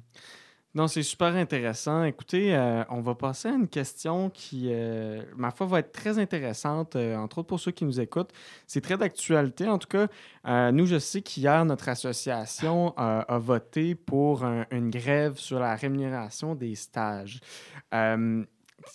Non, 0.75 0.89
c'est 0.89 1.03
super 1.03 1.35
intéressant. 1.37 2.03
Écoutez, 2.05 2.57
euh, 2.57 2.83
on 2.89 3.03
va 3.03 3.15
passer 3.15 3.49
à 3.49 3.53
une 3.53 3.69
question 3.69 4.31
qui, 4.31 4.69
euh, 4.71 5.23
ma 5.37 5.51
foi, 5.51 5.67
va 5.67 5.81
être 5.81 5.93
très 5.93 6.19
intéressante, 6.19 6.97
euh, 6.97 7.15
entre 7.17 7.39
autres 7.39 7.49
pour 7.49 7.61
ceux 7.61 7.73
qui 7.73 7.85
nous 7.85 8.01
écoutent. 8.01 8.33
C'est 8.67 8.81
très 8.81 8.97
d'actualité. 8.97 9.69
En 9.69 9.79
tout 9.79 9.89
cas, 9.89 10.09
nous, 10.71 10.87
je 10.87 10.99
sais 10.99 11.21
qu'hier, 11.21 11.63
notre 11.67 11.91
association 11.91 12.95
a 12.97 13.39
voté 13.39 13.95
pour 13.95 14.45
un, 14.45 14.65
une 14.71 14.89
grève 14.89 15.37
sur 15.37 15.61
la 15.61 15.77
rémunération 15.77 16.55
des 16.55 16.75
stages. 16.75 17.41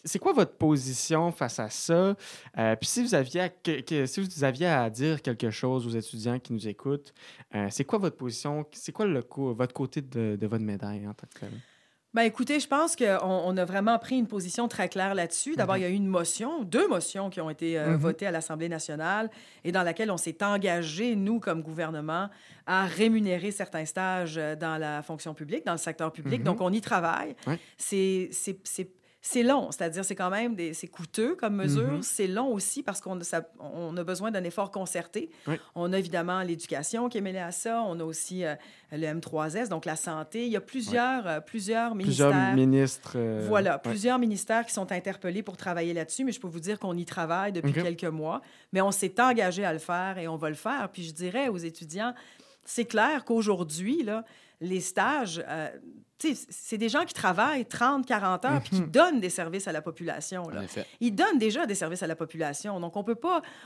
C'est 0.04 0.20
quoi 0.20 0.34
votre 0.34 0.54
position 0.54 1.32
face 1.32 1.60
à 1.60 1.70
ça? 1.70 2.16
Euh, 2.58 2.76
puis 2.76 2.88
si 2.88 3.04
vous, 3.04 3.16
aviez 3.16 3.42
à, 3.42 3.50
que, 3.50 3.82
que, 3.82 4.06
si 4.06 4.22
vous 4.22 4.44
aviez 4.44 4.68
à 4.68 4.90
dire 4.90 5.22
quelque 5.22 5.50
chose 5.52 5.86
aux 5.88 5.92
étudiants 5.98 6.40
qui 6.40 6.54
nous 6.54 6.68
écoutent, 6.68 7.14
euh, 7.56 7.68
c'est 7.70 7.86
quoi 7.86 8.00
votre 8.00 8.18
position? 8.18 8.66
C'est 8.72 8.92
quoi 8.92 9.06
le, 9.06 9.24
votre 9.30 9.74
côté 9.74 10.02
de, 10.02 10.38
de, 10.40 10.48
votre 10.48 10.64
médaille 10.64 11.08
en 11.08 11.14
tant 11.14 11.28
que 11.34 11.40
tel? 11.40 11.52
Bien, 12.14 12.24
écoutez, 12.24 12.60
je 12.60 12.68
pense 12.68 12.96
qu'on 12.96 13.20
on 13.22 13.58
a 13.58 13.66
vraiment 13.66 14.00
pris 14.00 14.18
une 14.18 14.28
position 14.28 14.68
très 14.68 14.88
claire 14.90 15.14
là-dessus. 15.14 15.56
D'abord, 15.56 15.76
mm 15.76 15.78
-hmm. 15.78 15.82
il 15.82 15.84
y 15.84 15.86
a 15.86 15.90
eu 15.90 15.94
une 15.94 16.08
motion, 16.08 16.64
deux 16.64 16.88
motions 16.88 17.30
qui 17.30 17.42
ont 17.42 17.50
été 17.50 17.78
euh, 17.78 17.90
mm 17.90 17.94
-hmm. 17.94 17.98
votées 17.98 18.28
à 18.28 18.32
l'Assemblée 18.32 18.70
nationale 18.70 19.30
et 19.64 19.72
dans 19.72 19.84
laquelle 19.84 20.10
on 20.10 20.18
s'est 20.18 20.42
engagé, 20.44 21.16
nous, 21.16 21.40
comme 21.40 21.62
gouvernement, 21.62 22.30
à 22.66 22.86
rémunérer 22.86 23.52
certains 23.52 23.86
stages 23.86 24.40
dans 24.60 24.78
la 24.80 25.02
fonction 25.04 25.34
publique, 25.34 25.66
dans 25.66 25.74
le 25.74 25.84
secteur 25.90 26.12
public. 26.12 26.40
Mhm. 26.40 26.48
Mm 26.48 26.54
-hmm. 26.54 26.60
Donc, 26.60 26.62
on 26.62 26.72
y 26.74 26.82
travaille. 26.82 27.36
Ouais. 27.46 27.60
C'est 27.78 28.30
c'est 29.30 29.44
long, 29.44 29.72
c'est-à-dire 29.72 30.04
c'est 30.06 30.16
quand 30.16 30.30
même 30.30 30.56
des, 30.56 30.74
c'est 30.74 30.88
coûteux 30.88 31.36
comme 31.36 31.56
mesure. 31.64 31.84
Mhm. 31.92 31.98
Mm 31.98 32.00
-hmm. 32.00 32.16
C'est 32.16 32.28
long 32.38 32.50
aussi 32.58 32.80
parce 32.88 33.00
qu'on 33.02 33.20
a, 33.20 33.42
on 33.60 33.96
a 33.98 34.04
besoin 34.12 34.30
d'un 34.32 34.46
effort 34.52 34.70
concerté. 34.80 35.22
Oui. 35.48 35.56
On 35.76 35.88
a 35.94 35.98
évidemment 36.04 36.40
l'éducation 36.50 37.10
qui 37.10 37.18
est 37.20 37.26
mêlée 37.30 37.46
à 37.52 37.54
ça. 37.64 37.74
On 37.92 37.96
a 38.00 38.06
aussi 38.12 38.38
euh, 38.46 38.56
le 38.92 39.06
M3S, 39.20 39.68
donc 39.70 39.84
la 39.94 39.98
santé. 40.08 40.38
Il 40.48 40.52
y 40.58 40.60
a 40.64 40.66
plusieurs, 40.74 41.24
oui. 41.26 41.32
euh, 41.34 41.40
plusieurs 41.52 41.92
ministères. 42.02 42.32
Plusieurs 42.32 42.56
ministres. 42.64 43.14
Euh, 43.18 43.46
voilà, 43.54 43.74
ouais. 43.76 43.82
plusieurs 43.92 44.20
ministères 44.26 44.64
qui 44.68 44.74
sont 44.80 44.90
interpellés 45.02 45.44
pour 45.50 45.58
travailler 45.66 45.94
là-dessus. 46.00 46.24
Mais 46.26 46.34
je 46.38 46.42
peux 46.44 46.52
vous 46.58 46.66
dire 46.70 46.78
qu'on 46.82 46.98
y 47.04 47.06
travaille 47.18 47.52
depuis 47.58 47.72
Okay. 47.72 47.84
quelques 47.90 48.14
mois. 48.22 48.40
Mais 48.74 48.82
on 48.90 48.92
s'est 49.00 49.16
engagé 49.30 49.62
à 49.72 49.74
le 49.80 49.84
faire 49.92 50.14
et 50.22 50.28
on 50.36 50.38
va 50.44 50.50
le 50.56 50.60
faire. 50.68 50.84
Puis 50.94 51.04
je 51.10 51.14
dirais 51.24 51.48
aux 51.56 51.62
étudiants, 51.72 52.14
c'est 52.76 52.86
clair 52.96 53.18
qu'aujourd'hui, 53.28 53.98
là, 54.10 54.24
les 54.60 54.80
stages, 54.82 55.44
euh, 55.48 55.70
c'est 56.50 56.80
des 56.80 56.90
gens 56.90 57.06
qui 57.06 57.14
travaillent 57.14 57.66
30, 57.66 58.06
40 58.06 58.46
heures, 58.46 58.60
puis 58.62 58.72
qui 58.72 58.82
Mhm. 58.82 58.90
donnent 58.92 59.20
des 59.20 59.30
services 59.30 59.68
à 59.68 59.72
la 59.72 59.84
population. 59.84 60.50
Là. 60.50 60.62
Ils 61.00 61.14
donnent 61.14 61.38
déjà 61.38 61.68
des 61.68 61.76
services 61.76 62.02
à 62.02 62.08
la 62.08 62.16
population. 62.16 62.80
Donc, 62.80 62.96
on 62.96 63.06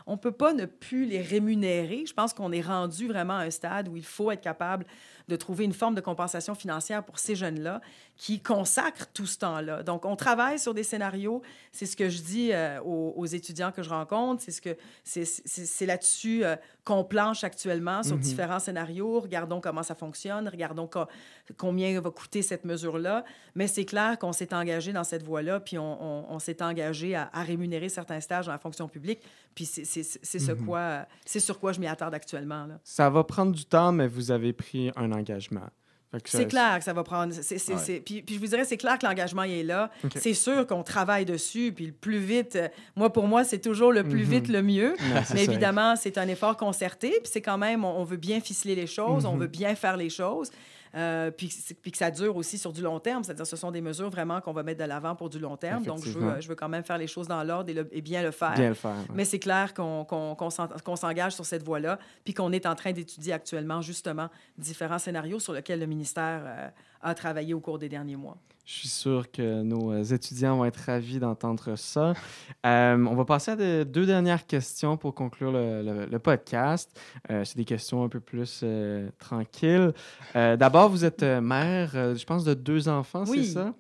on 0.06 0.18
peut 0.18 0.32
pas 0.34 0.54
ne 0.54 0.66
plus 0.66 1.06
les 1.06 1.22
rémunérer. 1.22 2.04
Je 2.06 2.14
pense 2.14 2.34
qu'on 2.34 2.52
est 2.52 2.62
rendu 2.62 3.08
vraiment 3.08 3.38
à 3.38 3.44
un 3.44 3.52
stade 3.52 3.88
où 3.88 3.96
il 3.96 4.04
faut 4.04 4.32
être 4.32 4.42
capable 4.42 4.86
de 5.28 5.36
trouver 5.36 5.66
une 5.66 5.74
forme 5.74 5.96
de 5.96 6.02
compensation 6.02 6.56
financière 6.56 7.04
pour 7.04 7.20
ces 7.20 7.36
jeunes-là 7.36 7.82
qui 8.18 8.40
consacrent 8.40 9.08
tout 9.14 9.26
ce 9.26 9.38
temps-là. 9.40 9.84
Donc, 9.84 10.06
on 10.06 10.16
travaille 10.16 10.60
sur 10.60 10.74
des 10.74 10.84
scénarios. 10.84 11.42
C'est 11.72 11.86
ce 11.86 11.96
que 11.96 12.10
je 12.10 12.22
dis 12.22 12.52
euh, 12.52 12.80
aux, 12.82 13.14
aux, 13.16 13.26
étudiants 13.26 13.72
que 13.72 13.82
je 13.82 13.90
rencontre. 13.90 14.44
C'est 14.44 14.52
ce 14.52 14.62
que 14.62 14.78
c'est 15.04 15.86
là-dessus 15.86 16.44
euh, 16.44 16.56
qu'on 16.84 17.04
planche 17.04 17.44
actuellement 17.44 18.04
sur 18.04 18.16
Mhm. 18.16 18.22
différents 18.22 18.60
scénarios. 18.60 19.20
Regardons 19.20 19.60
comment 19.62 19.84
ça 19.84 19.96
fonctionne. 19.96 20.48
Regardons 20.48 20.88
co 20.88 21.06
combien 21.58 22.00
va 22.00 22.12
coûter 22.12 22.42
cette 22.42 22.66
mesure-là. 22.66 23.24
Mais 23.56 23.68
c'est 23.68 23.86
clair 23.86 24.18
qu'on 24.20 24.34
s'est 24.34 24.54
engagé 24.54 24.94
dans 24.94 25.04
cette 25.04 25.24
voie-là, 25.24 25.60
puis 25.60 25.78
on, 25.78 26.04
on, 26.04 26.26
on 26.30 26.40
s'est 26.40 26.62
engagé 26.62 27.16
à, 27.16 27.30
à, 27.34 27.44
rémunérer 27.44 27.90
certains 27.90 28.22
stages 28.22 28.46
dans 28.46 28.52
la 28.52 28.58
fonction 28.58 28.88
publique. 28.88 29.22
Puis 29.56 29.66
c'est 29.66 29.84
ce 29.84 30.52
quoi, 30.54 31.06
c'est 31.26 31.40
sur 31.40 31.60
quoi 31.60 31.74
je 31.74 31.80
m'y 31.80 31.88
attarde 31.88 32.14
actuellement. 32.14 32.66
Là. 32.66 32.80
Ça 32.84 33.10
va 33.10 33.24
prendre 33.24 33.52
du 33.52 33.66
temps, 33.66 33.92
mais 33.92 34.08
vous 34.08 34.32
avez 34.32 34.54
pris 34.54 34.92
un 34.96 35.12
engagement. 35.12 35.68
C'est 36.26 36.48
clair 36.48 36.78
que 36.78 36.84
ça 36.84 36.92
va 36.92 37.04
prendre. 37.06 37.34
C 37.34 37.56
est, 37.56 37.58
c 37.58 37.72
est, 37.72 37.76
ouais. 37.76 38.02
puis, 38.02 38.22
puis, 38.22 38.36
je 38.36 38.40
vous 38.42 38.48
dirais, 38.48 38.66
c'est 38.66 38.76
clair 38.76 39.00
que 39.00 39.06
l'engagement 39.06 39.44
est 39.44 39.64
là. 39.64 39.90
Okay. 40.04 40.20
C'est 40.20 40.34
sûr 40.34 40.68
qu'on 40.68 40.84
travaille 40.84 41.24
dessus. 41.24 41.72
Puis 41.74 41.86
le 41.86 41.94
plus 41.94 42.18
vite, 42.20 42.60
moi, 42.98 43.14
pour 43.14 43.28
moi, 43.28 43.46
c'est 43.46 43.60
toujours 43.60 43.94
le 43.94 44.04
plus 44.04 44.26
Mhm. 44.26 44.30
vite 44.30 44.48
le 44.50 44.62
mieux. 44.62 44.94
Non, 45.00 45.22
Mais 45.34 45.46
évidemment, 45.46 45.96
c'est 45.96 46.18
un 46.18 46.28
effort 46.28 46.58
concerté. 46.58 47.12
Puis 47.24 47.32
c'est 47.32 47.42
quand 47.42 47.58
même, 47.58 47.86
on, 47.86 47.98
on, 47.98 48.04
veut 48.04 48.18
bien 48.18 48.42
ficeler 48.42 48.76
les 48.76 48.88
choses, 48.88 49.26
on 49.26 49.36
Mhm. 49.36 49.40
veut 49.40 49.48
bien 49.48 49.74
faire 49.76 49.96
les 49.96 50.10
choses. 50.10 50.52
Euh, 50.96 51.32
puis, 51.32 51.54
puis, 51.82 51.92
que 51.92 51.98
ça 51.98 52.12
dure 52.12 52.36
aussi 52.36 52.58
sur 52.58 52.74
du 52.74 52.82
long 52.82 53.00
terme, 53.00 53.24
c'est-à-dire 53.24 53.48
ce 53.48 53.56
sont 53.56 53.72
des 53.72 53.82
mesures 53.82 54.10
vraiment 54.10 54.42
qu'on 54.42 54.52
va 54.52 54.64
mettre 54.64 54.82
de 54.82 54.88
l'avant 54.88 55.16
pour 55.16 55.30
du 55.30 55.40
long 55.40 55.56
terme. 55.56 55.84
Donc, 55.84 56.04
je 56.04 56.12
veux, 56.12 56.42
je 56.42 56.48
veux 56.48 56.56
quand 56.56 56.70
même 56.70 56.84
faire 56.84 56.98
les 56.98 57.08
choses 57.08 57.28
dans 57.28 57.44
l'ordre 57.44 57.72
et, 57.92 58.02
bien 58.02 58.22
le 58.22 58.32
faire. 58.32 58.54
Bien 58.54 58.70
le 58.70 58.76
faire. 58.76 58.92
Ouais. 58.92 59.16
Mais 59.16 59.26
c'est 59.26 59.40
clair 59.40 59.74
qu'on 59.74 60.06
qu 60.06 60.46
qu 60.84 60.96
s'engage 60.98 61.34
sur 61.34 61.46
cette 61.46 61.64
voie-là, 61.64 61.98
puis 62.26 62.34
qu'on 62.34 62.52
est 62.52 62.66
en 62.66 62.76
train 62.76 62.92
d'étudier 62.92 63.34
actuellement 63.34 63.82
justement 63.82 64.30
différents 64.58 65.00
scénarios 65.00 65.40
sur 65.40 65.54
lesquels 65.54 65.80
le 65.80 65.86
ministère 65.86 66.42
euh, 66.46 66.70
a 67.02 67.14
travaillé 67.14 67.54
au 67.54 67.60
cours 67.60 67.80
des 67.80 67.90
derniers 67.90 68.16
mois. 68.16 68.38
Je 68.64 68.74
suis 68.74 68.88
sûr 68.88 69.30
que 69.32 69.64
nos 69.64 69.92
euh, 69.92 70.04
étudiants 70.04 70.56
vont 70.56 70.66
être 70.66 70.78
ravis 70.86 71.20
d'entendre 71.20 71.76
ça. 71.76 72.14
Euh, 72.66 73.06
on 73.06 73.16
va 73.16 73.26
passer 73.26 73.52
à 73.52 73.56
de, 73.56 73.84
deux 73.84 74.06
dernières 74.06 74.46
questions 74.46 74.98
pour 74.98 75.16
conclure 75.16 75.52
le, 75.52 75.82
le, 75.82 76.06
le 76.06 76.20
podcast. 76.20 76.90
Euh, 77.30 77.44
C'est 77.44 77.58
des 77.58 77.66
questions 77.66 78.04
un 78.04 78.08
peu 78.08 78.20
plus 78.20 78.62
euh, 78.64 79.10
tranquilles. 79.18 79.94
D'abord, 80.36 80.90
vous 80.90 81.04
êtes 81.04 81.24
mère, 81.24 81.92
je 81.94 82.24
pense, 82.24 82.46
de 82.46 82.54
deux 82.54 82.88
enfants, 82.88 83.24
oui. 83.28 83.46
c'est 83.46 83.54
ça? 83.54 83.74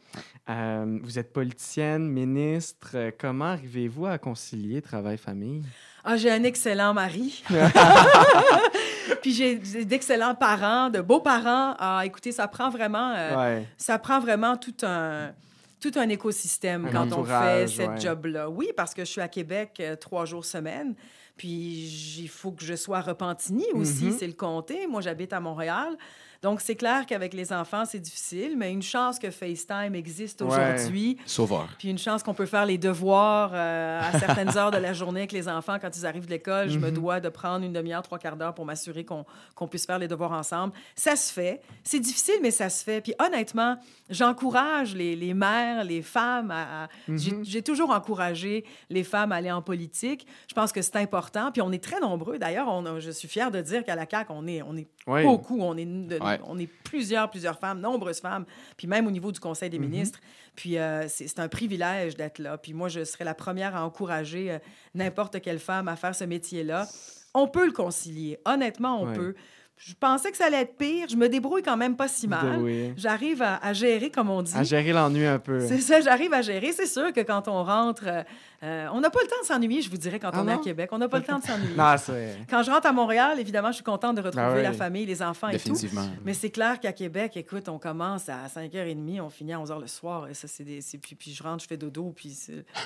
Vous 1.03 1.19
êtes 1.19 1.31
politicienne, 1.31 2.07
ministre. 2.09 3.11
Comment 3.17 3.45
arrivez-vous 3.45 4.07
à 4.07 4.17
concilier 4.17 4.81
travail-famille? 4.81 5.63
Ah, 6.03 6.17
j'ai 6.17 6.31
un 6.31 6.43
excellent 6.43 6.93
mari. 6.93 7.43
Puis 9.21 9.33
j'ai 9.33 9.55
d'excellents 9.85 10.35
parents, 10.35 10.89
de 10.89 11.01
beaux 11.01 11.19
parents. 11.19 11.75
Ah, 11.77 12.01
écoutez, 12.05 12.31
ça 12.31 12.47
prend 12.47 12.69
vraiment, 12.69 13.13
euh, 13.15 13.37
ouais. 13.37 13.67
ça 13.77 13.99
prend 13.99 14.19
vraiment 14.19 14.57
tout 14.57 14.73
un, 14.83 15.31
tout 15.79 15.91
un 15.95 16.09
écosystème 16.09 16.87
un 16.87 16.91
quand 16.91 17.13
on 17.13 17.23
fait 17.23 17.67
cette 17.67 17.89
ouais. 17.89 17.99
job-là. 17.99 18.49
Oui, 18.49 18.69
parce 18.75 18.93
que 18.93 19.05
je 19.05 19.11
suis 19.11 19.21
à 19.21 19.27
Québec 19.27 19.77
euh, 19.79 19.95
trois 19.95 20.25
jours 20.25 20.45
semaine. 20.45 20.95
Puis 21.37 22.19
il 22.19 22.29
faut 22.29 22.51
que 22.51 22.63
je 22.63 22.75
sois 22.75 22.99
à 22.99 23.01
Repentigny 23.01 23.65
aussi, 23.73 24.05
mm 24.05 24.09
-hmm. 24.09 24.17
c'est 24.19 24.27
le 24.27 24.33
comté. 24.33 24.87
Moi, 24.87 25.01
j'habite 25.01 25.33
à 25.33 25.39
Montréal. 25.39 25.97
Donc, 26.41 26.59
c'est 26.61 26.75
clair 26.75 27.05
qu'avec 27.05 27.33
les 27.35 27.53
enfants, 27.53 27.85
c'est 27.85 27.99
difficile, 27.99 28.55
mais 28.57 28.71
une 28.71 28.81
chance 28.81 29.19
que 29.19 29.29
FaceTime 29.29 29.93
existe 29.93 30.41
Ouais. 30.41 30.47
aujourd'hui. 30.47 31.17
Sauveur. 31.25 31.67
Puis 31.77 31.89
une 31.89 31.99
chance 31.99 32.23
qu'on 32.23 32.33
peut 32.33 32.47
faire 32.47 32.65
les 32.65 32.79
devoirs 32.79 33.51
euh, 33.53 34.01
à 34.01 34.17
certaines 34.19 34.57
heures 34.57 34.71
de 34.71 34.77
la 34.77 34.93
journée 34.93 35.19
avec 35.21 35.31
les 35.33 35.47
enfants 35.47 35.77
quand 35.79 35.95
ils 35.95 36.05
arrivent 36.05 36.25
de 36.25 36.31
l'école. 36.31 36.69
Je 36.69 36.79
me 36.79 36.87
Mhm. 36.89 36.93
dois 36.95 37.19
de 37.19 37.29
prendre 37.29 37.63
une 37.63 37.73
demi-heure, 37.73 38.01
trois 38.01 38.17
quarts 38.17 38.35
d'heure 38.37 38.55
pour 38.55 38.65
m'assurer 38.65 39.05
qu'on 39.05 39.25
qu'on 39.55 39.67
puisse 39.67 39.85
faire 39.85 39.99
les 39.99 40.07
devoirs 40.07 40.31
ensemble. 40.31 40.73
Ça 40.95 41.15
se 41.15 41.31
fait. 41.31 41.61
C'est 41.83 41.99
difficile, 41.99 42.35
mais 42.41 42.49
ça 42.51 42.69
se 42.69 42.83
fait. 42.83 43.01
Puis 43.01 43.13
honnêtement, 43.19 43.77
j'encourage 44.09 44.95
les, 44.95 45.15
les 45.15 45.33
mères, 45.33 45.83
les 45.83 46.01
femmes 46.01 46.51
à... 46.51 46.87
Mhm. 47.07 47.43
J'ai 47.43 47.61
toujours 47.61 47.91
encouragé 47.91 48.65
les 48.89 49.03
femmes 49.03 49.31
à 49.31 49.35
aller 49.35 49.51
en 49.51 49.61
politique. 49.61 50.25
Je 50.47 50.53
pense 50.55 50.71
que 50.71 50.81
c'est 50.81 50.95
important. 50.97 51.51
Puis 51.51 51.61
on 51.61 51.71
est 51.71 51.83
très 51.83 51.99
nombreux. 51.99 52.39
D'ailleurs, 52.39 52.67
je 52.99 53.11
suis 53.11 53.27
fière 53.27 53.51
de 53.51 53.61
dire 53.61 53.83
qu'à 53.83 53.95
la 53.95 54.05
CAQ, 54.09 54.31
on 54.33 54.47
est, 54.47 54.61
on 54.63 54.75
est 54.77 54.87
Oui. 55.07 55.23
beaucoup. 55.23 55.59
On 55.61 55.77
est, 55.77 55.85
de- 55.85 56.19
Ouais. 56.21 56.30
On 56.45 56.57
est 56.59 56.67
plusieurs, 56.67 57.29
plusieurs 57.29 57.59
femmes, 57.59 57.79
nombreuses 57.79 58.19
femmes, 58.19 58.45
puis 58.77 58.87
même 58.87 59.07
au 59.07 59.11
niveau 59.11 59.31
du 59.31 59.39
Conseil 59.39 59.69
des 59.69 59.79
Mhm. 59.79 59.89
ministres. 59.89 60.19
Puis 60.55 60.77
euh, 60.77 61.07
c'est 61.07 61.27
c'est 61.27 61.39
un 61.39 61.47
privilège 61.47 62.15
d'être 62.15 62.39
là. 62.39 62.57
Puis 62.57 62.73
moi, 62.73 62.89
je 62.89 63.03
serais 63.03 63.23
la 63.25 63.33
première 63.33 63.75
à 63.75 63.85
encourager 63.85 64.51
euh, 64.51 64.59
n'importe 64.95 65.41
quelle 65.41 65.59
femme 65.59 65.87
à 65.87 65.95
faire 65.95 66.13
ce 66.15 66.23
métier-là. 66.25 66.87
On 67.33 67.47
peut 67.47 67.65
le 67.65 67.71
concilier. 67.71 68.37
Honnêtement, 68.45 69.01
on 69.01 69.07
Ouais. 69.07 69.13
peut. 69.15 69.35
Je 69.83 69.93
pensais 69.99 70.29
que 70.29 70.37
ça 70.37 70.45
allait 70.45 70.61
être 70.61 70.77
pire. 70.77 71.07
Je 71.09 71.15
me 71.15 71.27
débrouille 71.27 71.63
quand 71.63 71.75
même 71.75 71.95
pas 71.95 72.07
si 72.07 72.27
mal. 72.27 72.59
Oui. 72.61 72.93
J'arrive 72.97 73.41
à, 73.41 73.57
à 73.57 73.73
gérer, 73.73 74.11
comme 74.11 74.29
on 74.29 74.43
dit. 74.43 74.53
À 74.55 74.61
gérer 74.63 74.93
l'ennui 74.93 75.25
un 75.25 75.39
peu. 75.39 75.59
C'est 75.67 75.79
ça, 75.81 75.99
j'arrive 76.01 76.31
à 76.33 76.43
gérer. 76.43 76.71
C'est 76.71 76.85
sûr 76.85 77.11
que 77.11 77.21
quand 77.21 77.47
on 77.47 77.63
rentre, 77.63 78.03
euh, 78.05 78.21
euh, 78.61 78.87
on 78.93 79.01
n'a 79.01 79.09
pas 79.09 79.21
le 79.23 79.27
temps 79.27 79.41
de 79.41 79.45
s'ennuyer, 79.47 79.81
je 79.81 79.89
vous 79.89 79.97
dirais, 79.97 80.19
quand 80.19 80.29
Ah 80.33 80.43
on 80.43 80.47
est 80.47 80.53
à? 80.53 80.57
Québec. 80.59 80.89
On 80.91 80.99
n'a 80.99 81.09
pas 81.09 81.17
le 81.17 81.23
temps 81.23 81.39
de 81.39 81.43
s'ennuyer. 81.43 81.73
Quand 82.49 82.61
je 82.61 82.69
rentre 82.69 82.85
à 82.85 82.91
Montréal, 82.93 83.39
évidemment, 83.39 83.69
je 83.69 83.75
suis 83.75 83.83
contente 83.83 84.15
de 84.17 84.21
retrouver 84.21 84.45
Ben 84.45 84.55
oui. 84.57 84.61
la 84.63 84.73
famille, 84.73 85.05
les 85.07 85.23
enfants 85.23 85.47
et 85.47 85.53
tout. 85.53 85.69
Définitivement. 85.73 86.07
Mais 86.23 86.35
c'est 86.35 86.51
clair 86.51 86.79
qu'à 86.79 86.93
Québec, 86.93 87.35
écoute, 87.35 87.67
on 87.67 87.79
commence 87.79 88.29
à 88.29 88.45
5h30, 88.53 89.19
on 89.21 89.29
finit 89.31 89.53
à 89.53 89.57
11h 89.57 89.79
le 89.81 89.87
soir. 89.87 90.27
Et 90.29 90.35
ça, 90.35 90.47
c'est 90.47 90.63
des... 90.63 90.81
c'est- 90.81 90.99
Puis, 90.99 91.15
puis 91.15 91.33
je 91.33 91.41
rentre, 91.41 91.63
je 91.63 91.67
fais 91.67 91.77
dodo, 91.77 92.13
puis 92.15 92.37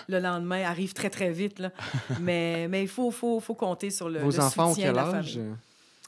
le 0.08 0.20
lendemain 0.20 0.64
arrive 0.64 0.94
très, 0.94 1.10
très 1.10 1.32
vite. 1.32 1.60
Là. 1.60 1.72
mais 2.22 2.68
mais 2.70 2.84
il 2.84 2.88
faut, 2.88 3.12
faut, 3.12 3.42
faut 3.42 3.54
compter 3.56 3.90
sur 3.90 4.08
le, 4.08 4.20
Vos 4.20 4.32
le 4.32 4.40
enfants 4.40 4.68
ont 4.68 4.70
soutien 4.70 4.86
quel 4.86 4.94
de 4.94 4.98
la 4.98 5.18
âge? 5.18 5.40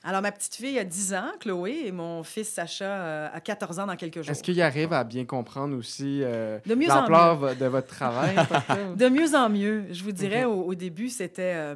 Alors, 0.03 0.21
ma 0.21 0.31
petite 0.31 0.55
fille 0.55 0.77
a 0.79 0.83
10 0.83 1.13
ans, 1.15 1.31
Chloé, 1.39 1.81
et 1.87 1.91
mon 1.91 2.23
fils 2.23 2.47
Sacha 2.49 2.85
euh, 2.85 3.29
a 3.33 3.41
14 3.41 3.79
ans 3.79 3.87
dans 3.87 3.95
quelques 3.95 4.21
jours. 4.21 4.29
Est-ce 4.31 4.43
qu'ils 4.43 4.61
arrivent 4.61 4.93
à 4.93 5.03
bien 5.03 5.25
comprendre 5.25 5.75
aussi 5.75 6.21
euh, 6.23 6.59
De 6.65 6.75
mieux 6.75 6.89
en 6.89 7.01
l'ampleur 7.01 7.55
de 7.55 7.65
votre 7.65 7.87
travail? 7.87 8.35
De 8.95 9.09
mieux 9.09 9.35
en 9.35 9.49
mieux. 9.49 9.85
Je 9.91 10.03
vous 10.03 10.11
dirais, 10.13 10.45
au, 10.45 10.61
au 10.63 10.75
début, 10.75 11.09
c'était... 11.09 11.53
euh, 11.55 11.75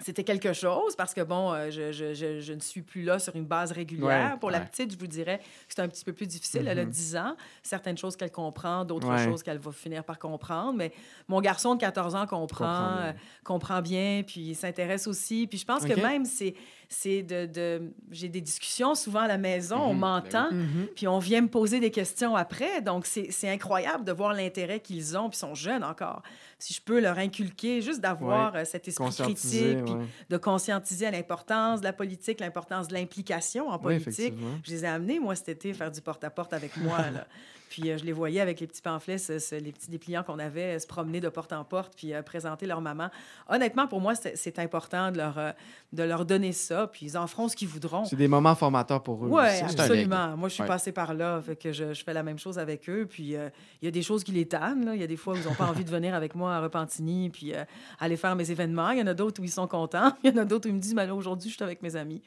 c'était 0.00 0.24
quelque 0.24 0.52
chose 0.52 0.96
parce 0.96 1.14
que, 1.14 1.20
bon, 1.20 1.54
je, 1.70 1.92
je- 1.92 2.12
je- 2.14 2.40
je 2.40 2.52
ne 2.54 2.58
suis 2.60 2.82
plus 2.82 3.02
là 3.04 3.20
sur 3.20 3.36
une 3.36 3.44
base 3.44 3.70
régulière. 3.70 4.32
Ouais, 4.32 4.38
Pour 4.40 4.50
la 4.50 4.58
petite, 4.58 4.90
je 4.92 4.98
vous 4.98 5.06
dirais 5.06 5.38
que 5.38 5.44
c'est 5.76 5.82
un 5.82 5.86
petit 5.88 6.04
peu 6.04 6.12
plus 6.12 6.26
difficile. 6.26 6.66
Elle 6.66 6.78
a 6.80 6.84
Mhm. 6.84 6.90
10 6.90 7.16
ans. 7.16 7.36
Certaines 7.62 7.96
choses 7.98 8.16
qu'elle 8.16 8.32
comprend, 8.32 8.84
d'autres 8.84 9.08
Ouais. 9.08 9.24
choses 9.24 9.44
qu'elle 9.44 9.58
va 9.58 9.70
finir 9.70 10.02
par 10.02 10.18
comprendre. 10.18 10.72
Mais 10.72 10.92
mon 11.28 11.40
garçon 11.40 11.74
de 11.76 11.80
14 11.80 12.16
ans 12.16 12.26
comprend, 12.26 12.64
Comprend 12.66 12.96
bien. 12.96 13.04
euh, 13.04 13.12
comprend 13.44 13.82
bien, 13.82 14.22
puis 14.26 14.40
il 14.40 14.54
s'intéresse 14.56 15.06
aussi. 15.06 15.46
Puis 15.46 15.58
je 15.58 15.66
pense 15.66 15.84
que 15.84 15.92
même, 16.00 16.24
c'est 16.24 16.54
c'est 16.92 17.22
de... 17.22 17.46
de- 17.46 17.90
J'ai 18.10 18.28
des 18.28 18.40
discussions 18.40 18.94
souvent 18.94 19.20
à 19.20 19.26
la 19.28 19.38
maison, 19.38 19.76
on 19.76 19.94
Mhm. 19.94 20.00
Ben 20.00 20.06
m'entend. 20.06 20.50
Mhm. 20.52 20.88
Puis 20.94 21.08
on 21.08 21.18
vient 21.18 21.40
me 21.40 21.48
poser 21.48 21.80
des 21.80 21.90
questions 21.90 22.36
après. 22.36 22.82
Donc, 22.82 23.06
c'est 23.06 23.48
incroyable 23.48 24.04
de 24.04 24.12
voir 24.12 24.34
l'intérêt 24.34 24.80
qu'ils 24.80 25.16
ont. 25.16 25.28
Puis 25.30 25.36
ils 25.38 25.40
sont 25.40 25.54
jeunes 25.54 25.82
encore. 25.84 26.22
Si 26.58 26.74
je 26.74 26.80
peux 26.80 27.00
leur 27.00 27.18
inculquer, 27.18 27.80
juste 27.82 28.00
d'avoir 28.00 28.54
euh, 28.54 28.64
cet 28.64 28.86
esprit 28.88 29.04
critique, 29.24 29.84
puis 29.84 29.94
de 30.28 30.36
conscientiser 30.36 31.06
à 31.06 31.10
l'importance 31.10 31.80
de 31.80 31.84
la 31.86 31.92
politique, 31.92 32.38
l'importance 32.40 32.86
de 32.88 32.94
l'implication 32.94 33.68
en 33.68 33.78
politique. 33.78 34.34
je 34.64 34.70
les 34.70 34.84
ai 34.84 34.88
amenés, 34.88 35.18
moi, 35.18 35.34
cet 35.34 35.48
été, 35.48 35.72
faire 35.74 35.90
du 35.90 36.00
porte-à-porte 36.00 36.52
avec 36.52 36.76
moi. 36.76 36.98
là. 37.14 37.26
Puis 37.68 37.90
euh, 37.90 37.96
je 37.96 38.04
les 38.04 38.12
voyais 38.12 38.40
avec 38.42 38.60
les 38.60 38.66
petits 38.66 38.82
pamphlets, 38.82 39.16
ce- 39.16 39.38
ce- 39.38 39.54
les 39.54 39.72
petits 39.72 39.88
dépliants 39.90 40.22
qu'on 40.22 40.38
avait, 40.38 40.76
euh, 40.76 40.78
se 40.78 40.86
promener 40.86 41.20
de 41.22 41.30
porte 41.30 41.54
en 41.54 41.64
porte, 41.64 41.94
puis 41.96 42.12
euh, 42.12 42.20
présenter 42.20 42.66
leur 42.66 42.82
maman. 42.82 43.08
Honnêtement, 43.48 43.86
pour 43.88 44.00
moi, 44.02 44.12
c'est 44.14 44.58
important 44.58 45.10
de 45.10 45.16
leur, 45.16 45.54
de 45.94 46.02
leur 46.02 46.26
donner 46.26 46.52
ça, 46.52 46.81
puis 46.86 47.06
ils 47.06 47.16
en 47.18 47.26
feront 47.26 47.48
ce 47.48 47.56
qu'ils 47.56 47.68
voudront. 47.68 48.04
C'est 48.04 48.16
des 48.16 48.28
moments 48.28 48.54
formateurs 48.54 49.02
pour 49.02 49.24
eux. 49.24 49.28
Oui, 49.28 49.42
absolument. 49.62 50.36
Moi, 50.36 50.48
je 50.48 50.54
suis 50.54 50.62
Ouais. 50.62 50.68
passée 50.68 50.92
par 50.92 51.14
là, 51.14 51.40
fait 51.40 51.56
que 51.56 51.72
je, 51.72 51.92
je 51.94 52.02
fais 52.04 52.12
la 52.12 52.22
même 52.22 52.38
chose 52.38 52.58
avec 52.58 52.88
eux. 52.88 53.06
Puis 53.08 53.36
euh, 53.36 53.48
il 53.80 53.84
y 53.86 53.88
a 53.88 53.90
des 53.90 54.02
choses 54.02 54.24
qui 54.24 54.32
les 54.32 54.46
tannent. 54.46 54.90
Il 54.94 55.00
y 55.00 55.04
a 55.04 55.06
des 55.06 55.16
fois 55.16 55.34
où 55.34 55.36
ils 55.36 55.44
n'ont 55.44 55.54
pas 55.54 55.66
envie 55.66 55.84
de 55.84 55.90
venir 55.90 56.14
avec 56.14 56.34
moi 56.34 56.54
à 56.56 56.60
Repentigny 56.60 57.30
puis 57.30 57.54
euh, 57.54 57.64
aller 58.00 58.16
faire 58.16 58.34
mes 58.36 58.50
événements. 58.50 58.90
Il 58.90 58.98
y 58.98 59.02
en 59.02 59.06
a 59.06 59.14
d'autres 59.14 59.40
où 59.40 59.44
ils 59.44 59.50
sont 59.50 59.66
contents. 59.66 60.12
Il 60.24 60.30
y 60.30 60.38
en 60.38 60.42
a 60.42 60.44
d'autres 60.44 60.66
où 60.68 60.70
ils 60.70 60.74
me 60.76 60.80
disent, 60.80 60.94
mais 60.94 61.06
là, 61.06 61.14
aujourd'hui, 61.14 61.50
je 61.50 61.54
suis 61.56 61.64
avec 61.64 61.82
mes 61.82 61.96
amis. 61.96 62.22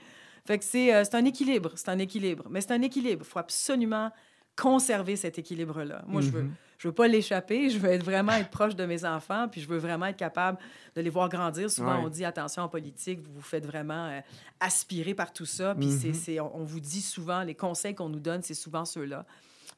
Fait 0.46 0.58
que 0.60 0.64
c'est 0.64 0.94
euh, 0.94 1.04
c'est 1.04 1.16
un 1.16 1.26
équilibre. 1.26 1.72
C'est 1.76 1.90
un 1.90 1.98
équilibre. 2.00 2.46
Mais 2.50 2.62
c'est 2.62 2.72
un 2.74 2.82
équilibre. 2.82 3.24
Il 3.26 3.30
faut 3.32 3.40
absolument 3.40 4.12
conserver 4.56 5.16
cet 5.16 5.38
équilibre-là. 5.40 6.04
Moi, 6.08 6.22
je 6.22 6.30
veux, 6.30 6.44
Mhm. 6.44 6.52
Je 6.78 6.88
veux 6.88 6.94
pas 6.94 7.08
l'échapper. 7.08 7.70
Je 7.70 7.78
veux 7.80 7.90
être 7.90 8.04
vraiment 8.04 8.34
être 8.34 8.50
proche 8.50 8.76
de 8.76 8.86
mes 8.86 9.06
enfants, 9.06 9.48
puis 9.50 9.62
je 9.62 9.68
veux 9.68 9.78
vraiment 9.78 10.08
être 10.08 10.18
capable 10.18 10.58
de 10.96 11.02
les 11.02 11.10
voir 11.10 11.30
grandir. 11.30 11.70
Souvent, 11.72 11.98
Ouais. 11.98 12.04
on 12.06 12.10
dit 12.10 12.26
attention 12.26 12.64
en 12.64 12.70
politique, 12.70 13.20
vous 13.22 13.34
vous 13.36 13.42
faites 13.42 13.66
vraiment 13.66 14.08
euh, 14.08 14.20
aspirer 14.60 15.14
par 15.14 15.34
tout 15.34 15.46
ça. 15.46 15.76
Puis 15.76 15.92
c'est- 15.92 16.08
Mhm. 16.10 16.14
c'est, 16.14 16.40
on, 16.40 16.56
on 16.58 16.64
vous 16.64 16.80
dit 16.80 17.02
souvent, 17.02 17.42
les 17.44 17.56
conseils 17.56 17.96
qu'on 17.96 18.10
nous 18.10 18.20
donne, 18.20 18.42
c'est 18.44 18.54
souvent 18.54 18.86
ceux-là. 18.86 19.26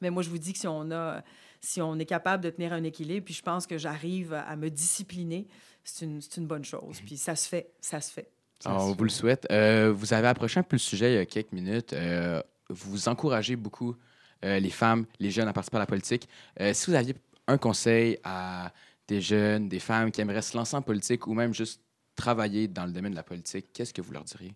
Mais 0.00 0.10
moi, 0.10 0.22
je 0.22 0.30
vous 0.30 0.38
dis 0.38 0.52
que 0.52 0.58
si 0.58 0.66
on 0.68 0.90
a, 0.90 1.22
si 1.60 1.80
on 1.82 1.98
est 1.98 2.04
capable 2.06 2.44
de 2.44 2.50
tenir 2.50 2.72
un 2.72 2.84
équilibre, 2.84 3.24
puis 3.24 3.34
je 3.34 3.42
pense 3.42 3.66
que 3.66 3.78
j'arrive 3.78 4.32
à, 4.32 4.54
me 4.54 4.70
discipliner, 4.70 5.48
c'est 5.82 6.04
une, 6.04 6.20
une 6.36 6.46
bonne 6.46 6.64
chose. 6.64 7.00
Puis 7.04 7.16
ça 7.16 7.34
se 7.34 7.48
fait, 7.48 7.70
ça 7.80 8.00
se 8.00 8.12
fait. 8.12 8.30
Ça 8.60 8.70
Alors, 8.70 8.82
se 8.82 8.86
on 8.90 8.94
vous 8.94 9.04
le 9.04 9.10
souhaite. 9.10 9.46
Euh, 9.50 9.92
vous 9.92 10.12
avez 10.14 10.28
approché 10.28 10.60
un 10.60 10.62
peu 10.64 10.76
le 10.76 10.80
sujet 10.80 11.12
il 11.12 11.14
y 11.16 11.18
a 11.18 11.26
quelques 11.26 11.52
minutes. 11.52 11.92
Euh, 11.94 12.40
vous 12.68 13.08
encouragez 13.08 13.56
beaucoup 13.56 13.96
les 14.42 14.70
femmes, 14.70 15.06
les 15.18 15.30
jeunes 15.30 15.48
à 15.48 15.52
participer 15.52 15.76
à 15.78 15.80
la 15.80 15.86
politique. 15.86 16.28
Euh, 16.60 16.72
si 16.72 16.90
vous 16.90 16.96
aviez 16.96 17.14
un 17.46 17.58
conseil 17.58 18.18
à 18.24 18.72
des 19.08 19.20
jeunes, 19.20 19.68
des 19.68 19.80
femmes 19.80 20.10
qui 20.10 20.20
aimeraient 20.20 20.42
se 20.42 20.56
lancer 20.56 20.76
en 20.76 20.82
politique 20.82 21.26
ou 21.26 21.34
même 21.34 21.54
juste 21.54 21.80
travailler 22.14 22.68
dans 22.68 22.84
le 22.84 22.92
domaine 22.92 23.12
de 23.12 23.16
la 23.16 23.22
politique, 23.22 23.66
qu'est-ce 23.72 23.94
que 23.94 24.02
vous 24.02 24.12
leur 24.12 24.24
diriez? 24.24 24.54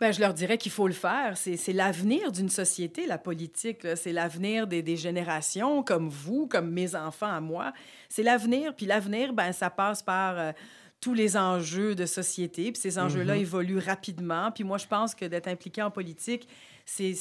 Ben, 0.00 0.10
je 0.12 0.18
leur 0.20 0.34
dirais 0.34 0.58
qu'il 0.58 0.72
faut 0.72 0.88
le 0.88 0.92
faire. 0.94 1.36
C'est 1.36 1.72
l'avenir 1.72 2.32
d'une 2.32 2.48
société, 2.48 3.06
la 3.06 3.16
politique. 3.18 3.86
C'est 3.94 4.12
l'avenir 4.12 4.66
des, 4.66 4.82
des 4.82 4.96
générations 4.96 5.84
comme 5.84 6.08
vous, 6.08 6.48
comme 6.48 6.70
mes 6.72 6.96
enfants 6.96 7.30
à 7.32 7.40
moi. 7.40 7.72
C'est 8.08 8.24
l'avenir. 8.24 8.74
Puis 8.74 8.86
l'avenir, 8.86 9.32
ben, 9.32 9.52
ça 9.52 9.70
passe 9.70 10.02
par 10.02 10.36
euh, 10.38 10.52
tous 11.00 11.14
les 11.14 11.36
enjeux 11.36 11.94
de 11.94 12.06
société. 12.06 12.72
Puis 12.72 12.80
ces 12.80 12.98
enjeux-là 12.98 13.34
Mhm. 13.36 13.40
évoluent 13.42 13.78
rapidement. 13.78 14.50
Puis 14.50 14.64
moi, 14.64 14.78
je 14.78 14.86
pense 14.86 15.14
que 15.14 15.26
d'être 15.26 15.46
impliqué 15.46 15.80
en 15.80 15.92
politique, 15.92 16.48
c'est- 16.84 17.14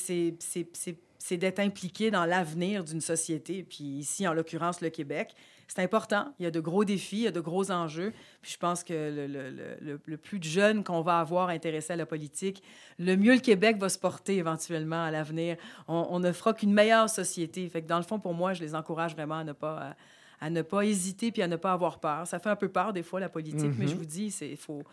c'est 1.26 1.38
d'être 1.38 1.60
impliqué 1.60 2.12
dans 2.12 2.26
l'avenir 2.26 2.84
d'une 2.84 3.00
société. 3.00 3.64
Puis 3.64 3.86
ici, 3.86 4.28
en 4.28 4.34
l'occurrence, 4.34 4.82
le 4.82 4.90
Québec. 4.90 5.34
C'est 5.70 5.82
important. 5.82 6.34
Il 6.38 6.44
y 6.44 6.46
a 6.46 6.52
de 6.52 6.60
gros 6.60 6.84
défis, 6.84 7.16
il 7.16 7.22
y 7.22 7.28
a 7.28 7.32
de 7.32 7.40
gros 7.40 7.72
enjeux. 7.72 8.12
Puis 8.42 8.52
je 8.52 8.58
pense 8.58 8.84
que 8.84 8.94
le, 8.94 9.28
le- 9.28 9.50
le- 9.50 9.78
le- 9.80 10.02
le 10.06 10.18
plus 10.18 10.38
de 10.40 10.44
jeunes 10.44 10.84
qu'on 10.84 11.00
va 11.02 11.20
avoir 11.22 11.48
intéressés 11.48 11.94
à 11.94 11.96
la 11.96 12.06
politique, 12.06 12.62
le 13.00 13.16
mieux 13.16 13.36
le 13.36 13.40
Québec 13.40 13.78
va 13.78 13.88
se 13.88 13.98
porter 13.98 14.36
éventuellement 14.36 15.02
à 15.02 15.12
l'avenir. 15.12 15.56
On, 15.88 16.08
on 16.10 16.20
ne 16.20 16.34
fera 16.34 16.54
qu'une 16.54 16.74
meilleure 16.74 17.10
société. 17.10 17.70
Fait 17.70 17.82
que 17.82 17.88
dans 17.88 17.98
le 17.98 18.04
fond, 18.04 18.20
pour 18.20 18.34
moi, 18.34 18.54
je 18.54 18.62
les 18.62 18.76
encourage 18.76 19.14
vraiment 19.14 19.38
à 19.38 19.44
ne 19.46 19.54
pas, 19.54 19.96
à, 20.42 20.46
à 20.46 20.50
ne 20.50 20.62
pas 20.62 20.82
hésiter 20.84 21.32
puis 21.32 21.42
à 21.42 21.48
ne 21.48 21.56
pas 21.56 21.72
avoir 21.72 22.00
peur. 22.02 22.28
Ça 22.28 22.38
fait 22.40 22.50
un 22.50 22.58
peu 22.58 22.68
peur 22.68 22.92
des 22.92 23.02
fois, 23.02 23.22
la 23.22 23.30
politique, 23.30 23.72
mais 23.80 23.88
je 23.88 23.94
Mhm. 23.94 23.98
vous 24.00 24.06
dis, 24.06 24.36
il 24.42 24.58
faut, 24.58 24.84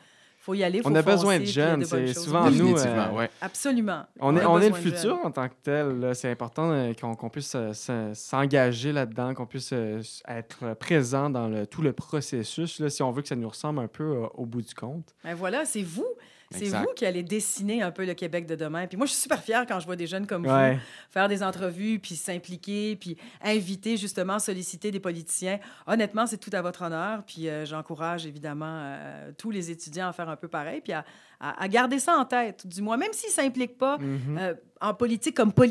faut 0.51 0.55
y 0.55 0.64
aller. 0.64 0.82
faut 0.82 0.90
On 0.90 0.94
a 0.94 1.03
besoin 1.03 1.38
de 1.38 1.44
jeunes. 1.44 1.84
C'est 1.84 2.12
souvent 2.14 2.46
Oui, 2.48 2.59
nous. 2.59 2.76
Euh, 2.78 3.11
ouais. 3.12 3.30
Absolument. 3.40 4.03
On 4.20 4.36
est, 4.36 4.44
on 4.44 4.61
est 4.61 4.68
le 4.68 4.74
futur 4.74 5.18
en 5.24 5.30
tant 5.30 5.48
que 5.48 5.55
tel. 5.62 6.11
C'est 6.14 6.30
important 6.30 6.70
euh, 6.72 6.92
qu'on 6.94 7.28
puisse 7.30 7.55
euh, 7.55 7.72
se- 7.72 8.12
s'engager 8.14 8.92
là-dedans, 8.92 9.34
qu'on 9.34 9.46
puisse 9.46 9.70
euh, 9.72 10.01
être 10.28 10.74
présent 10.74 11.30
dans 11.30 11.48
le- 11.48 11.66
tout 11.66 11.82
le 11.82 11.92
processus, 11.92 12.80
là, 12.80 12.90
si 12.90 13.03
on 13.03 13.11
veut 13.12 13.22
que 13.22 13.28
ça 13.28 13.36
nous 13.36 13.48
ressemble 13.48 13.80
un 13.80 13.88
peu 13.88 14.03
euh, 14.05 14.26
au 14.34 14.46
bout 14.46 14.62
du 14.62 14.74
compte. 14.74 15.14
Ben 15.24 15.34
voilà, 15.34 15.64
c'est 15.64 15.82
vous. 15.82 16.07
C'est 16.53 16.66
vous 16.80 16.88
qui 16.96 17.07
allez 17.07 17.22
dessiner 17.22 17.80
un 17.80 17.92
peu 17.92 18.05
le 18.05 18.14
Québec 18.14 18.44
de 18.44 18.57
demain. 18.57 18.88
Puis 18.88 18.96
moi, 18.96 19.07
je 19.07 19.12
suis 19.12 19.20
super 19.22 19.40
fière 19.40 19.64
quand 19.68 19.78
je 19.78 19.86
vois 19.86 19.94
des 19.94 20.09
jeunes 20.09 20.26
comme 20.26 20.44
Ouais. 20.46 20.74
vous 20.74 20.80
faire 21.11 21.28
des 21.28 21.44
entrevues, 21.44 22.01
puis 22.01 22.16
s'impliquer, 22.16 22.96
puis 22.96 23.16
inviter, 23.40 23.96
justement, 23.96 24.40
solliciter 24.40 24.90
des 24.90 24.98
politiciens. 24.98 25.61
Honnêtement, 25.86 26.26
c'est 26.26 26.38
tout 26.38 26.51
à 26.53 26.61
votre 26.61 26.82
honneur. 26.82 27.22
Puis 27.24 27.48
euh, 27.48 27.64
j'encourage, 27.66 28.26
évidemment, 28.26 28.66
euh, 28.82 29.30
tous 29.38 29.53
les 29.53 29.70
étudiants 29.70 30.09
à 30.09 30.12
faire 30.12 30.28
un 30.28 30.34
peu 30.34 30.48
pareil, 30.48 30.80
puis 30.80 30.92
à, 30.92 31.05
à- 31.38 31.62
à 31.62 31.68
garder 31.68 32.01
ça 32.01 32.16
en 32.16 32.24
tête, 32.24 32.66
du 32.66 32.82
moins, 32.82 32.96
même 32.96 33.12
s'ils 33.12 33.30
ne 33.30 33.34
s'impliquent 33.34 33.78
pas 33.78 33.98
Mhm. 33.98 34.36
euh, 34.38 34.55
en 34.80 34.92
politique 34.92 35.36
comme 35.36 35.53
Ouais, 35.57 35.68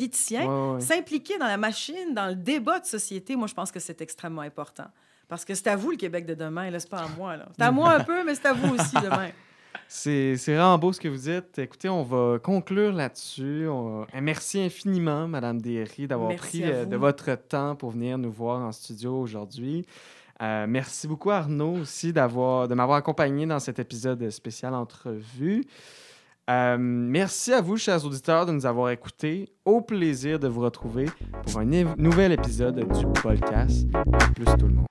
ouais. 0.48 0.80
s'impliquer 0.82 1.38
dans 1.38 1.48
la 1.48 1.58
machine, 1.58 2.14
dans 2.14 2.28
le 2.28 2.36
débat 2.36 2.80
de 2.80 2.86
société, 2.86 3.36
moi, 3.36 3.48
je 3.48 3.54
pense 3.54 3.72
que 3.72 3.80
c'est 3.82 4.00
extrêmement 4.02 4.44
important. 4.44 4.86
Parce 5.28 5.44
que 5.44 5.54
c'est 5.56 5.68
à 5.68 5.76
vous 5.76 5.92
le 5.92 5.98
Québec 5.98 6.26
de 6.26 6.36
demain, 6.36 6.70
là, 6.72 6.80
c'est 6.80 6.90
pas 6.90 7.04
à 7.04 7.08
moi. 7.10 7.36
C'est 7.58 7.64
à 7.64 7.70
moi 7.72 7.92
un 7.96 8.04
peu, 8.04 8.24
mais 8.24 8.34
c'est 8.34 8.48
à 8.48 8.54
vous 8.54 8.74
aussi 8.76 8.96
demain. 9.04 9.30
C'est 9.88 10.36
vraiment 10.36 10.78
beau 10.78 10.94
ce 10.94 11.00
que 11.00 11.08
vous 11.08 11.18
dites. 11.18 11.58
Écoutez, 11.58 11.90
on 11.90 12.04
va 12.04 12.38
conclure 12.40 12.92
là-dessus. 12.94 13.68
On- 13.68 14.06
un 14.14 14.22
Merci 14.22 14.60
infiniment, 14.62 15.28
Madame 15.28 15.60
Derry, 15.62 16.08
d'avoir 16.08 16.30
pris 16.36 16.62
euh, 16.64 16.86
de 16.86 16.96
votre 16.96 17.34
temps 17.36 17.76
pour 17.76 17.92
venir 17.92 18.18
nous 18.18 18.32
voir 18.32 18.62
en 18.62 18.72
studio 18.72 19.20
aujourd'hui. 19.20 19.86
Euh, 20.42 20.66
merci 20.70 21.08
beaucoup, 21.08 21.32
Arnaud, 21.32 21.80
aussi, 21.82 22.14
de 22.14 22.74
m'avoir 22.74 22.98
accompagné 22.98 23.46
dans 23.46 23.60
cet 23.60 23.80
épisode 23.80 24.30
spécial 24.30 24.74
entrevue. 24.74 25.66
Euh, 26.50 26.78
merci 26.80 27.54
à 27.54 27.62
vous, 27.62 27.78
chers 27.78 28.04
auditeurs, 28.06 28.46
de 28.46 28.52
nous 28.52 28.66
avoir 28.66 28.90
écoutés. 28.90 29.50
Au 29.66 29.82
plaisir 29.82 30.40
de 30.40 30.48
vous 30.48 30.62
retrouver 30.62 31.06
pour 31.46 31.60
un 31.60 31.66
nouvel 31.66 32.32
épisode 32.32 32.80
du 32.80 33.06
podcast. 33.22 33.86
À 33.96 34.28
plus 34.30 34.46
tout 34.58 34.68
le 34.68 34.74
monde. 34.74 34.89